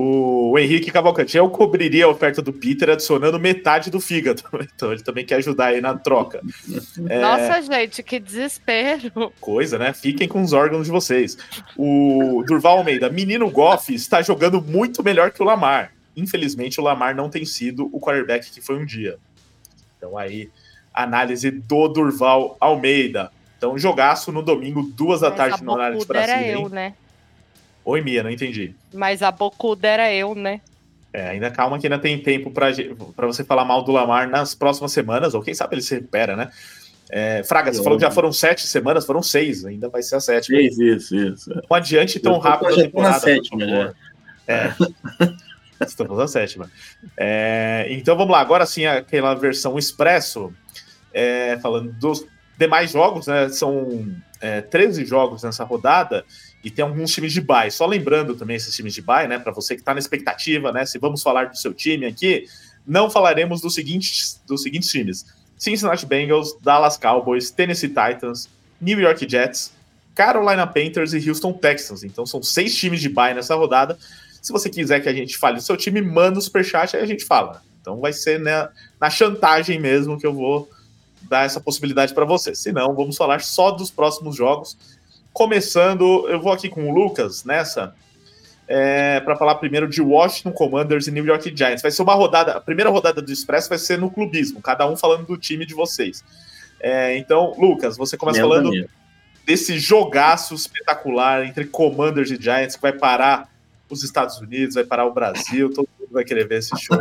[0.00, 4.42] o Henrique Cavalcante, eu cobriria a oferta do Peter adicionando metade do fígado.
[4.78, 6.40] Então ele também quer ajudar aí na troca.
[7.08, 7.20] É...
[7.20, 9.32] Nossa, gente, que desespero.
[9.40, 9.92] Coisa, né?
[9.92, 11.38] Fiquem com os órgãos de vocês.
[11.76, 15.92] O Durval Almeida, menino Goff está jogando muito melhor que o Lamar.
[16.16, 19.18] Infelizmente, o Lamar não tem sido o quarterback que foi um dia.
[19.96, 20.50] Então aí,
[20.92, 23.32] análise do Durval Almeida.
[23.56, 26.34] Então, jogaço no domingo, duas da tarde no horário de Brasília.
[26.34, 26.94] Era eu, né?
[27.88, 28.74] Oi, Mia, não entendi.
[28.92, 30.60] Mas a bocuda era eu, né?
[31.10, 34.92] É, ainda calma que ainda tem tempo para você falar mal do Lamar nas próximas
[34.92, 36.50] semanas, ou quem sabe ele se recupera, né?
[37.08, 40.20] É, Fraga, você falou que já foram sete semanas, foram seis, ainda vai ser a
[40.20, 40.58] sétima.
[40.58, 41.48] Seis, isso, isso.
[41.48, 43.14] Não adiante tão rápido a temporada.
[43.14, 43.94] Na sétima, né?
[44.46, 44.72] É.
[45.80, 46.70] Estamos na sétima.
[47.16, 50.52] É, então vamos lá, agora sim aquela versão expresso,
[51.10, 52.26] é, falando dos
[52.58, 53.48] demais jogos, né?
[53.48, 56.22] São é, 13 jogos nessa rodada
[56.62, 57.70] e tem alguns times de bye.
[57.70, 60.84] Só lembrando também esses times de bye, né, para você que está na expectativa, né,
[60.84, 62.46] se vamos falar do seu time aqui,
[62.86, 65.26] não falaremos dos seguintes, dos seguintes times:
[65.56, 68.48] Cincinnati Bengals, Dallas Cowboys, Tennessee Titans,
[68.80, 69.72] New York Jets,
[70.14, 72.02] Carolina Panthers e Houston Texans.
[72.02, 73.98] Então são seis times de bye nessa rodada.
[74.40, 77.06] Se você quiser que a gente fale do seu time, manda o superchat e a
[77.06, 77.62] gente fala.
[77.80, 78.68] Então vai ser né,
[79.00, 80.70] na chantagem mesmo que eu vou
[81.22, 82.54] dar essa possibilidade para você.
[82.54, 84.76] Se não, vamos falar só dos próximos jogos
[85.38, 87.94] Começando, eu vou aqui com o Lucas nessa,
[88.66, 91.80] é, para falar primeiro de Washington Commanders e New York Giants.
[91.80, 94.96] Vai ser uma rodada, a primeira rodada do Expresso vai ser no clubismo, cada um
[94.96, 96.24] falando do time de vocês.
[96.80, 98.88] É, então, Lucas, você começa Meu falando amigo.
[99.46, 103.48] desse jogaço espetacular entre Commanders e Giants que vai parar
[103.88, 106.98] os Estados Unidos, vai parar o Brasil, todo mundo vai querer ver esse show.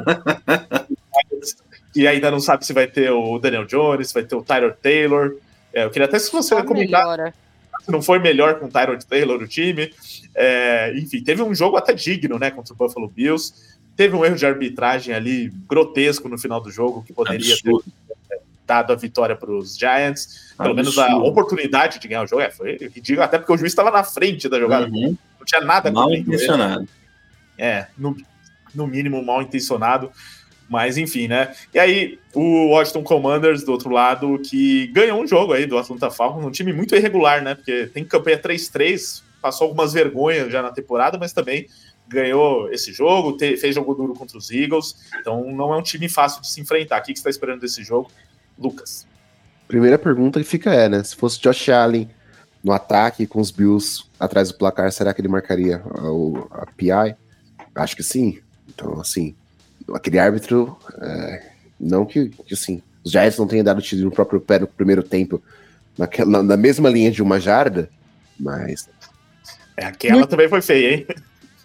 [1.96, 4.76] e ainda não sabe se vai ter o Daniel Jones, se vai ter o Tyler
[4.76, 5.38] Taylor.
[5.74, 7.02] É, eu queria até se você comentar.
[7.02, 7.34] Melhora
[7.92, 9.92] não foi melhor com o Tyrod Taylor o time.
[10.36, 13.54] É, enfim, teve um jogo até digno, né, contra o Buffalo Bills.
[13.96, 17.84] Teve um erro de arbitragem ali grotesco no final do jogo que poderia Absurdo.
[18.30, 20.54] ter dado a vitória para os Giants.
[20.58, 20.76] Pelo Absurdo.
[20.76, 22.42] menos a oportunidade de ganhar o jogo.
[22.42, 24.88] É, foi ridículo, até porque o juiz estava na frente da jogada.
[24.88, 25.18] Uhum.
[25.40, 26.88] Não tinha nada Mal intencionado.
[27.58, 28.16] É, no,
[28.76, 30.12] no mínimo mal intencionado.
[30.70, 31.54] Mas enfim, né?
[31.74, 36.12] E aí, o Washington Commanders, do outro lado, que ganhou um jogo aí do Atlanta
[36.12, 37.56] Falcons, um time muito irregular, né?
[37.56, 41.68] Porque tem campanha 3-3, passou algumas vergonhas já na temporada, mas também
[42.08, 44.96] ganhou esse jogo, te, fez jogo duro contra os Eagles.
[45.20, 47.00] Então não é um time fácil de se enfrentar.
[47.00, 48.10] O que, você está esperando desse jogo,
[48.58, 49.06] Lucas?
[49.68, 51.04] Primeira pergunta que fica é, né?
[51.04, 52.10] Se fosse Josh Allen
[52.64, 57.16] no ataque com os Bills atrás do placar, será que ele marcaria a, a PI?
[57.76, 58.40] Acho que sim.
[58.68, 59.36] Então, assim,
[59.94, 64.40] aquele árbitro, é, não que, que, assim, os Giants não tenham dado tiro no próprio
[64.40, 65.42] pé no primeiro tempo,
[65.98, 67.90] naquela, na mesma linha de uma jarda,
[68.40, 68.90] mas.
[69.76, 70.28] É, aquela New...
[70.28, 71.08] também foi feia, hein?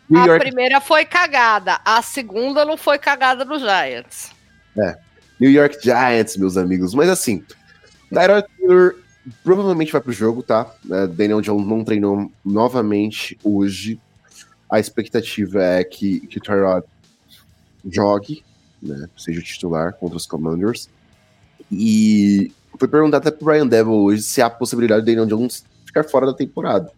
[0.08, 0.44] New a York...
[0.44, 4.30] primeira foi cagada, a segunda não foi cagada do Giants.
[4.78, 4.96] É.
[5.40, 6.94] New York Giants, meus amigos.
[6.94, 7.44] Mas assim,
[8.10, 8.94] Tyrod Taylor
[9.42, 10.72] provavelmente vai pro jogo, tá?
[10.90, 14.00] É, Daniel Jones não treinou novamente hoje.
[14.70, 16.86] a expectativa é que, que o Tyrod
[17.88, 18.44] jogue,
[18.82, 20.88] né, seja o titular contra os Commanders.
[21.70, 25.64] E foi perguntado até pro Brian Devil hoje se há a possibilidade de Daniel Jones
[25.84, 26.90] ficar fora da temporada.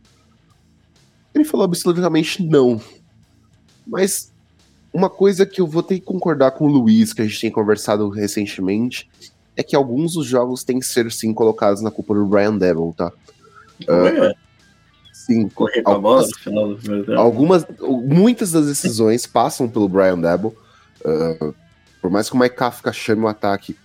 [1.35, 2.81] Ele falou absolutamente não.
[3.87, 4.33] Mas
[4.93, 7.51] uma coisa que eu vou ter que concordar com o Luiz, que a gente tem
[7.51, 9.11] conversado recentemente,
[9.57, 12.95] é que alguns dos jogos têm que ser sim colocados na culpa do Brian Devil,
[12.97, 13.13] tá?
[13.83, 14.35] Uh,
[15.13, 15.49] sim.
[15.49, 17.21] Correr com algumas, a bola no final do primeiro tempo.
[17.21, 20.55] Algumas, muitas das decisões passam pelo Brian Devil.
[21.05, 21.55] Uh,
[22.01, 23.77] por mais que o Mike Kafka chame o ataque,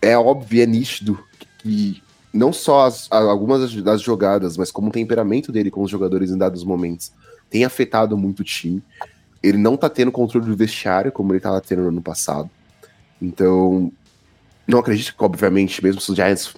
[0.00, 1.18] é óbvio, é nítido
[1.58, 2.02] que
[2.32, 6.38] não só as, algumas das jogadas, mas como o temperamento dele com os jogadores em
[6.38, 7.12] dados momentos
[7.50, 8.82] tem afetado muito o time.
[9.42, 12.50] Ele não tá tendo controle do vestiário como ele tava tendo no ano passado.
[13.20, 13.92] Então,
[14.66, 16.54] não acredito que, obviamente, mesmo se os Giants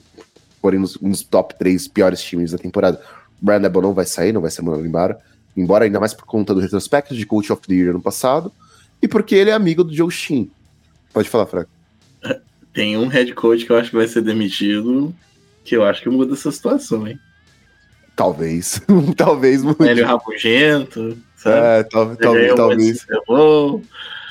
[0.60, 3.00] forem nos, nos top 3 piores times da temporada,
[3.40, 5.18] Debo não vai sair, não vai ser mandado embora.
[5.56, 8.52] Embora ainda mais por conta do retrospecto de Coach of the Year ano passado
[9.00, 10.50] e porque ele é amigo do Joe Shin.
[11.12, 11.70] Pode falar, Fraco.
[12.72, 15.14] Tem um head coach que eu acho que vai ser demitido,
[15.64, 17.18] que eu acho que muda essa situação, hein?
[18.14, 18.80] Talvez.
[19.16, 19.88] talvez mude.
[19.88, 21.56] Hélio Rabugento, sabe?
[21.56, 22.54] É, tal, talvez.
[22.54, 23.06] Talvez,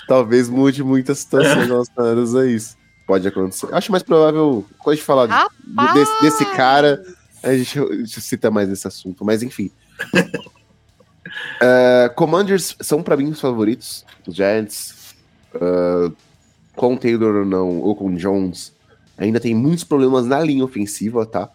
[0.07, 2.77] talvez mude muitas situações relacionadas a isso.
[3.05, 3.73] Pode acontecer.
[3.73, 5.49] Acho mais provável, quando a gente falar
[5.93, 7.01] desse, desse, cara,
[7.41, 9.23] a gente, a gente, cita mais esse assunto.
[9.23, 9.71] Mas enfim.
[11.27, 14.05] uh, Commanders são para mim os favoritos.
[14.25, 15.15] Os Giants.
[15.53, 16.13] Uh,
[16.75, 18.71] com Taylor ou não, ou com Jones,
[19.17, 21.49] ainda tem muitos problemas na linha ofensiva, tá?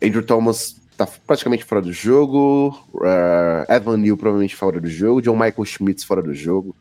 [0.00, 5.34] Andrew Thomas tá praticamente fora do jogo, uh, Evan Neal provavelmente fora do jogo, John
[5.34, 6.76] Michael Schmitz fora do jogo,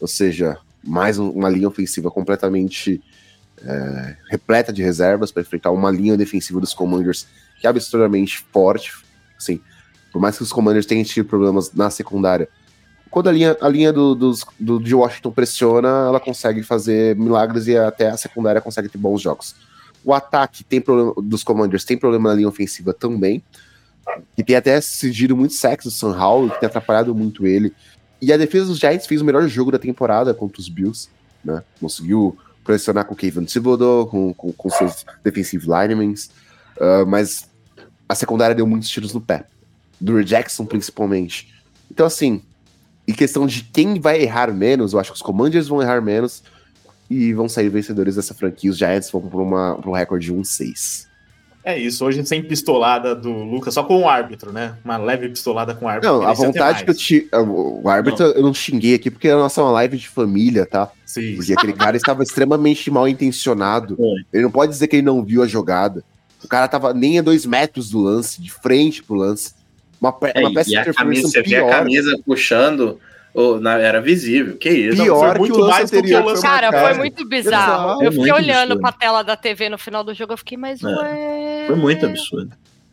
[0.00, 3.02] ou seja, mais um, uma linha ofensiva completamente
[4.30, 7.26] repleta de reservas para enfrentar uma linha defensiva dos Commanders
[7.60, 8.90] que é absurdamente forte,
[9.36, 9.60] assim,
[10.12, 12.48] por mais que os Commanders tenham tido problemas na secundária,
[13.10, 17.66] quando a linha, a linha do, dos, do, de Washington pressiona, ela consegue fazer milagres
[17.66, 19.56] e até a secundária consegue ter bons jogos.
[20.04, 23.42] O ataque tem problema dos Commanders tem problema na linha ofensiva também,
[24.36, 27.72] que tem até cedido muito sexo do Sam Howell, que tem atrapalhado muito ele.
[28.22, 31.08] E a defesa dos Giants fez o melhor jogo da temporada contra os Bills,
[31.44, 31.62] né?
[31.80, 37.48] Conseguiu pressionar com o Kevin Thibodeau, com, com, com seus defensive linemen, uh, mas
[38.08, 39.46] a secundária deu muitos tiros no pé.
[40.00, 41.52] Do Jackson, principalmente.
[41.90, 42.42] Então, assim,
[43.06, 46.42] em questão de quem vai errar menos, eu acho que os Commanders vão errar menos
[47.10, 48.70] e vão sair vencedores dessa franquia.
[48.70, 51.10] Os Giants vão para um recorde de 1-6.
[51.62, 54.78] É isso, hoje sem pistolada do Lucas, só com o árbitro, né?
[54.82, 56.10] Uma leve pistolada com o árbitro.
[56.10, 57.28] Não, a vontade que eu te.
[57.32, 58.34] O árbitro não.
[58.34, 60.90] eu não xinguei aqui porque a nossa é uma live de família, tá?
[61.04, 61.36] Sim.
[61.36, 63.94] Porque aquele cara estava extremamente mal intencionado.
[64.00, 64.36] É.
[64.38, 66.02] Ele não pode dizer que ele não viu a jogada.
[66.42, 69.52] O cara tava nem a dois metros do lance, de frente pro lance.
[70.00, 72.98] Uma, é, uma peça e a camisa, Você vê a camisa puxando,
[73.34, 74.56] oh, na, era visível.
[74.56, 75.02] Que isso?
[75.02, 76.22] Pior não, que o lance anterior.
[76.22, 78.02] Foi cara, foi muito bizarro.
[78.02, 78.04] Exato.
[78.04, 78.80] Eu fiquei olhando absurdo.
[78.80, 80.86] pra tela da TV no final do jogo, eu fiquei, mas é.
[80.86, 81.64] ué...
[81.66, 82.52] Foi muito absurdo.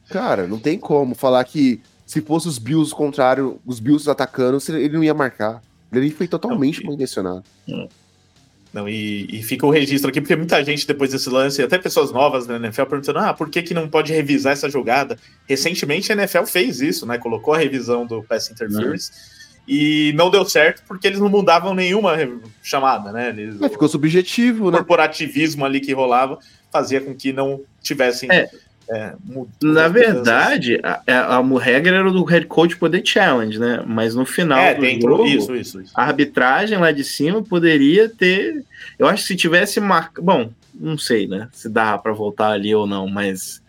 [0.10, 4.90] Cara, não tem como falar que se fosse os Bills contrário, os Bills atacando, ele
[4.96, 5.62] não ia marcar.
[5.92, 7.44] Ele foi totalmente mal intencionado.
[7.68, 7.88] Hum.
[8.78, 12.12] Não, e, e, fica o registro aqui, porque muita gente depois desse lance, até pessoas
[12.12, 15.18] novas na NFL perguntando: ah, por que, que não pode revisar essa jogada?
[15.48, 17.18] Recentemente a NFL fez isso, né?
[17.18, 19.10] Colocou a revisão do Pass Interference.
[19.12, 19.64] Uhum.
[19.68, 22.16] E não deu certo porque eles não mudavam nenhuma
[22.62, 23.30] chamada, né?
[23.30, 24.78] Eles, é, ficou subjetivo, o né?
[24.78, 26.38] corporativismo ali que rolava
[26.72, 28.48] fazia com que não tivessem é.
[28.90, 29.14] É,
[29.62, 33.84] Na verdade, a, a, a, regra era do head coach poder challenge, né?
[33.86, 35.92] Mas no final é, do jogo, isso, isso, isso.
[35.94, 38.64] a arbitragem lá de cima poderia ter.
[38.98, 40.22] Eu acho que se tivesse marcado.
[40.22, 41.50] Bom, não sei, né?
[41.52, 43.62] Se dá para voltar ali ou não, mas.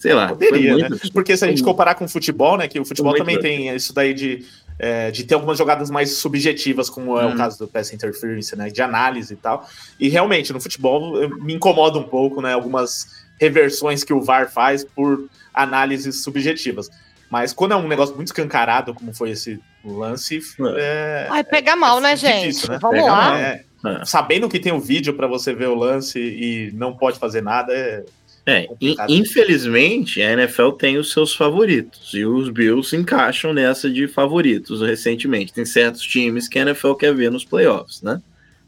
[0.00, 0.28] Sei lá.
[0.28, 0.90] Poderia, muito...
[0.90, 0.98] né?
[1.12, 2.66] Porque se a gente comparar com o futebol, né?
[2.66, 4.44] Que o futebol também tem isso daí de,
[4.80, 7.36] é, de ter algumas jogadas mais subjetivas, como é o hum.
[7.36, 8.68] caso do pass interference, né?
[8.68, 9.68] De análise e tal.
[10.00, 12.52] E realmente, no futebol me incomoda um pouco, né?
[12.52, 16.90] Algumas reversões que o VAR faz por análises subjetivas.
[17.30, 20.40] Mas quando é um negócio muito escancarado, como foi esse lance.
[20.76, 22.68] É, Ai, pega mal, é né, gente?
[22.68, 22.78] né?
[22.80, 23.40] Vamos pega lá.
[23.40, 24.04] É, é.
[24.04, 27.40] Sabendo que tem o um vídeo para você ver o lance e não pode fazer
[27.40, 28.04] nada, é.
[28.46, 28.66] É,
[29.08, 35.52] infelizmente a NFL tem os seus favoritos e os Bills encaixam nessa de favoritos recentemente.
[35.52, 38.20] Tem certos times que a NFL quer ver nos playoffs, né?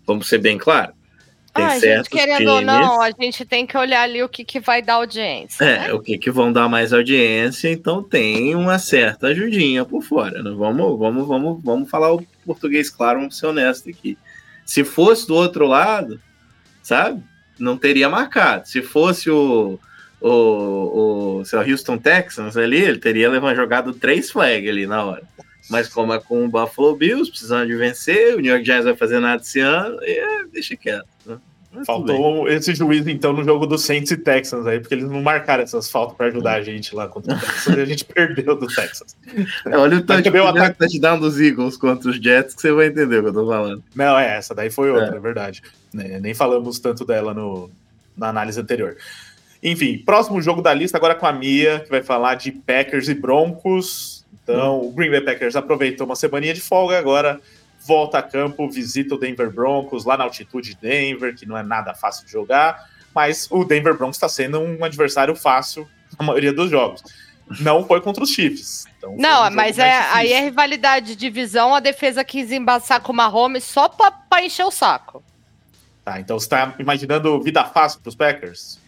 [0.07, 0.93] Vamos ser bem claro.
[1.54, 2.52] Tem ah, gente, querendo times...
[2.54, 5.62] ou não, a gente tem que olhar ali o que, que vai dar audiência.
[5.62, 5.92] É, né?
[5.92, 10.42] o que, que vão dar mais audiência, então tem uma certa ajudinha por fora.
[10.42, 10.50] Né?
[10.56, 14.16] Vamos, vamos, vamos, vamos falar o português claro, vamos ser honesto aqui.
[14.64, 16.18] Se fosse do outro lado,
[16.82, 17.22] sabe?
[17.58, 18.66] Não teria marcado.
[18.66, 19.78] Se fosse o,
[20.22, 25.22] o, o, lá, Houston Texans ali, ele teria levado, jogado três flags ali na hora.
[25.70, 28.97] Mas como é com o Buffalo Bills, precisando de vencer, o New York Giants vai
[28.97, 31.06] fazer nada esse ano, e é, deixa quieto.
[31.24, 31.39] Né?
[31.86, 35.62] Faltou esse juiz, então, no jogo do Saints e Texans aí, porque eles não marcaram
[35.62, 38.66] essas faltas para ajudar a gente lá contra o Texans e a gente perdeu do
[38.66, 39.16] Texas.
[39.64, 40.78] É, olha o touchdown, ataque...
[40.78, 43.82] touchdown dos Eagles contra os Jets que você vai entender o que eu tô falando.
[43.94, 45.62] Não, é, essa daí foi outra, é, é verdade.
[45.98, 47.70] É, nem falamos tanto dela no,
[48.14, 48.97] na análise anterior.
[49.62, 53.14] Enfim, próximo jogo da lista agora com a Mia, que vai falar de Packers e
[53.14, 54.22] Broncos.
[54.32, 57.40] Então, o Green Bay Packers aproveitou uma semaninha de folga, agora
[57.86, 61.62] volta a campo, visita o Denver Broncos lá na altitude de Denver, que não é
[61.62, 65.88] nada fácil de jogar, mas o Denver Broncos está sendo um adversário fácil
[66.18, 67.02] na maioria dos jogos.
[67.60, 68.86] Não foi contra os Chiefs.
[68.96, 73.12] Então não, um mas é, aí é rivalidade de divisão, a defesa quis embaçar com
[73.12, 75.22] o Mahomes só para encher o saco.
[76.04, 78.78] Tá, então você está imaginando vida fácil para os Packers?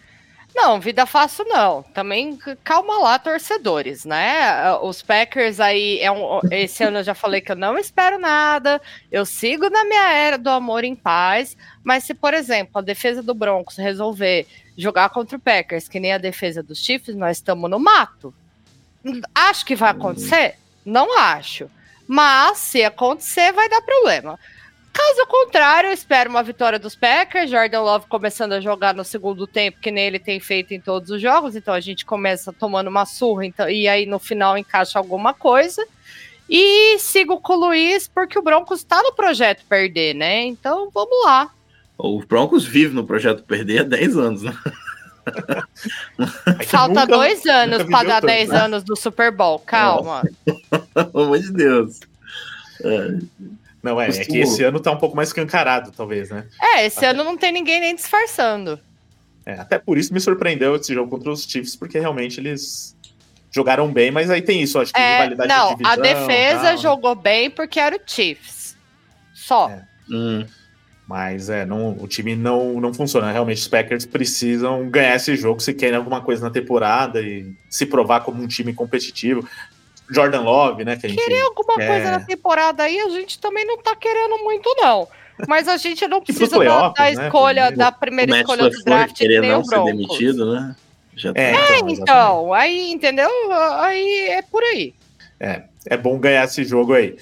[0.55, 1.83] Não, vida fácil não.
[1.83, 4.73] Também calma lá, torcedores, né?
[4.83, 8.81] Os Packers aí, é um, esse ano eu já falei que eu não espero nada,
[9.11, 13.21] eu sigo na minha era do amor em paz, mas se, por exemplo, a defesa
[13.21, 14.47] do Broncos resolver
[14.79, 18.33] jogar contra o Packers, que nem a defesa dos Chiefs, nós estamos no mato.
[19.35, 20.57] Acho que vai acontecer?
[20.85, 21.69] Não acho.
[22.07, 24.39] Mas, se acontecer, vai dar problema.
[24.95, 29.45] Caso contrário, eu espero uma vitória dos Packers, Jordan Love começando a jogar no segundo
[29.45, 32.87] tempo, que nem ele tem feito em todos os jogos, então a gente começa tomando
[32.87, 35.85] uma surra, então, e aí no final encaixa alguma coisa.
[36.49, 40.45] E sigo com o Luiz, porque o Broncos está no projeto perder, né?
[40.45, 41.51] Então vamos lá.
[41.99, 44.57] O Broncos vive no projeto perder há 10 anos, né?
[46.67, 48.59] Falta nunca, dois anos para dar 10 né?
[48.61, 50.23] anos do Super Bowl, calma.
[50.95, 51.99] Pelo amor de Deus.
[52.85, 53.19] É.
[53.85, 56.47] Não, é, é que esse ano tá um pouco mais escancarado, talvez, né?
[56.61, 57.09] É, esse até...
[57.09, 58.81] ano não tem ninguém nem disfarçando.
[59.45, 62.97] É, até por isso me surpreendeu esse jogo contra os Chiefs, porque realmente eles
[63.51, 66.63] jogaram bem, mas aí tem isso, acho que é, rivalidade não, de divisão, a defesa
[66.63, 66.79] tal.
[66.79, 68.75] jogou bem porque era o Chiefs.
[69.35, 69.69] Só.
[69.69, 69.85] É.
[70.11, 70.47] Hum.
[71.07, 73.31] Mas é, não, o time não, não funciona.
[73.31, 77.85] Realmente, os Packers precisam ganhar esse jogo se querem alguma coisa na temporada e se
[77.85, 79.47] provar como um time competitivo.
[80.11, 80.97] Jordan Love, né?
[80.97, 81.87] Que a gente Querer alguma quer...
[81.89, 85.09] coisa na temporada aí, a gente também não tá querendo muito, não.
[85.49, 89.27] Mas a gente não precisa da, da, né, escolha, da primeira escolha do draft que
[89.27, 89.93] nem não o Broncos.
[89.93, 90.77] demitido, né?
[91.17, 91.41] Já tá.
[91.41, 93.29] É, então, então aí, entendeu?
[93.81, 94.95] Aí é por aí.
[95.41, 97.17] É, é bom ganhar esse jogo aí.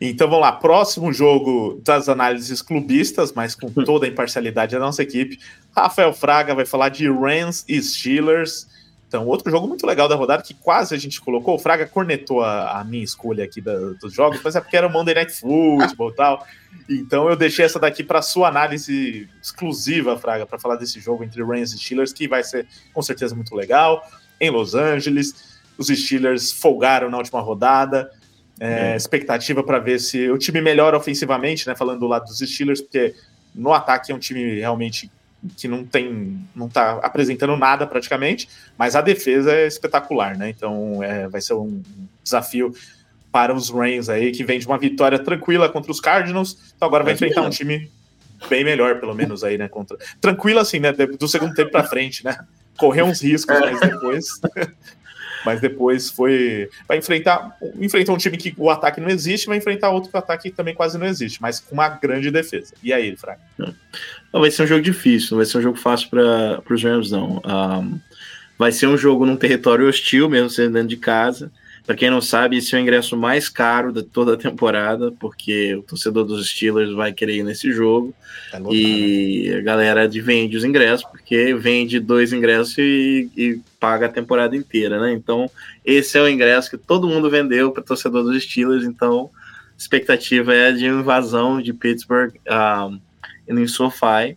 [0.00, 5.02] Então vamos lá, próximo jogo das análises clubistas, mas com toda a imparcialidade da nossa
[5.02, 5.38] equipe.
[5.74, 8.68] Rafael Fraga vai falar de Rams e Steelers.
[9.14, 11.54] Então, outro jogo muito legal da rodada que quase a gente colocou.
[11.54, 14.88] O Fraga cornetou a, a minha escolha aqui da, dos jogos, mas é porque era
[14.88, 16.46] o Monday Night Football e tal.
[16.90, 21.44] Então, eu deixei essa daqui para sua análise exclusiva, Fraga, para falar desse jogo entre
[21.44, 24.02] Rams e Steelers, que vai ser com certeza muito legal.
[24.40, 28.10] Em Los Angeles, os Steelers folgaram na última rodada.
[28.58, 28.96] É, é.
[28.96, 31.76] Expectativa para ver se o time melhora ofensivamente, né?
[31.76, 33.14] Falando do lado dos Steelers, porque
[33.54, 35.08] no ataque é um time realmente
[35.56, 38.48] que não tem, não está apresentando nada praticamente,
[38.78, 40.48] mas a defesa é espetacular, né?
[40.50, 41.82] Então é, vai ser um
[42.22, 42.74] desafio
[43.30, 47.02] para os Rams aí, que vem de uma vitória tranquila contra os Cardinals, então agora
[47.02, 47.90] vai é enfrentar um time
[48.48, 49.68] bem melhor, pelo menos aí, né?
[49.68, 49.96] Contra...
[50.20, 50.92] Tranquilo assim, né?
[50.92, 52.36] Do segundo tempo para frente, né?
[52.76, 54.40] Correu uns riscos, mas depois
[55.44, 56.70] mas depois foi.
[56.88, 60.18] Vai enfrentar, enfrentar um time que o ataque não existe, vai enfrentar outro que o
[60.18, 62.74] ataque também quase não existe, mas com uma grande defesa.
[62.82, 63.40] E aí, Fraga?
[64.34, 67.12] Não, vai ser um jogo difícil, não vai ser um jogo fácil para os Rams,
[67.12, 67.40] não.
[67.46, 68.00] Um,
[68.58, 71.52] vai ser um jogo num território hostil, mesmo sendo dentro de casa.
[71.86, 75.76] Para quem não sabe, esse é o ingresso mais caro de toda a temporada, porque
[75.76, 78.12] o torcedor dos Steelers vai querer ir nesse jogo.
[78.52, 84.08] É e a galera vende os ingressos, porque vende dois ingressos e, e, paga a
[84.08, 85.12] temporada inteira, né?
[85.12, 85.48] Então,
[85.84, 88.84] esse é o ingresso que todo mundo vendeu para torcedor dos Steelers.
[88.84, 92.98] Então, a expectativa é de invasão de Pittsburgh um,
[93.48, 94.36] no SoFi.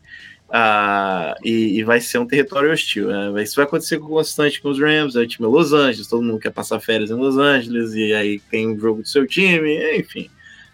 [0.50, 3.08] Ah, e, e, vai ser um território hostil.
[3.08, 3.44] Né?
[3.44, 6.52] Isso vai acontecer constante com os Rams, é o time Los Angeles, todo mundo quer
[6.52, 10.30] passar férias em Los Angeles, e aí tem um jogo do seu time, enfim.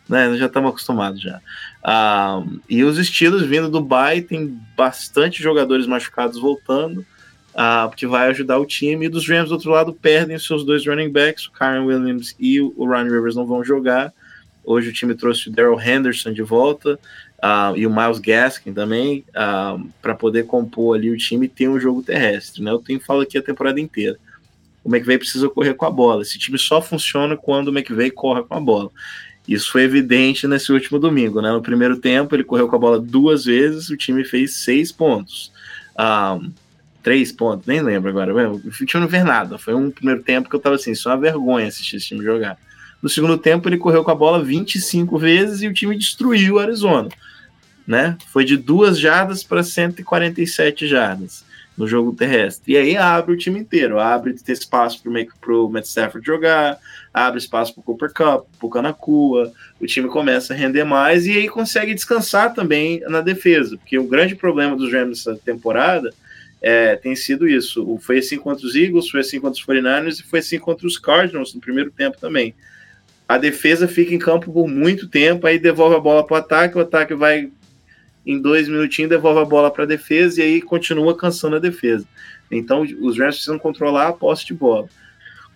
[0.07, 0.37] Né?
[0.37, 1.41] Já estamos acostumados já.
[1.83, 7.03] Ah, e os estilos vindo do Dubai, tem bastante jogadores machucados voltando,
[7.55, 9.07] ah, que vai ajudar o time.
[9.07, 12.35] E dos Rams, do outro lado, perdem os seus dois running backs, o Karen Williams
[12.39, 14.13] e o Ryan Rivers não vão jogar.
[14.63, 16.99] Hoje o time trouxe o Daryl Henderson de volta
[17.43, 21.49] uh, e o Miles Gaskin também, uh, ah, para poder compor ali o time e
[21.49, 22.63] ter um jogo terrestre.
[22.63, 22.71] Né?
[22.71, 24.17] Eu tenho falo aqui a temporada inteira.
[24.83, 26.21] O McVay precisa correr com a bola.
[26.21, 28.89] Esse time só funciona quando o McVay corre com a bola.
[29.45, 31.41] Isso foi evidente nesse último domingo.
[31.41, 31.51] Né?
[31.51, 35.51] No primeiro tempo, ele correu com a bola duas vezes, o time fez seis pontos.
[35.93, 36.39] Um, ah,
[37.01, 38.51] três pontos, nem lembro agora.
[38.51, 39.57] O time não fez nada.
[39.57, 42.57] Foi um primeiro tempo que eu tava assim, só uma vergonha assistir esse time jogar.
[43.01, 46.59] No segundo tempo, ele correu com a bola 25 vezes e o time destruiu o
[46.59, 47.09] Arizona.
[47.85, 48.17] Né?
[48.31, 51.43] Foi de duas jardas para 147 jardas
[51.77, 52.73] no jogo terrestre.
[52.73, 56.77] E aí abre o time inteiro, abre espaço para o Matt Stafford jogar,
[57.13, 61.25] abre espaço para o Cooper Cup, para o Kanakua, o time começa a render mais
[61.25, 66.13] e aí consegue descansar também na defesa, porque o grande problema dos Rams nessa temporada
[66.61, 67.97] é, tem sido isso.
[68.01, 70.97] Foi assim contra os Eagles, foi assim contra os 49ers e foi assim contra os
[70.97, 72.53] Cardinals no primeiro tempo também.
[73.27, 76.77] A defesa fica em campo por muito tempo, aí devolve a bola para o ataque,
[76.77, 77.51] o ataque vai
[78.25, 82.05] em dois minutinhos devolve a bola para a defesa e aí continua cansando a defesa.
[82.49, 84.87] Então os Rams precisam controlar a posse de bola.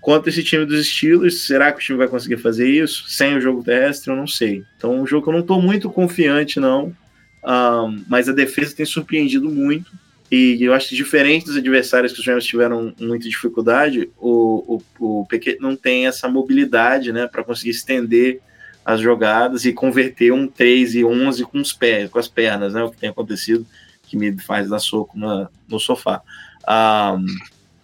[0.02, 3.10] Contra esse time dos Steelers, será que o time vai conseguir fazer isso?
[3.10, 4.64] Sem o jogo terrestre, eu não sei.
[4.78, 6.96] Então, um jogo que eu não estou muito confiante, não.
[7.44, 9.92] Um, mas a defesa tem surpreendido muito.
[10.32, 15.20] E eu acho que diferente dos adversários que os Rams tiveram muita dificuldade, o, o,
[15.22, 18.42] o Piquet não tem essa mobilidade né, para conseguir estender
[18.88, 22.82] as jogadas e converter um 3 e 11 com os pés, com as pernas, né?
[22.82, 23.68] O que tem acontecido,
[24.04, 26.22] que me faz dar soco na, no sofá.
[26.66, 27.26] Um,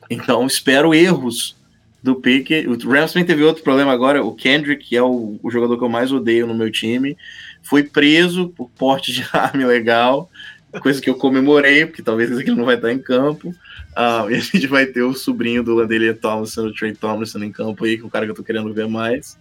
[0.10, 1.58] então, espero erros
[2.02, 2.66] do Pique.
[2.68, 4.24] O Rams também teve outro problema agora.
[4.24, 7.18] O Kendrick, que é o, o, jogador que eu mais odeio no meu time,
[7.62, 10.32] foi preso por porte de arma legal,
[10.82, 13.50] coisa que eu comemorei, porque talvez ele não vai estar em campo.
[13.50, 17.52] Uh, e a gente vai ter o sobrinho do Landelier Thompson, o Trey Thompson, em
[17.52, 19.38] campo aí, que é o cara que eu tô querendo ver mais.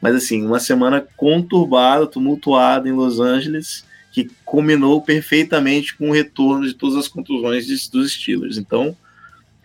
[0.00, 6.66] Mas assim, uma semana conturbada, tumultuada em Los Angeles, que culminou perfeitamente com o retorno
[6.66, 8.56] de todas as contusões dos Steelers.
[8.56, 8.96] Então,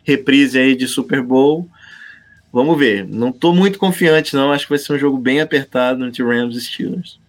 [0.04, 1.68] reprise aí de Super Bowl.
[2.52, 3.08] Vamos ver.
[3.08, 4.52] Não estou muito confiante, não.
[4.52, 7.20] Acho que vai ser um jogo bem apertado entre Rams e Steelers.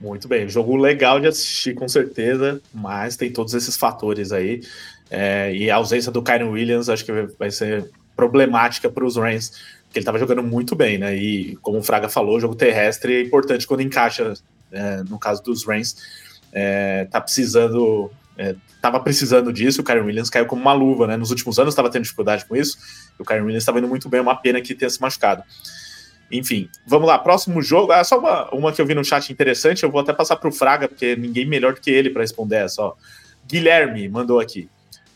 [0.00, 4.62] Muito bem, jogo legal de assistir, com certeza, mas tem todos esses fatores aí.
[5.10, 9.52] É, e a ausência do Kyron Williams acho que vai ser problemática para os Rams
[9.90, 11.16] que ele estava jogando muito bem, né?
[11.16, 14.34] E como o Fraga falou, o jogo terrestre é importante quando encaixa,
[14.70, 15.96] é, no caso dos Rams,
[16.52, 21.16] é, tá precisando, é, tava precisando disso, o Kyron Williams caiu como uma luva, né?
[21.16, 22.78] Nos últimos anos estava tendo dificuldade com isso,
[23.18, 25.42] o Kyron Williams estava indo muito bem, uma pena que tenha se machucado.
[26.30, 27.90] Enfim, vamos lá, próximo jogo.
[27.90, 30.48] Ah, só uma, uma que eu vi no chat interessante, eu vou até passar para
[30.48, 32.80] o Fraga, porque ninguém melhor do que ele para responder essa.
[32.82, 32.94] Ó.
[33.48, 34.68] Guilherme mandou aqui.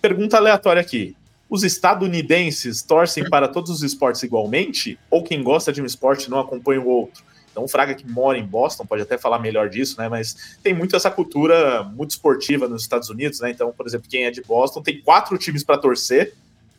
[0.03, 1.17] Pergunta aleatória aqui
[1.49, 4.99] os estadunidenses torcem para todos os esportes igualmente?
[5.11, 7.23] Ou quem gosta de um esporte não acompanha o outro?
[7.55, 10.09] Então, o Fraga que mora em Boston pode até falar melhor disso, né?
[10.09, 13.51] Mas tem muito essa cultura muito esportiva nos Estados Unidos, né?
[13.51, 16.35] Então, por exemplo, quem é de Boston tem quatro times para torcer,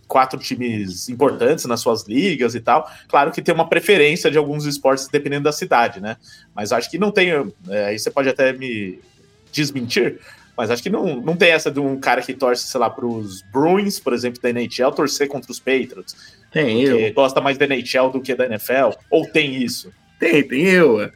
[0.05, 2.91] quatro times importantes nas suas ligas e tal.
[3.07, 6.17] Claro que tem uma preferência de alguns esportes dependendo da cidade, né?
[6.53, 7.29] Mas acho que não tem.
[7.69, 8.99] É, aí você pode até me
[9.53, 10.19] desmentir,
[10.57, 13.06] mas acho que não, não tem essa de um cara que torce, sei lá, para
[13.06, 16.15] os Bruins, por exemplo, da NHL, torcer contra os Patriots.
[16.52, 17.14] Tem eu.
[17.14, 18.98] gosta mais da NHL do que da NFL.
[19.10, 19.91] Ou tem isso?
[20.18, 21.11] Tem, tem eu.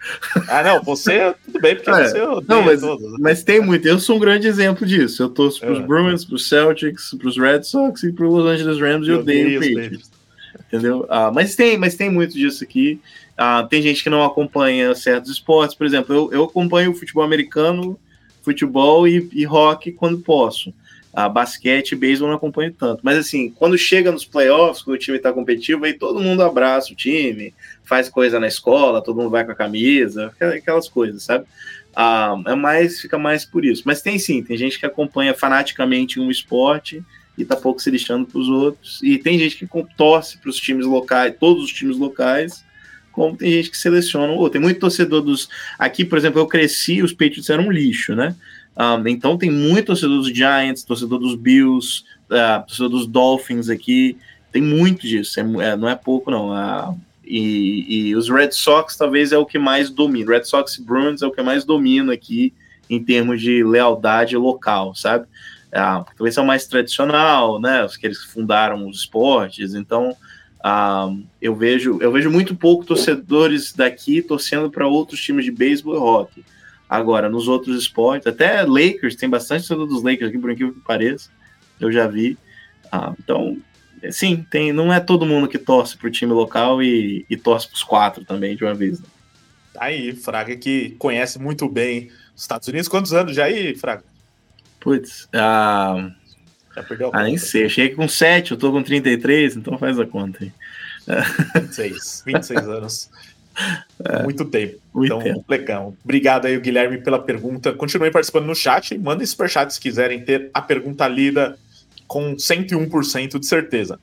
[0.49, 3.11] Ah, não, você, tudo bem, porque é, você Não, mas, todos.
[3.13, 3.17] Né?
[3.21, 3.87] mas tem muito.
[3.87, 5.23] Eu sou um grande exemplo disso.
[5.23, 5.81] Eu torço para os é.
[5.81, 9.11] Bruins, para os Celtics, para os Red Sox e para os Los Angeles Rams e
[9.11, 10.11] eu odeio o Patriots.
[10.67, 11.05] Entendeu?
[11.09, 12.99] Ah, mas, tem, mas tem muito disso aqui.
[13.37, 15.75] Ah, tem gente que não acompanha certos esportes.
[15.75, 17.97] Por exemplo, eu, eu acompanho o futebol americano
[18.49, 20.73] futebol e, e rock quando posso.
[21.13, 23.01] A basquete e beisebol não acompanho tanto.
[23.03, 26.93] Mas assim, quando chega nos playoffs, quando o time está competitivo, aí todo mundo abraça
[26.93, 27.53] o time,
[27.83, 31.45] faz coisa na escola, todo mundo vai com a camisa, aquelas coisas, sabe?
[31.95, 33.83] Ah, é mais, fica mais por isso.
[33.85, 37.03] Mas tem sim, tem gente que acompanha fanaticamente um esporte
[37.37, 38.99] e tá pouco se lixando para os outros.
[39.01, 39.67] E tem gente que
[39.97, 42.63] torce para os times locais, todos os times locais,
[43.19, 45.49] como tem gente que seleciona ou tem muito torcedor dos.
[45.77, 48.33] Aqui, por exemplo, eu cresci, os Patriots eram um lixo, né?
[48.77, 54.17] Um, então tem muito torcedor dos Giants, torcedor dos Bills, uh, torcedor dos Dolphins aqui.
[54.53, 56.51] Tem muito disso, é, é, não é pouco, não.
[56.51, 60.31] Uh, e, e, os Red Sox talvez é o que mais domina.
[60.31, 62.53] Red Sox e Bruins é o que mais domina aqui
[62.89, 65.25] em termos de lealdade local, sabe?
[65.73, 67.83] Uh, talvez é o mais tradicional, né?
[67.83, 70.15] Os que eles fundaram os esportes, então
[70.65, 75.95] um, eu vejo eu vejo muito pouco torcedores daqui torcendo para outros times de beisebol
[75.95, 76.45] e hockey.
[76.89, 80.81] Agora, nos outros esportes, até Lakers, tem bastante torcedor dos Lakers aqui, por incrível que
[80.81, 81.29] pareça,
[81.79, 82.35] eu já vi.
[83.19, 83.57] Então,
[84.11, 87.67] sim, tem, não é todo mundo que torce para o time local e, e torce
[87.67, 88.99] para os quatro também de uma vez.
[88.99, 89.05] Né?
[89.71, 92.87] Tá aí, Fraga, que conhece muito bem os Estados Unidos.
[92.87, 94.03] Quantos anos já aí, Fraga?
[94.79, 96.09] Putz, a
[97.13, 97.65] Ah, nem sei.
[97.65, 100.51] Eu cheguei com 7, eu tô com 33, então faz a conta aí.
[101.55, 103.09] 26, 26 anos.
[104.05, 104.77] É, muito tempo.
[104.93, 105.45] Muito então, tempo.
[105.49, 105.93] legal.
[106.03, 107.73] Obrigado aí, Guilherme, pela pergunta.
[107.73, 108.97] Continue participando no chat.
[108.97, 111.57] Mandem superchat se quiserem ter a pergunta lida
[112.07, 113.99] com 101% de certeza.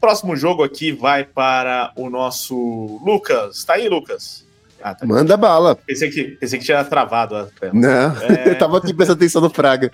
[0.00, 3.64] Próximo jogo aqui vai para o nosso Lucas.
[3.64, 4.46] Tá aí, Lucas?
[4.82, 5.76] Ah, tá Manda bala.
[5.76, 7.72] Pensei que, pensei que tinha travado a tela.
[7.74, 8.48] Não, é...
[8.48, 9.90] eu tava aqui prestando atenção no Fraga.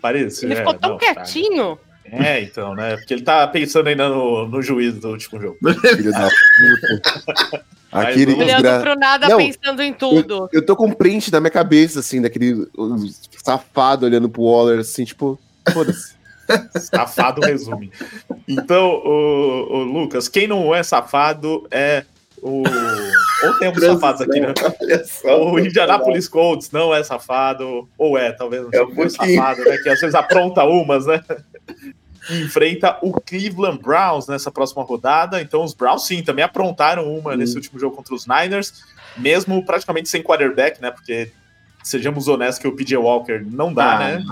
[0.00, 0.46] Parece.
[0.46, 1.76] Ele é, ficou tão não, quietinho.
[1.76, 1.88] Fraga.
[2.10, 2.96] É, então, né?
[2.96, 5.58] Porque ele tá pensando ainda no, no juízo do último jogo.
[5.96, 7.64] Filho da puta.
[7.90, 8.80] Aquele olhando gra...
[8.80, 10.48] pro nada, não, pensando em tudo.
[10.52, 12.66] Eu, eu tô com um print na minha cabeça, assim, daquele
[13.42, 15.38] safado olhando pro Waller, assim, tipo,
[15.72, 16.16] foda-se.
[16.80, 17.90] safado resume.
[18.46, 22.04] Então, o, o, Lucas, quem não é safado é
[22.42, 22.62] o.
[23.44, 24.52] Ou tem alguns safados aqui, né?
[25.38, 29.78] O Indianapolis Colts não é safado, ou é, talvez não seja é um safado, né?
[29.78, 31.22] Que às vezes apronta umas, né?
[32.30, 35.40] enfrenta o Cleveland Browns nessa próxima rodada.
[35.40, 38.84] Então, os Browns, sim, também aprontaram uma nesse último jogo contra os Niners,
[39.16, 40.90] mesmo praticamente sem quarterback, né?
[40.90, 41.30] Porque,
[41.82, 44.24] sejamos honestos, que o PJ Walker não dá, ah, né?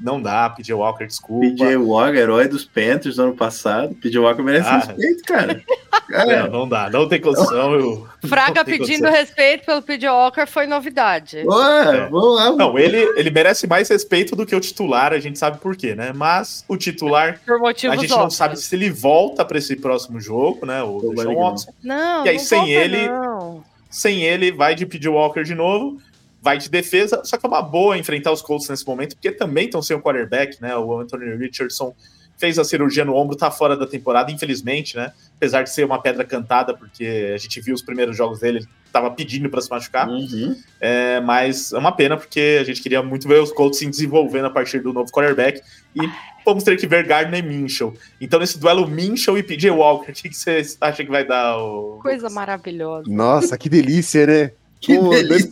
[0.00, 1.46] Não dá, PJ Walker, desculpa.
[1.46, 3.94] PJ Walker, herói dos Panthers no ano passado.
[3.96, 5.62] PJ Walker merece ah, respeito, cara.
[6.08, 6.42] cara.
[6.44, 7.74] Não, não dá, não tem condição.
[7.74, 9.10] Eu, Fraga pedindo condição.
[9.10, 11.38] respeito pelo PJ Walker foi novidade.
[11.44, 12.08] Ué, é.
[12.08, 12.52] vamos lá.
[12.52, 15.94] Não, ele, ele merece mais respeito do que o titular, a gente sabe por quê,
[15.94, 16.12] né?
[16.14, 18.24] Mas o titular, por motivos a gente óbvios.
[18.24, 20.82] não sabe se ele volta para esse próximo jogo, né?
[20.82, 21.72] O Deshaun Watson.
[21.82, 23.64] Não, e aí não sem volta, ele, não.
[23.90, 25.98] sem ele, vai de PJ Walker de novo
[26.40, 29.66] vai de defesa, só que é uma boa enfrentar os Colts nesse momento, porque também
[29.66, 30.76] estão sem o quarterback, né?
[30.76, 31.94] O Anthony Richardson
[32.38, 35.12] fez a cirurgia no ombro, tá fora da temporada, infelizmente, né?
[35.36, 38.68] Apesar de ser uma pedra cantada, porque a gente viu os primeiros jogos dele, ele
[38.92, 40.08] tava pedindo para se machucar.
[40.08, 40.56] Uhum.
[40.80, 44.46] É, mas é uma pena, porque a gente queria muito ver os Colts se desenvolvendo
[44.46, 45.60] a partir do novo quarterback.
[45.96, 46.00] E
[46.44, 47.94] vamos ter que ver Gardner Minshew.
[48.20, 51.58] Então, nesse duelo Minshew e PJ Walker, o que você acha que vai dar?
[51.58, 51.98] O...
[52.00, 53.10] Coisa maravilhosa.
[53.10, 54.52] Nossa, que delícia, né?
[54.86, 55.48] Pô, dois,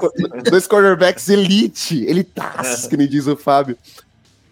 [0.51, 3.77] dois quarterbacks elite, elitaços, que nem diz o Fábio.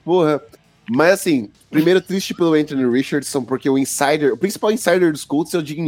[0.04, 0.42] Porra,
[0.90, 5.54] mas assim, primeiro triste pelo Anthony Richardson, porque o insider, o principal insider dos Colts
[5.54, 5.86] é o Jim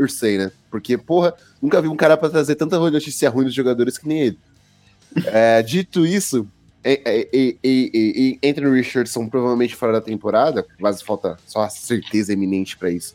[0.00, 0.52] Irsay, né?
[0.70, 4.20] Porque, porra, nunca vi um cara pra trazer tanta notícia ruim dos jogadores que nem
[4.20, 4.38] ele.
[5.26, 6.48] É, dito isso,
[6.84, 12.76] e, e, e, Anthony Richardson provavelmente fora da temporada, mas falta só a certeza eminente
[12.76, 13.14] para isso.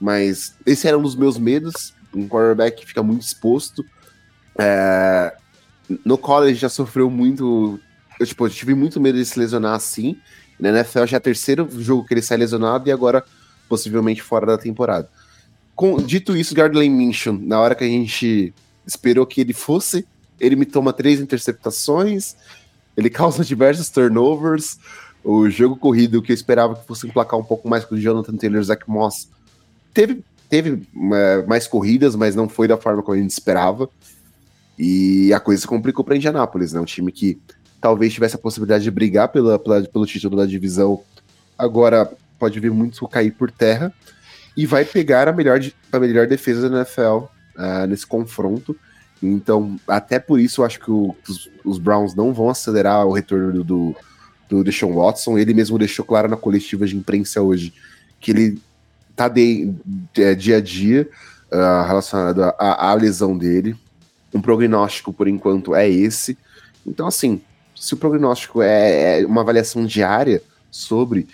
[0.00, 3.84] Mas esse era um dos meus medos, um quarterback que fica muito exposto.
[4.60, 5.34] É,
[6.04, 7.80] no college já sofreu muito.
[8.18, 10.16] Eu, tipo, eu tive muito medo de se lesionar assim.
[10.58, 13.24] Na NFL já é o terceiro jogo que ele sai lesionado e agora
[13.68, 15.08] possivelmente fora da temporada.
[15.74, 18.52] Com, dito isso, Gardner Minshew, na hora que a gente
[18.86, 20.06] esperou que ele fosse,
[20.38, 22.36] ele me toma três interceptações,
[22.94, 24.78] ele causa diversos turnovers.
[25.22, 28.36] O jogo corrido que eu esperava que fosse emplacar um pouco mais com o Jonathan
[28.36, 29.28] Taylor, Zach Moss,
[29.92, 30.82] teve, teve
[31.14, 33.88] é, mais corridas, mas não foi da forma como a gente esperava.
[34.82, 36.80] E a coisa se complicou para Indianápolis, né?
[36.80, 37.38] Um time que
[37.78, 41.02] talvez tivesse a possibilidade de brigar pela, pela, pelo título da divisão,
[41.58, 43.92] agora pode vir muito cair por terra
[44.56, 45.60] e vai pegar a melhor,
[45.92, 47.28] a melhor defesa da NFL uh,
[47.58, 48.74] ah, nesse confronto.
[49.22, 53.12] Então, até por isso, eu acho que o, os, os, Browns não vão acelerar o
[53.12, 53.94] retorno do,
[54.48, 55.36] do Deshaun Watson.
[55.36, 57.74] Ele mesmo deixou claro na coletiva de imprensa hoje
[58.18, 58.62] que ele
[59.14, 59.74] tá de,
[60.14, 61.06] de dia a dia
[61.52, 63.76] uh, relacionado à lesão dele
[64.34, 66.36] um prognóstico, por enquanto, é esse.
[66.86, 67.40] Então, assim,
[67.74, 71.26] se o prognóstico é, é uma avaliação diária sobre.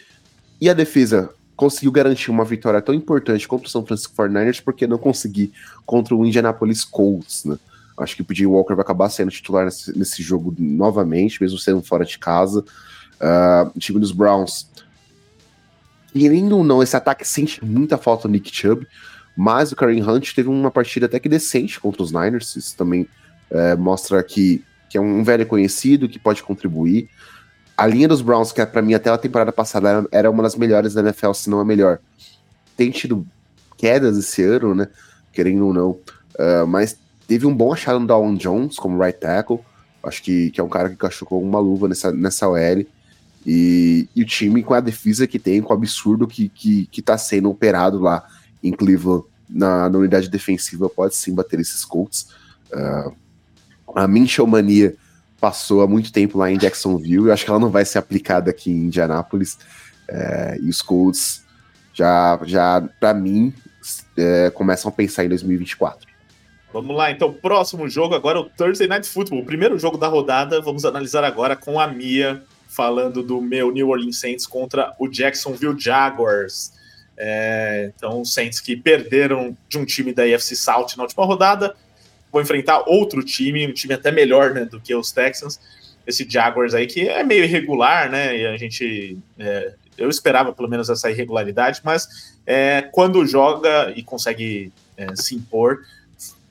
[0.60, 4.86] E a defesa conseguiu garantir uma vitória tão importante contra o São Francisco 49ers, porque
[4.86, 5.52] não conseguir
[5.84, 7.58] contra o Indianapolis Colts, né?
[7.98, 11.82] Acho que o PJ Walker vai acabar sendo titular nesse, nesse jogo novamente, mesmo sendo
[11.82, 12.62] fora de casa.
[13.14, 14.68] Uh, time dos Browns.
[16.12, 18.86] Querendo ou não, esse ataque sente muita falta do Nick Chubb.
[19.36, 22.56] Mas o Kareem Hunt teve uma partida até que decente contra os Niners.
[22.56, 23.06] Isso também
[23.50, 27.10] é, mostra que, que é um velho conhecido, que pode contribuir.
[27.76, 30.56] A linha dos Browns, que é, para mim até a temporada passada era, uma das
[30.56, 31.98] melhores da NFL, se não a melhor,
[32.74, 33.26] tem tido
[33.76, 34.88] quedas esse ano, né?
[35.30, 35.90] Querendo ou não.
[35.90, 36.98] Uh, mas
[37.28, 39.60] teve um bom achado no Dawn Jones como right tackle.
[40.02, 42.86] Acho que, que é um cara que com uma luva nessa, nessa OL.
[43.44, 47.02] E, e, o time com a defesa que tem, com o absurdo que, que, que
[47.02, 48.24] tá sendo operado lá
[48.66, 52.28] em Cleveland na, na unidade defensiva pode sim bater esses Colts.
[52.72, 53.14] Uh,
[53.94, 54.94] a Minchel Mania
[55.40, 58.50] passou há muito tempo lá em Jacksonville, eu acho que ela não vai ser aplicada
[58.50, 59.54] aqui em Indianápolis.
[60.08, 61.44] Uh, e os Colts
[61.92, 63.52] já, já para mim,
[64.18, 66.06] uh, começam a pensar em 2024.
[66.72, 70.60] Vamos lá, então, próximo jogo agora, o Thursday Night Football, o primeiro jogo da rodada.
[70.60, 75.78] Vamos analisar agora com a Mia, falando do meu New Orleans Saints contra o Jacksonville
[75.78, 76.72] Jaguars.
[77.16, 81.74] É, então, os Saints que perderam de um time da AFC South na última rodada,
[82.30, 85.58] vão enfrentar outro time, um time até melhor né, do que os Texans.
[86.06, 88.36] Esse Jaguars aí que é meio irregular, né?
[88.36, 89.18] E a gente.
[89.38, 95.34] É, eu esperava pelo menos essa irregularidade, mas é, quando joga e consegue é, se
[95.34, 95.80] impor,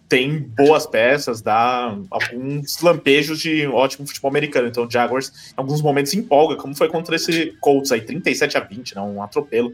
[0.09, 4.67] tem boas peças, dá alguns lampejos de ótimo futebol americano.
[4.67, 8.61] Então, o Jaguars, em alguns momentos, empolga, como foi contra esse Colts aí, 37 a
[8.61, 9.73] 20, né, um atropelo.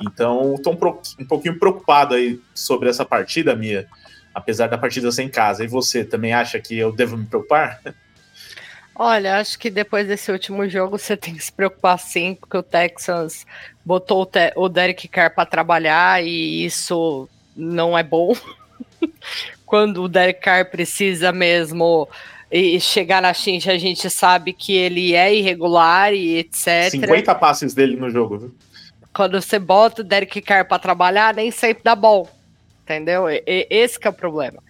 [0.00, 3.86] Então, estou um, um pouquinho preocupado aí sobre essa partida, Mia,
[4.34, 5.62] apesar da partida ser em casa.
[5.64, 7.80] E você também acha que eu devo me preocupar?
[8.94, 12.62] Olha, acho que depois desse último jogo você tem que se preocupar sim, porque o
[12.62, 13.46] Texans
[13.84, 18.34] botou o, Te o Derek Carr para trabalhar e isso não é bom.
[19.64, 22.08] Quando o Derek Carr precisa mesmo
[22.50, 26.90] e chegar na xincha, a gente sabe que ele é irregular e etc.
[26.90, 28.38] 50 passes dele no jogo.
[28.38, 28.54] Viu?
[29.14, 32.28] Quando você bota o Derek Carr para trabalhar, nem sempre dá bom.
[32.82, 33.28] Entendeu?
[33.28, 34.62] E, esse é o problema.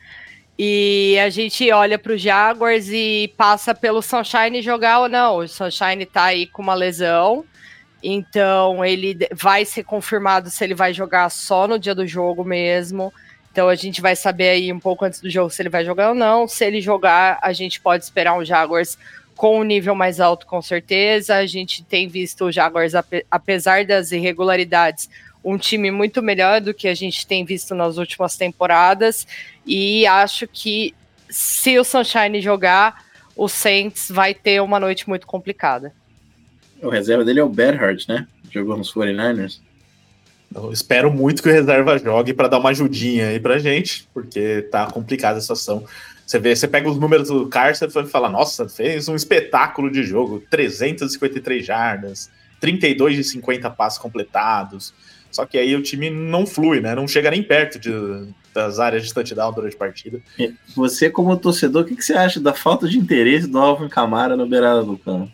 [0.59, 5.39] E a gente olha para o Jaguars e passa pelo Sunshine jogar ou não.
[5.39, 7.45] O Sunshine está aí com uma lesão.
[8.03, 13.13] Então ele vai ser confirmado se ele vai jogar só no dia do jogo mesmo.
[13.53, 16.11] Então a gente vai saber aí um pouco antes do jogo se ele vai jogar
[16.11, 16.47] ou não.
[16.47, 18.99] Se ele jogar, a gente pode esperar um Jaguars
[19.41, 21.37] com um nível mais alto, com certeza.
[21.37, 22.93] A gente tem visto o Jaguars,
[23.31, 25.09] apesar das irregularidades,
[25.43, 29.27] um time muito melhor do que a gente tem visto nas últimas temporadas.
[29.67, 30.95] E acho que
[31.31, 33.03] se o Sunshine jogar,
[33.35, 35.91] o Saints vai ter uma noite muito complicada.
[36.83, 38.27] O reserva dele é o Berhardt, né?
[38.51, 39.59] Jogou nos 49ers.
[40.55, 44.69] Eu espero muito que o reserva jogue para dar uma ajudinha aí pra gente, porque
[44.71, 45.87] tá complicada a situação.
[46.31, 50.05] Você vê, você pega os números do Carson e fala, nossa, fez um espetáculo de
[50.05, 52.31] jogo, 353 jardas,
[52.61, 54.95] 32 de 50 passos completados.
[55.29, 56.95] Só que aí o time não flui, né?
[56.95, 57.91] Não chega nem perto de,
[58.55, 60.21] das áreas de touchdown durante a partida.
[60.77, 64.37] Você, como torcedor, o que, que você acha da falta de interesse do Alvin Camara
[64.37, 65.33] no beirada do campo?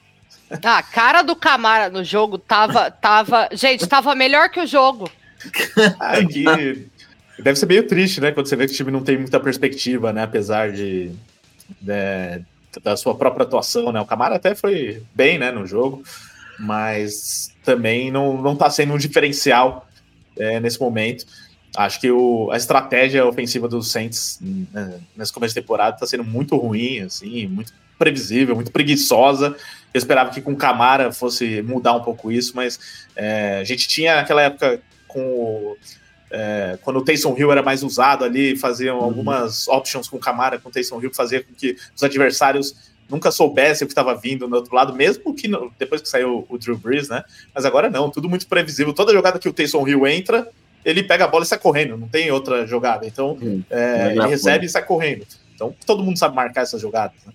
[0.64, 3.50] Ah, a cara do Camara no jogo tava, tava.
[3.52, 5.10] Gente, tava melhor que o jogo.
[6.00, 6.88] Ah, é que
[7.38, 8.32] deve ser meio triste, né?
[8.32, 10.22] Quando você vê que o time não tem muita perspectiva, né?
[10.22, 11.10] Apesar de,
[11.82, 12.42] né,
[12.82, 14.00] da sua própria atuação, né?
[14.00, 15.50] O Camara até foi bem, né?
[15.50, 16.02] No jogo,
[16.58, 19.88] mas também não, não tá sendo um diferencial
[20.38, 21.26] é, nesse momento.
[21.76, 26.24] Acho que o, a estratégia ofensiva dos Saints né, nesse começo de temporada está sendo
[26.24, 29.54] muito ruim, assim, muito previsível, muito preguiçosa.
[29.92, 33.86] Eu esperava que com o Camara fosse mudar um pouco isso, mas é, a gente
[33.88, 35.76] tinha naquela época com o,
[36.30, 39.04] é, quando o Taysom Hill era mais usado ali, faziam uhum.
[39.04, 42.74] algumas options com o Camara, com o Taysom Hill, que fazia com que os adversários
[43.08, 45.48] nunca soubessem o que estava vindo no outro lado, mesmo que
[45.78, 47.22] depois que saiu o Drew Brees, né?
[47.54, 48.92] Mas agora não, tudo muito previsível.
[48.92, 50.48] Toda jogada que o Taysom Hill entra,
[50.84, 53.06] ele pega a bola e sai correndo, não tem outra jogada.
[53.06, 53.62] Então, uhum.
[53.70, 55.24] é, ele recebe e sai correndo.
[55.54, 57.16] Então, todo mundo sabe marcar essas jogadas.
[57.24, 57.32] Né?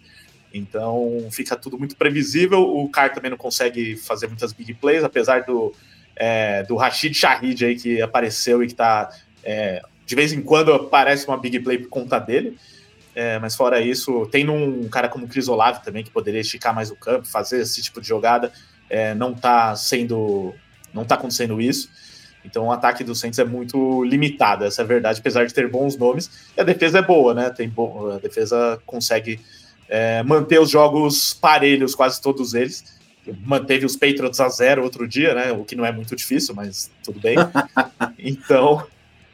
[0.54, 2.62] Então fica tudo muito previsível.
[2.62, 5.74] O Car também não consegue fazer muitas big plays, apesar do,
[6.16, 9.10] é, do Rashid Shahid aí que apareceu e que tá.
[9.44, 12.58] É, de vez em quando aparece uma big play por conta dele.
[13.14, 16.74] É, mas fora isso, tem um cara como o Chris Olave também, que poderia esticar
[16.74, 18.52] mais o campo, fazer esse tipo de jogada.
[18.90, 20.54] É, não tá sendo.
[20.94, 21.90] não tá acontecendo isso.
[22.44, 25.70] Então o ataque do Saints é muito limitado, essa é a verdade, apesar de ter
[25.70, 26.30] bons nomes.
[26.58, 27.50] E a defesa é boa, né?
[27.50, 28.12] Tem bo...
[28.12, 29.40] A defesa consegue
[29.88, 33.01] é, manter os jogos parelhos, quase todos eles.
[33.46, 35.52] Manteve os Patriots a zero outro dia, né?
[35.52, 37.36] O que não é muito difícil, mas tudo bem.
[38.18, 38.86] então,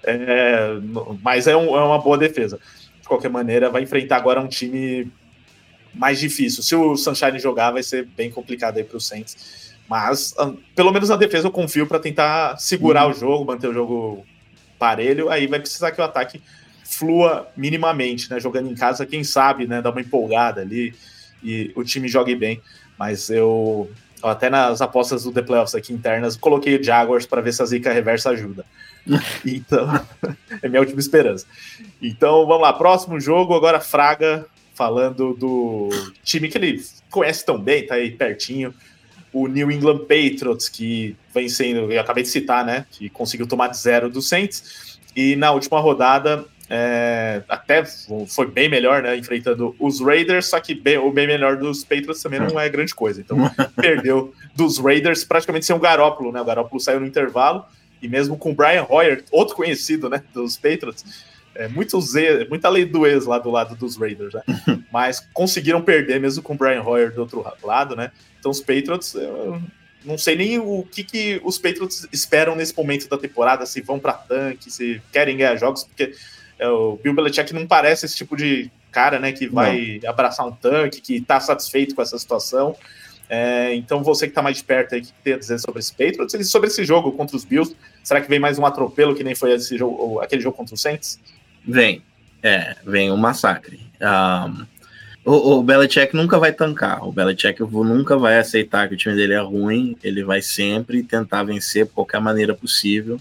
[0.04, 0.78] é,
[1.22, 2.60] mas é, um, é uma boa defesa.
[3.02, 5.12] De qualquer maneira, vai enfrentar agora um time
[5.94, 6.62] mais difícil.
[6.62, 9.76] Se o Sunshine jogar, vai ser bem complicado aí para o Saints.
[9.90, 10.36] Mas,
[10.76, 13.12] pelo menos na defesa, eu confio para tentar segurar uhum.
[13.12, 14.26] o jogo, manter o jogo
[14.78, 15.30] parelho.
[15.30, 16.42] Aí vai precisar que o ataque
[16.84, 18.40] flua minimamente, né?
[18.40, 19.82] Jogando em casa, quem sabe, né?
[19.82, 20.94] Dar uma empolgada ali
[21.42, 22.62] e o time jogue bem.
[22.98, 23.90] Mas eu,
[24.24, 27.66] até nas apostas do The Playoffs aqui internas, coloquei o Jaguars para ver se a
[27.66, 28.66] zica reversa ajuda.
[29.46, 29.88] Então,
[30.62, 31.46] é minha última esperança.
[32.02, 34.46] Então, vamos lá, próximo jogo, agora Fraga,
[34.76, 35.90] falando do
[36.24, 38.74] time que ele conhece tão bem, tá aí pertinho.
[39.32, 42.86] O New England Patriots, que vem sendo, eu acabei de citar, né?
[42.92, 45.00] Que conseguiu tomar de zero do Saints.
[45.16, 49.16] E na última rodada é, até foi bem melhor, né?
[49.16, 52.94] Enfrentando os Raiders, só que bem, o bem melhor dos Patriots também não é grande
[52.94, 53.22] coisa.
[53.22, 53.38] Então,
[53.76, 56.42] perdeu dos Raiders praticamente sem o Garópolo, né?
[56.42, 57.66] O Garópolo saiu no intervalo,
[58.02, 60.22] e mesmo com o Brian Hoyer, outro conhecido, né?
[60.34, 61.06] Dos Patriots,
[61.56, 64.42] é, muito Z, muita lei do ex lá do lado dos Raiders, né?
[64.92, 68.12] Mas conseguiram perder mesmo com o Brian Hoyer do outro lado, né?
[68.40, 69.16] Então, os Patriots.
[69.16, 69.62] Eu
[70.06, 74.00] não sei nem o que, que os Patriots esperam nesse momento da temporada, se vão
[74.00, 76.12] para tanque, se querem ganhar jogos, porque é,
[76.66, 80.10] o Bill Belichick não parece esse tipo de cara, né, que vai não.
[80.10, 82.76] abraçar um tanque, que tá satisfeito com essa situação.
[83.30, 85.80] É, então, você que tá mais de perto aí, o que tem a dizer sobre
[85.80, 87.76] esse Patriots e sobre esse jogo contra os Bills?
[88.04, 90.82] Será que vem mais um atropelo que nem foi esse jogo, aquele jogo contra os
[90.82, 91.20] Saints?
[91.68, 92.02] Vem.
[92.42, 93.82] É, vem um massacre.
[94.02, 94.66] Um,
[95.26, 97.06] o, o Belichick nunca vai tancar.
[97.06, 99.98] O Belichick nunca vai aceitar que o time dele é ruim.
[100.02, 103.20] Ele vai sempre tentar vencer por qualquer maneira possível.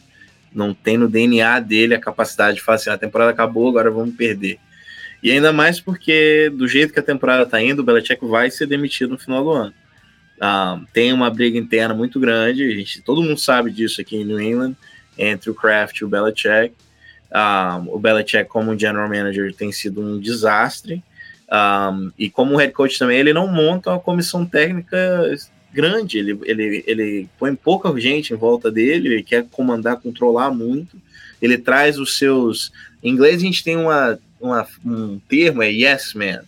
[0.55, 4.15] Não tem no DNA dele a capacidade de falar assim: a temporada acabou, agora vamos
[4.15, 4.59] perder.
[5.23, 8.67] E ainda mais porque, do jeito que a temporada está indo, o Belichick vai ser
[8.67, 9.75] demitido no final do ano.
[10.41, 14.25] Um, tem uma briga interna muito grande, a gente, todo mundo sabe disso aqui em
[14.25, 14.77] New England,
[15.19, 16.75] entre o Kraft e o Belichick.
[17.33, 21.03] Um, o Belichick, como general manager, tem sido um desastre.
[21.51, 24.99] Um, e como head coach também, ele não monta uma comissão técnica
[25.77, 30.97] grande, ele, ele, ele põe pouca gente em volta dele, ele quer comandar, controlar muito.
[31.41, 32.73] Ele traz os seus.
[33.03, 36.41] Em inglês a gente tem uma, uma um termo, é yes man.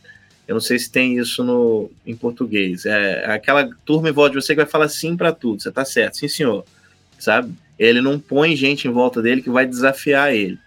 [0.46, 2.86] Eu não sei se tem isso no, em português.
[2.86, 5.62] É aquela turma em volta de você que vai falar sim para tudo.
[5.62, 6.64] Você tá certo, sim senhor.
[7.18, 7.52] Sabe?
[7.78, 10.58] Ele não põe gente em volta dele que vai desafiar ele.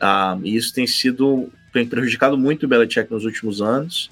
[0.00, 4.10] Ah, e isso tem sido tem prejudicado muito o Belichick nos últimos anos.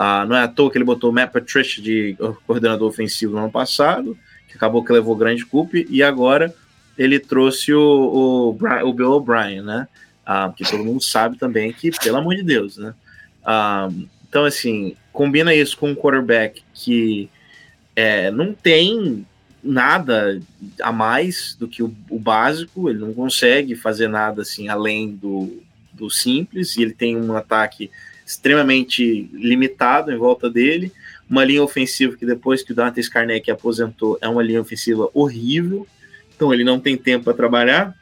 [0.00, 2.16] Ah, não é à toa que ele botou o Matt Patricia de
[2.46, 4.16] coordenador ofensivo no ano passado,
[4.46, 6.54] que acabou que levou grande culpa, e agora
[6.96, 9.88] ele trouxe o, o, o Bill O'Brien, né?
[10.24, 12.94] Ah, que todo mundo sabe também que, pelo amor de Deus, né?
[13.44, 13.88] Ah,
[14.28, 17.28] então, assim, combina isso com um quarterback que
[17.96, 19.26] é, não tem
[19.64, 20.40] nada
[20.80, 25.60] a mais do que o, o, básico, ele não consegue fazer nada assim além do,
[25.92, 27.90] do simples, e ele tem um ataque
[28.28, 30.92] extremamente limitado em volta dele,
[31.28, 35.86] uma linha ofensiva que depois que o Dante Skarnek aposentou é uma linha ofensiva horrível,
[36.36, 37.94] então ele não tem tempo para trabalhar,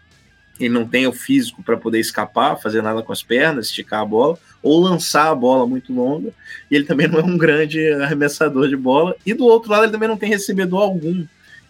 [0.58, 4.04] ele não tem o físico para poder escapar, fazer nada com as pernas, esticar a
[4.04, 6.32] bola, ou lançar a bola muito longa,
[6.68, 9.92] e ele também não é um grande arremessador de bola, e do outro lado ele
[9.92, 11.24] também não tem recebedor algum,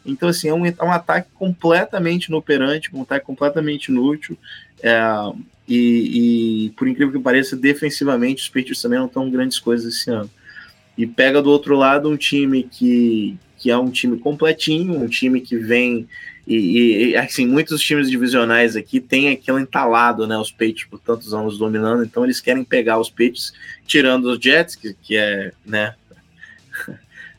[0.06, 4.38] então, assim, é um, é um ataque completamente inoperante, um ataque completamente inútil.
[4.80, 5.02] É,
[5.68, 10.10] e, e, por incrível que pareça, defensivamente os Patriots também não estão grandes coisas esse
[10.10, 10.30] ano.
[10.96, 15.40] E pega do outro lado um time que, que é um time completinho, um time
[15.40, 16.08] que vem.
[16.46, 20.38] E, e assim, muitos times divisionais aqui têm aquilo entalado, né?
[20.38, 23.52] Os Patriots por tantos anos dominando, então eles querem pegar os Patriots,
[23.84, 25.94] tirando os Jets, que, que é, né?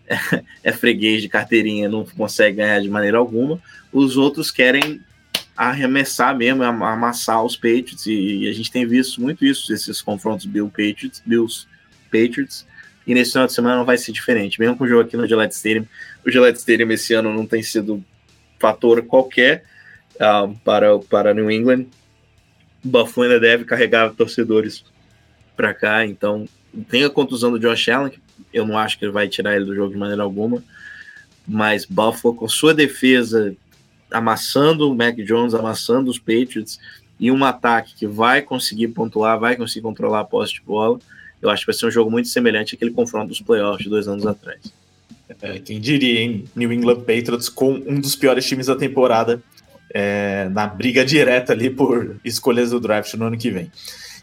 [0.64, 3.60] é freguês de carteirinha, não consegue ganhar de maneira alguma.
[3.92, 5.02] Os outros querem
[5.58, 10.70] arremessar mesmo, amassar os Patriots, e, a gente tem visto muito isso, esses confrontos Bill
[10.70, 11.68] Patriots, Bills
[12.12, 12.66] Patriots,
[13.08, 15.28] e nesse final de semana não vai ser diferente, mesmo com o jogo aqui no
[15.28, 15.86] Gillette Stadium,
[16.24, 18.04] o Gillette Stadium esse ano não tem sido
[18.60, 19.64] fator qualquer
[20.16, 21.88] uh, para, para New England,
[22.84, 24.86] Buffalo ainda deve carregar torcedores
[25.56, 26.48] para cá, então
[26.88, 28.22] tem a contusão do Josh Allen, que
[28.54, 30.64] eu não acho que ele vai tirar ele do jogo de maneira alguma,
[31.48, 33.56] mas Buffalo com sua defesa
[34.12, 36.80] amassando o Mac Jones, amassando os Patriots,
[37.20, 41.00] e um ataque que vai conseguir pontuar, vai conseguir controlar a posse de bola,
[41.42, 44.08] eu acho que vai ser um jogo muito semelhante àquele confronto dos playoffs de dois
[44.08, 44.60] anos atrás.
[45.42, 46.46] É, quem diria, hein?
[46.56, 49.42] New England Patriots com um dos piores times da temporada
[49.94, 53.72] é, na briga direta ali por escolhas do draft no ano que vem.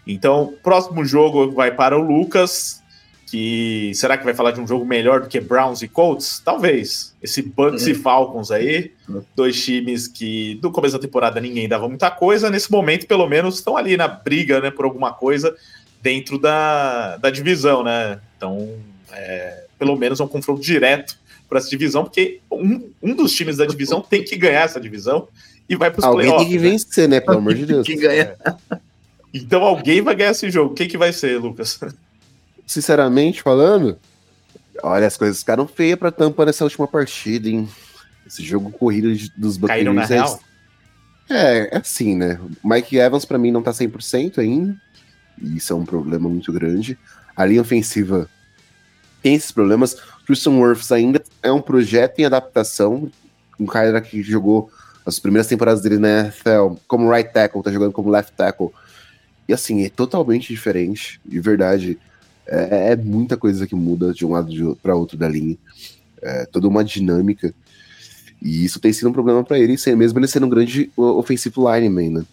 [0.06, 2.82] Então, próximo jogo vai para o Lucas
[3.26, 6.40] que será que vai falar de um jogo melhor do que Browns e Colts?
[6.44, 7.14] Talvez.
[7.22, 7.90] Esse Bucks uhum.
[7.90, 9.22] e Falcons aí, uhum.
[9.34, 13.56] dois times que no começo da temporada ninguém dava muita coisa, nesse momento pelo menos
[13.56, 15.55] estão ali na briga, né, por alguma coisa
[16.02, 18.20] dentro da, da divisão, né?
[18.36, 18.68] Então,
[19.10, 21.16] é, pelo menos é um confronto direto
[21.48, 25.28] para essa divisão, porque um, um dos times da divisão tem que ganhar essa divisão
[25.68, 26.32] e vai para os playoffs.
[26.32, 26.70] Alguém tem que né?
[26.70, 27.20] vencer, né?
[27.20, 27.86] Pelo amor de Deus.
[27.86, 28.24] que ganhar.
[28.24, 28.36] É.
[29.32, 30.74] Então alguém vai ganhar esse jogo.
[30.74, 31.80] Quem que vai ser, Lucas?
[32.66, 33.99] Sinceramente falando,
[34.82, 37.69] olha, as coisas ficaram feias pra Tampa nessa última partida, hein?
[38.27, 40.19] Esse jogo corrido dos Buccaneers é,
[41.28, 42.39] é, é assim, né?
[42.62, 44.77] Mike Evans para mim não tá 100% ainda,
[45.41, 46.99] e isso é um problema muito grande.
[47.36, 48.28] A linha ofensiva
[49.23, 49.97] tem esses problemas.
[50.27, 53.11] Christian Wirfs ainda é um projeto em adaptação,
[53.59, 54.70] um cara que jogou
[55.05, 58.70] as primeiras temporadas dele na NFL como right tackle, tá jogando como left tackle.
[59.47, 61.99] E assim, é totalmente diferente, de verdade.
[62.47, 65.57] É, é muita coisa que muda de um lado para outro da linha.
[66.23, 67.55] É toda uma dinâmica.
[68.41, 72.11] E isso tem sido um problema para ele, mesmo ele sendo um grande ofensivo lineman,
[72.11, 72.25] né?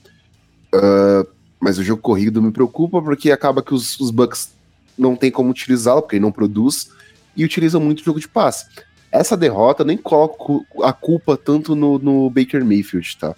[0.73, 1.27] Uh,
[1.59, 4.51] mas o jogo corrido me preocupa porque acaba que os, os Bucks
[4.97, 6.89] não tem como utilizá-lo, porque ele não produz,
[7.35, 8.65] e utilizam muito o jogo de passe.
[9.11, 13.35] Essa derrota nem coloco a culpa tanto no, no Baker Mayfield, tá?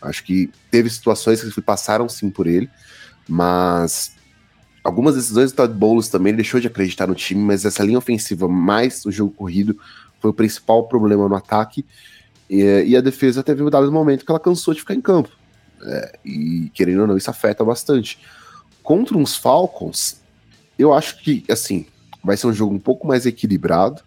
[0.00, 2.68] Acho que teve situações que passaram sim por ele,
[3.28, 4.11] mas
[4.82, 8.48] algumas decisões do Todd Bowles também deixou de acreditar no time, mas essa linha ofensiva
[8.48, 9.78] mais o jogo corrido
[10.20, 11.84] foi o principal problema no ataque.
[12.48, 15.30] E, e a defesa teve um dado momento que ela cansou de ficar em campo.
[15.84, 18.18] É, e querendo ou não, isso afeta bastante.
[18.82, 20.20] contra uns Falcons,
[20.78, 21.86] eu acho que, assim,
[22.22, 24.02] vai ser um jogo um pouco mais equilibrado,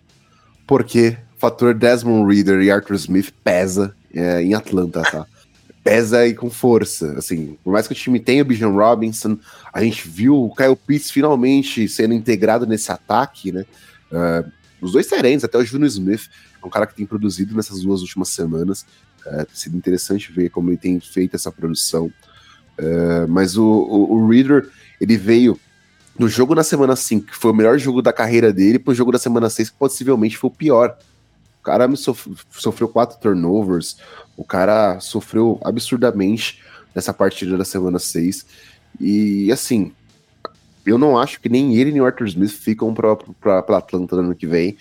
[0.66, 5.28] porque o fator Desmond Reader e Arthur Smith pesa é, em Atlanta, tá?
[5.86, 9.38] Pesa e com força, assim, por mais que o time tenha o Bijan Robinson,
[9.72, 13.64] a gente viu o Kyle Pitts finalmente sendo integrado nesse ataque, né?
[14.12, 14.52] Uh,
[14.82, 16.28] os dois terrenos, até o Junior Smith,
[16.60, 18.84] é um cara que tem produzido nessas duas últimas semanas.
[19.28, 22.08] Uh, tem sido interessante ver como ele tem feito essa produção.
[22.80, 24.68] Uh, mas o, o, o, Reader,
[25.00, 25.60] ele veio
[26.18, 29.12] do jogo na semana 5, que foi o melhor jogo da carreira dele, pro jogo
[29.12, 30.98] da semana 6, que possivelmente foi o pior.
[31.66, 31.90] Cara
[32.52, 33.98] sofreu quatro turnovers,
[34.38, 36.62] o cara sofreu absurdamente
[36.94, 38.46] nessa partida da semana 6.
[39.02, 39.92] E assim,
[40.86, 44.36] eu não acho que nem ele nem o Arthur Smith ficam para Atlanta no ano
[44.36, 44.78] que vem.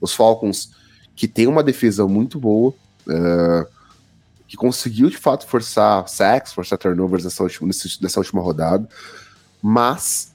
[0.00, 0.70] Os Falcons,
[1.16, 2.72] que tem uma defesa muito boa,
[3.08, 3.66] uh,
[4.46, 7.68] que conseguiu de fato forçar sacks, forçar turnovers nessa última,
[8.00, 8.88] nessa última rodada,
[9.60, 10.32] mas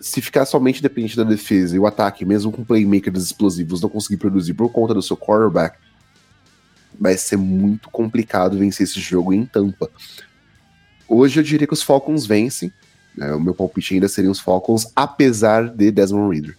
[0.00, 4.16] se ficar somente dependente da defesa e o ataque, mesmo com playmakers explosivos, não conseguir
[4.16, 5.76] produzir por conta do seu quarterback,
[6.98, 9.90] vai ser muito complicado vencer esse jogo em Tampa.
[11.06, 12.72] Hoje eu diria que os Falcons vencem.
[13.16, 13.32] Né?
[13.34, 16.56] O meu palpite ainda seria os Falcons, apesar de Desmond Reader.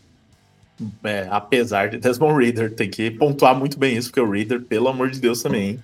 [1.03, 4.87] É, apesar de Desmond Reader, tem que pontuar muito bem isso, porque o Reader, pelo
[4.87, 5.79] amor de Deus, também?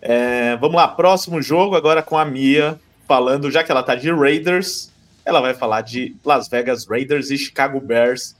[0.00, 4.10] É, vamos lá, próximo jogo agora com a Mia, falando, já que ela tá de
[4.10, 4.90] Raiders,
[5.26, 8.36] ela vai falar de Las Vegas Raiders e Chicago Bears.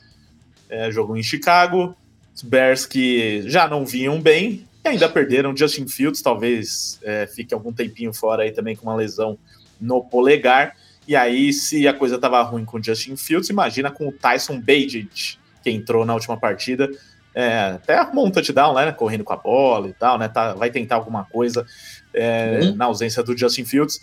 [0.71, 1.97] É, jogo em Chicago,
[2.33, 7.53] os Bears que já não vinham bem, e ainda perderam Justin Fields, talvez é, fique
[7.53, 9.37] algum tempinho fora aí também com uma lesão
[9.81, 10.77] no polegar.
[11.09, 15.39] E aí, se a coisa tava ruim com Justin Fields, imagina com o Tyson Bagent,
[15.63, 16.89] que entrou na última partida.
[17.35, 18.91] É, até arrumou um touchdown, né?
[18.93, 20.29] Correndo com a bola e tal, né?
[20.29, 21.67] Tá, vai tentar alguma coisa
[22.15, 22.77] é, uhum.
[22.77, 24.01] na ausência do Justin Fields.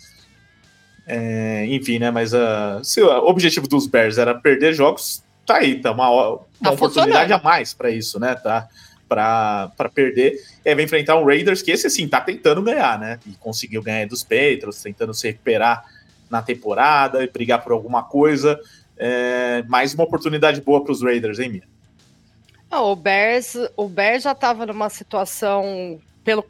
[1.06, 2.10] É, enfim, né?
[2.10, 6.40] Mas uh, se o objetivo dos Bears era perder jogos, tá aí, tá uma, uma
[6.62, 8.34] tá oportunidade a mais para isso, né?
[8.34, 8.68] Tá
[9.08, 10.42] para perder.
[10.66, 13.18] Aí vai enfrentar um Raiders que esse assim tá tentando ganhar, né?
[13.26, 15.84] E conseguiu ganhar dos Patriots, tentando se recuperar
[16.30, 18.58] na temporada e brigar por alguma coisa.
[18.96, 21.62] É, mais uma oportunidade boa para os Raiders, hein, Mia?
[22.70, 26.44] Não, o Bears, o Bears já estava numa situação pelo,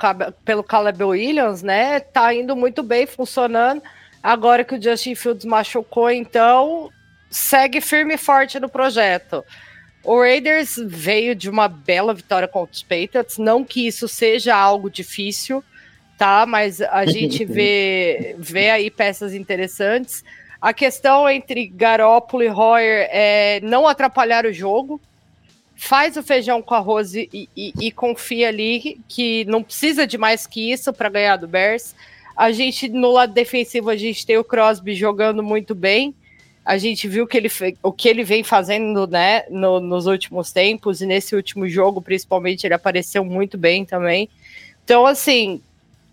[0.44, 2.00] pelo Caleb Williams, né?
[2.00, 3.82] Tá indo muito bem, funcionando.
[4.24, 6.90] Agora que o Justin Fields machucou, então
[7.30, 9.44] segue firme e forte no projeto.
[10.02, 14.88] O Raiders veio de uma bela vitória contra os Patriots, não que isso seja algo
[14.88, 15.62] difícil,
[16.16, 16.46] tá?
[16.46, 20.24] Mas a gente vê, vê aí peças interessantes.
[20.58, 24.98] A questão entre Garópolo e Royer é não atrapalhar o jogo.
[25.76, 30.46] Faz o feijão com arroz e, e, e confia ali que não precisa de mais
[30.46, 31.94] que isso para ganhar do Bears.
[32.36, 36.14] A gente, no lado defensivo, a gente tem o Crosby jogando muito bem
[36.64, 37.50] a gente viu que ele,
[37.82, 42.66] o que ele vem fazendo né, no, nos últimos tempos, e nesse último jogo, principalmente,
[42.66, 44.30] ele apareceu muito bem também.
[44.82, 45.60] Então, assim,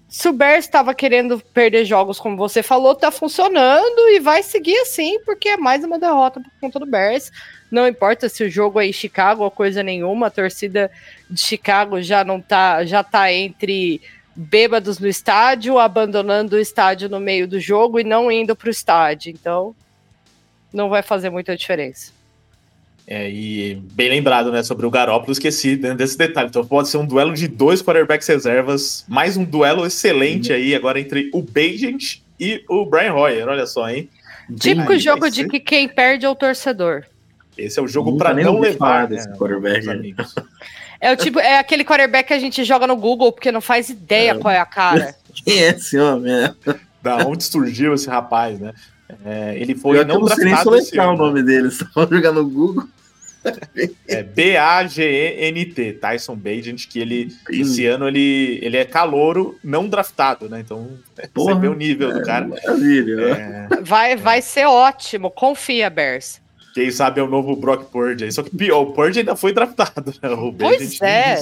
[0.09, 4.77] se o Bears estava querendo perder jogos, como você falou, tá funcionando e vai seguir
[4.79, 7.31] assim, porque é mais uma derrota por conta do Bears.
[7.71, 10.91] Não importa se o jogo é em Chicago ou coisa nenhuma, a torcida
[11.29, 14.01] de Chicago já não tá, já tá entre
[14.35, 18.71] bêbados no estádio, abandonando o estádio no meio do jogo e não indo para o
[18.71, 19.31] estádio.
[19.31, 19.75] Então,
[20.73, 22.11] não vai fazer muita diferença.
[23.07, 26.47] É, e bem lembrado, né, sobre o Garópolo, esqueci né, desse detalhe.
[26.47, 30.99] Então pode ser um duelo de dois quarterbacks reservas, mais um duelo excelente aí agora
[30.99, 34.09] entre o Bagent e o Brian Hoyer, olha só, hein?
[34.59, 37.03] Típico jogo de que quem perde é o torcedor.
[37.57, 40.15] Esse é o jogo para não levar né, desse quarterback.
[41.01, 43.89] É o tipo, é aquele quarterback que a gente joga no Google porque não faz
[43.89, 44.37] ideia é.
[44.37, 45.15] qual é a cara.
[45.43, 46.31] Quem é esse homem?
[47.01, 48.71] Da onde surgiu esse rapaz, né?
[49.25, 50.71] É, ele foi eu não draftado.
[50.71, 52.87] Nem o nome dele, só jogar no Google.
[54.07, 60.59] É B-A-G-E-N-T, Tyson Bagent, que ele esse ano ele, ele é calouro não draftado, né?
[60.59, 60.91] Então
[61.33, 62.47] Porra, você vê o nível é, do cara.
[62.47, 63.67] Maravilha.
[63.71, 66.40] É, vai, vai ser ótimo, confia, Bears.
[66.73, 68.31] Quem sabe é o novo Brock Purdy aí.
[68.31, 70.29] Só que pior, o Purdy ainda foi draftado, né?
[70.29, 71.37] O pois é.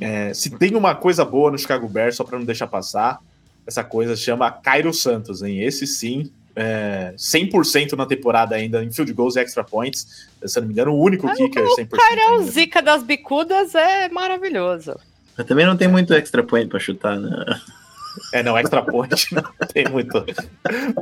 [0.00, 0.34] é.
[0.34, 3.20] Se tem uma coisa boa no Chicago Bears, só para não deixar passar,
[3.66, 5.62] essa coisa chama Cairo Santos, hein?
[5.62, 10.28] Esse sim, é, 100% na temporada ainda em field goals e extra points.
[10.44, 11.86] Se não me engano, o único ah, kicker 100%.
[11.86, 14.96] O Cairo é o zica das bicudas é maravilhoso.
[15.36, 17.30] Mas também não tem muito extra point para chutar, né?
[18.32, 20.24] É, não, extra point não tem muito.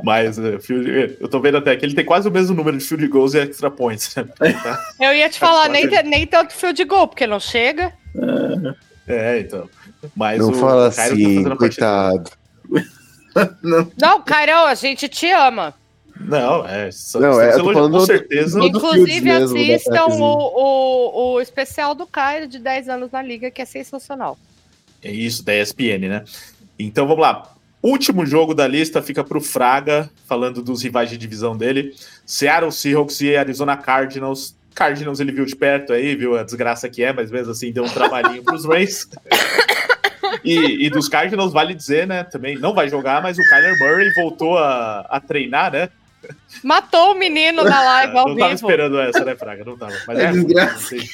[0.03, 2.83] Mas uh, field, eu tô vendo até que ele tem quase o mesmo número de
[2.83, 4.15] field goals e extra points.
[4.15, 4.23] Né?
[4.53, 4.85] Tá?
[4.99, 7.93] Eu ia te falar, nem, nem tanto field goal, porque não chega.
[9.07, 9.69] É, então.
[10.15, 12.31] Mas não fala assim, tá coitado.
[13.97, 15.73] Não, Cairão, a gente te ama.
[16.19, 16.91] Não, é.
[16.91, 18.59] Só, Não, é, eu tô falando com do- certeza.
[18.59, 23.11] do- Fields Inclusive, mesmo, do assistam o, o, o especial do Caio de 10 anos
[23.11, 24.37] na Liga, que é sensacional.
[25.01, 26.23] É isso, da ESPN, né?
[26.85, 27.43] Então vamos lá.
[27.83, 31.95] Último jogo da lista fica pro Fraga, falando dos rivais de divisão dele.
[32.25, 34.55] Seattle Seahawks e Arizona Cardinals.
[34.75, 37.83] Cardinals ele viu de perto aí, viu a desgraça que é, mas mesmo assim deu
[37.83, 39.07] um trabalhinho pros Rays.
[40.43, 42.23] E, e dos Cardinals, vale dizer, né?
[42.23, 45.89] Também não vai jogar, mas o Kyler Murray voltou a, a treinar, né?
[46.63, 48.65] Matou o menino na live ao não tava vivo.
[48.67, 49.65] esperando essa, né, Fraga?
[49.65, 49.93] Não tava.
[50.07, 50.73] Mas É é, ruim, desgraça.
[50.73, 51.09] não sei.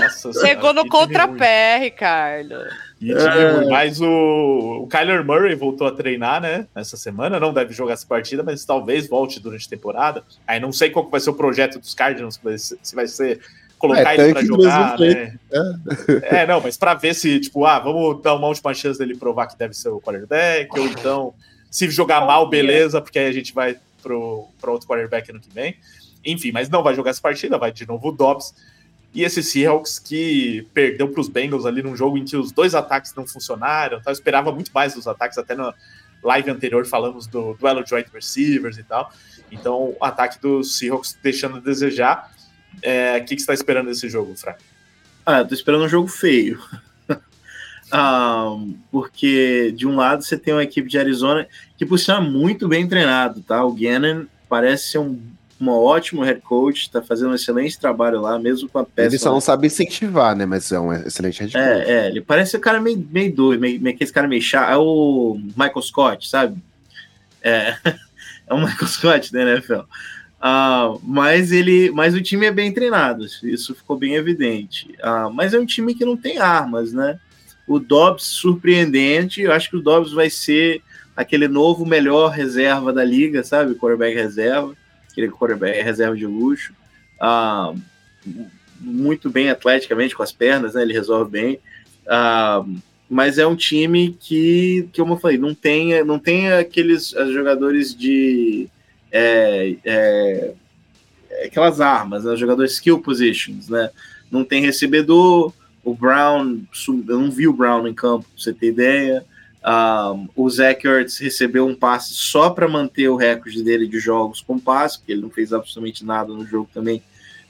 [0.00, 1.06] Nossa senhora, Chegou no time ruim.
[1.06, 2.56] contrapé, Ricardo.
[3.00, 3.66] E time É.
[3.68, 6.66] Mas o, o Kyler Murray voltou a treinar, né?
[6.74, 7.38] Nessa semana.
[7.38, 10.24] Não deve jogar essa partida, mas talvez volte durante a temporada.
[10.46, 13.06] Aí não sei qual vai ser o projeto dos Cardinals, se vai ser- se vai
[13.06, 13.40] ser
[13.78, 15.38] colocar É, ele do jogar, né?
[16.24, 19.46] É, não, mas pra ver se, tipo, ah, vamos dar uma última chance dele provar
[19.46, 21.34] que deve ser o quarterback, ou então,
[21.70, 25.48] se jogar mal, beleza, porque aí a gente vai pro, pro outro quarterback ano que
[25.54, 25.76] vem.
[26.24, 28.52] Enfim, mas não vai jogar essa partida, vai de novo o Dobbs.
[29.14, 32.74] E esse Seahawks que perdeu para os Bengals ali num jogo em que os dois
[32.74, 34.00] ataques não funcionaram.
[34.00, 34.10] Tá?
[34.10, 35.74] Eu esperava muito mais dos ataques, até na
[36.22, 39.10] live anterior falamos do duelo de wide receivers e tal.
[39.50, 42.32] Então, o ataque dos Seahawks deixando a desejar.
[42.82, 44.58] É, O que, que você está esperando desse jogo, Fraga?
[45.24, 46.62] Ah, eu tô esperando um jogo feio.
[47.90, 48.54] Ah,
[48.92, 51.48] porque de um lado você tem uma equipe de Arizona
[51.78, 53.64] que por sinal é muito bem treinado, tá?
[53.64, 55.18] O Gannon parece ser um,
[55.60, 59.08] um ótimo head coach, tá fazendo um excelente trabalho lá, mesmo com a peça.
[59.08, 60.46] Ele só não sabe incentivar, né?
[60.46, 61.64] Mas é um excelente head coach.
[61.64, 64.70] É, é, ele parece um cara meio, meio doido, meio, meio aquele cara meio chato.
[64.70, 66.62] É o Michael Scott, sabe?
[67.42, 67.76] É,
[68.46, 69.82] é o Michael Scott da NFL.
[70.40, 74.94] Ah, mas ele, mas o time é bem treinado, isso ficou bem evidente.
[75.02, 77.18] Ah, mas é um time que não tem armas, né?
[77.66, 80.80] O Dobbs surpreendente, eu acho que o Dobbs vai ser
[81.16, 83.74] aquele novo melhor reserva da liga, sabe?
[83.74, 84.76] Quarterback reserva,
[85.18, 86.72] aquele quarterback reserva de luxo.
[87.20, 87.74] Ah,
[88.80, 90.82] muito bem atleticamente com as pernas, né?
[90.82, 91.58] Ele resolve bem.
[92.06, 92.64] Ah,
[93.10, 97.94] mas é um time que, que como eu falei, não tem, não tem aqueles jogadores
[97.94, 98.68] de
[99.10, 100.52] é, é,
[101.44, 102.36] aquelas armas, né?
[102.36, 103.90] jogadores skill positions, né?
[104.30, 105.52] Não tem recebedor.
[105.82, 109.24] O Brown, eu não vi o Brown em campo, pra você ter ideia.
[109.64, 114.40] Um, o Zach Ertz recebeu um passe só para manter o recorde dele de jogos
[114.40, 117.02] com passe, porque ele não fez absolutamente nada no jogo também,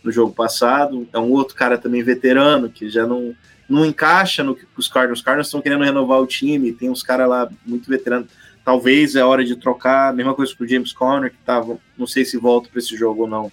[0.02, 1.06] no jogo passado.
[1.12, 3.35] É um outro cara também veterano, que já não,
[3.68, 5.18] não encaixa no que os Cardinals.
[5.20, 8.28] Os Cardinals estão querendo renovar o time, tem uns caras lá muito veteranos.
[8.64, 12.24] Talvez é hora de trocar, mesma coisa com o James Conner, que tava, não sei
[12.24, 13.51] se volta para esse jogo ou não,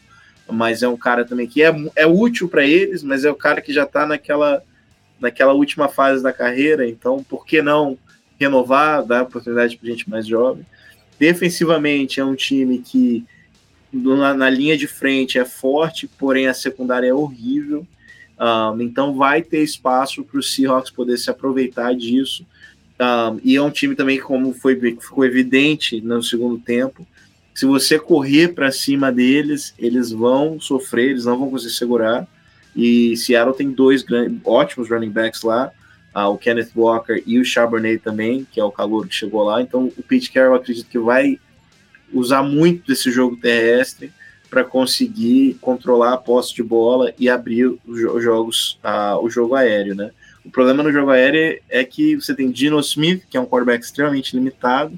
[0.49, 3.61] mas é um cara também que é, é útil para eles, mas é o cara
[3.61, 4.61] que já está naquela,
[5.19, 7.97] naquela última fase da carreira, então por que não
[8.39, 10.65] renovar, dar oportunidade para gente mais jovem?
[11.19, 13.25] Defensivamente é um time que
[13.91, 17.87] na, na, linha de frente é forte, porém a secundária é horrível.
[18.37, 22.45] Um, então vai ter espaço para o Seahawks poder se aproveitar disso.
[22.99, 27.07] Um, e é um time também, como foi, ficou evidente no segundo tempo,
[27.55, 32.27] se você correr para cima deles, eles vão sofrer, eles não vão conseguir segurar.
[32.75, 35.71] E Seattle tem dois grandes, ótimos running backs lá,
[36.15, 39.61] uh, o Kenneth Walker e o Charbonnet também, que é o calor que chegou lá.
[39.61, 41.37] Então o Pete Carroll acredito que vai
[42.13, 44.11] usar muito desse jogo terrestre
[44.49, 49.95] para conseguir controlar a posse de bola e abrir os jogos, uh, o jogo aéreo,
[49.95, 50.11] né?
[50.45, 53.83] O problema no jogo aéreo é que você tem Dino Smith, que é um quarterback
[53.83, 54.97] extremamente limitado,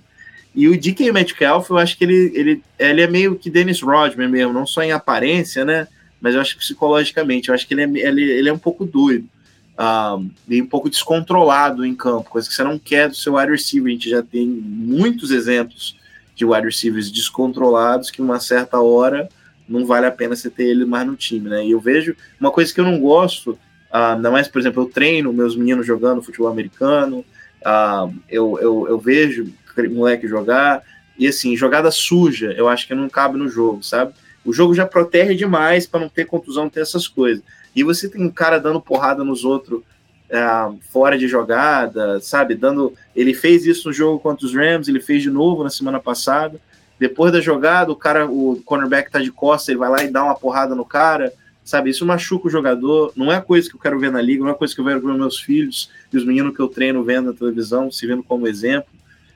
[0.53, 4.27] e o DK Metcalf, eu acho que ele, ele, ele é meio que Dennis Rodman
[4.27, 5.87] mesmo, não só em aparência, né?
[6.19, 8.83] Mas eu acho que psicologicamente, eu acho que ele é, ele, ele é um pouco
[8.83, 9.29] doido,
[9.79, 13.89] um, um pouco descontrolado em campo, coisa que você não quer do seu wide receiver.
[13.89, 15.97] A gente já tem muitos exemplos
[16.35, 19.29] de wide receivers descontrolados que uma certa hora
[19.67, 21.65] não vale a pena você ter ele mais no time, né?
[21.65, 24.89] E eu vejo uma coisa que eu não gosto, uh, ainda mais, por exemplo, eu
[24.89, 27.25] treino meus meninos jogando futebol americano,
[27.61, 29.51] uh, eu, eu, eu vejo
[29.91, 30.81] moleque jogar,
[31.19, 34.13] e assim, jogada suja, eu acho que não cabe no jogo, sabe?
[34.45, 37.43] O jogo já protege demais para não ter contusão, ter essas coisas.
[37.75, 39.81] E você tem um cara dando porrada nos outros
[40.29, 42.55] uh, fora de jogada, sabe?
[42.55, 42.93] Dando.
[43.15, 46.59] Ele fez isso no jogo contra os Rams, ele fez de novo na semana passada.
[46.99, 50.23] Depois da jogada, o cara, o cornerback tá de costas, ele vai lá e dá
[50.23, 51.31] uma porrada no cara,
[51.63, 51.91] sabe?
[51.91, 53.13] Isso machuca o jogador.
[53.15, 55.01] Não é coisa que eu quero ver na liga, não é coisa que eu quero
[55.01, 58.47] ver meus filhos e os meninos que eu treino vendo na televisão, se vendo como
[58.47, 58.89] exemplo.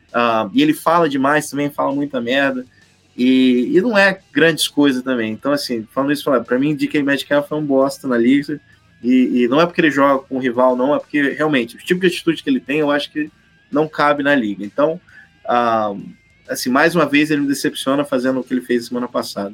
[0.09, 2.65] Uh, e ele fala demais também, fala muita merda.
[3.15, 5.31] E, e não é grandes coisas também.
[5.31, 8.59] Então, assim, falando isso, para mim, DK Metcalf foi um bosta na liga.
[9.03, 11.79] E, e, não é porque ele joga com um rival, não, é porque realmente o
[11.79, 13.31] tipo de atitude que ele tem, eu acho que
[13.71, 14.63] não cabe na liga.
[14.63, 15.01] Então,
[15.45, 15.99] uh,
[16.47, 19.53] assim, mais uma vez ele me decepciona fazendo o que ele fez semana passada.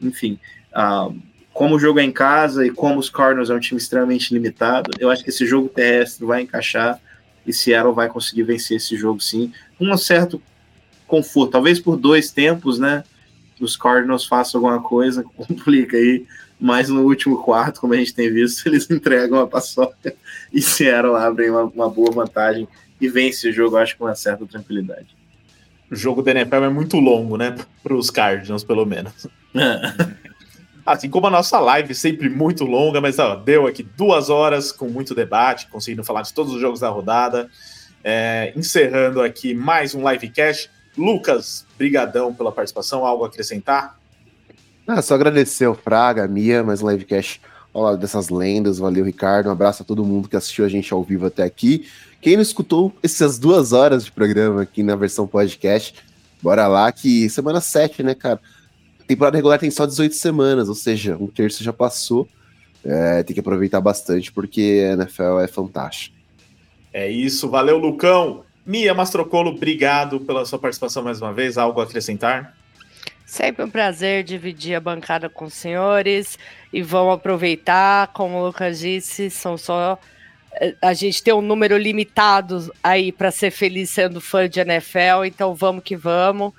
[0.00, 0.38] Enfim,
[0.70, 1.16] uh,
[1.52, 4.90] como o jogo é em casa e como os Cardinals é um time extremamente limitado,
[4.98, 7.00] eu acho que esse jogo terrestre vai encaixar
[7.46, 10.40] e Seattle vai conseguir vencer esse jogo sim, com um certo
[11.06, 13.04] conforto, talvez por dois tempos, né?
[13.60, 16.26] Os Cardinals façam alguma coisa, complica aí,
[16.60, 20.14] mas no último quarto, como a gente tem visto, eles entregam a paçoca
[20.52, 22.68] e Seattle abrem uma, uma boa vantagem
[23.00, 25.08] e vence o jogo, acho, com uma certa tranquilidade.
[25.90, 27.54] O jogo da NFL é muito longo, né?
[27.82, 29.26] Para os Cardinals, pelo menos.
[30.86, 34.86] Assim como a nossa live, sempre muito longa, mas ó, deu aqui duas horas com
[34.86, 37.48] muito debate, conseguindo falar de todos os jogos da rodada.
[38.02, 40.70] É, encerrando aqui mais um livecast.
[40.96, 43.04] Lucas, brigadão pela participação.
[43.04, 43.98] Algo a acrescentar?
[44.86, 47.40] Ah, só agradecer ao Fraga, a Mia, mais um livecast
[47.72, 48.78] ao lado dessas lendas.
[48.78, 49.48] Valeu, Ricardo.
[49.48, 51.86] Um abraço a todo mundo que assistiu a gente ao vivo até aqui.
[52.20, 55.94] Quem não escutou essas duas horas de programa aqui na versão podcast,
[56.40, 58.40] bora lá que semana 7, né, cara?
[59.00, 62.26] A temporada regular tem só 18 semanas, ou seja, um terço já passou.
[62.84, 66.16] É, tem que aproveitar bastante porque a NFL é fantástica.
[66.92, 68.44] É isso, valeu, Lucão.
[68.66, 71.58] Mia Mastrocolo, obrigado pela sua participação mais uma vez.
[71.58, 72.56] Algo a acrescentar?
[73.26, 76.38] Sempre um prazer dividir a bancada com os senhores
[76.72, 79.98] e vamos aproveitar, como o Lucas disse, são só
[80.52, 85.24] eh, a gente tem um número limitado aí para ser feliz sendo fã de NFL,
[85.26, 86.52] então vamos que vamos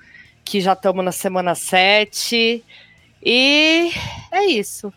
[0.46, 2.64] que já estamos na semana 7.
[3.24, 3.92] E
[4.32, 4.94] é isso.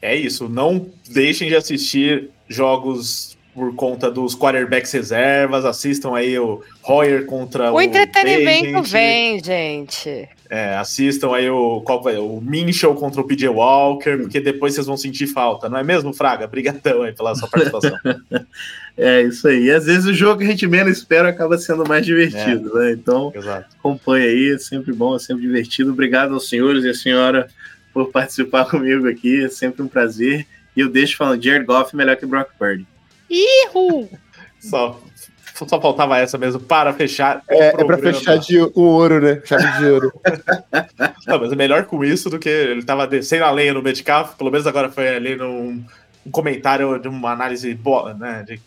[0.00, 0.48] É isso.
[0.48, 5.64] Não deixem de assistir jogos por conta dos quarterbacks reservas.
[5.64, 7.76] Assistam aí o Hoyer contra o.
[7.76, 10.28] O entretenimento vem, gente.
[10.50, 14.86] É, assistam aí o, qual vai, o Minchel contra o PJ Walker, porque depois vocês
[14.86, 16.46] vão sentir falta, não é mesmo, Fraga?
[16.46, 17.98] Obrigadão aí pela sua participação.
[18.96, 19.64] é, isso aí.
[19.64, 22.86] E às vezes o jogo que a gente menos espera acaba sendo mais divertido, é,
[22.86, 22.92] né?
[22.92, 23.66] Então, exato.
[23.78, 25.92] acompanha aí, é sempre bom, é sempre divertido.
[25.92, 27.48] Obrigado aos senhores e à senhora
[27.92, 30.46] por participar comigo aqui, é sempre um prazer.
[30.74, 32.86] E eu deixo falando, Jared Goff melhor que Brock Purdy.
[33.30, 34.08] Ihu!
[34.60, 35.00] Só,
[35.54, 37.42] só faltava essa mesmo para fechar.
[37.48, 39.40] É, é para fechar de, o ouro, né?
[39.44, 40.12] Chave de ouro.
[41.26, 44.34] Não, mas é melhor com isso do que ele tava descendo a lenha no Metcalf.
[44.36, 45.84] Pelo menos agora foi ali num
[46.26, 48.44] um comentário de uma análise boa, né?
[48.46, 48.60] De,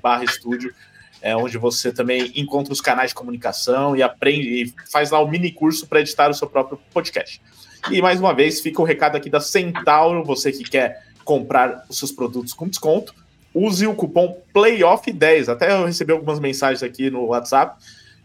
[0.02, 0.74] barra estúdio,
[1.22, 5.28] é, onde você também encontra os canais de comunicação e aprende e faz lá o
[5.28, 7.42] mini curso para editar o seu próprio podcast.
[7.92, 11.98] E mais uma vez, fica o recado aqui da Centauro, você que quer comprar os
[11.98, 13.14] seus produtos com desconto,
[13.54, 15.50] use o cupom PLAYOFF10.
[15.50, 17.78] Até eu recebi algumas mensagens aqui no WhatsApp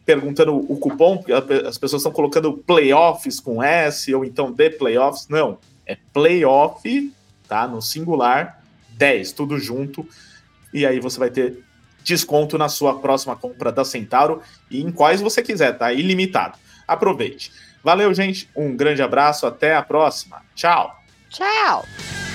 [0.09, 1.23] perguntando o cupom,
[1.69, 5.29] as pessoas estão colocando playoffs com S ou então de playoffs.
[5.29, 7.13] Não, é playoff,
[7.47, 7.69] tá?
[7.69, 8.59] No singular,
[8.93, 10.09] 10, tudo junto.
[10.73, 11.63] E aí você vai ter
[12.03, 14.41] desconto na sua próxima compra da Centauro
[14.71, 15.93] e em quais você quiser, tá?
[15.93, 16.57] Ilimitado.
[16.87, 17.53] Aproveite.
[17.83, 18.49] Valeu, gente.
[18.55, 19.47] Um grande abraço.
[19.47, 20.43] Até a próxima.
[20.55, 20.95] Tchau.
[21.31, 22.28] Tchau.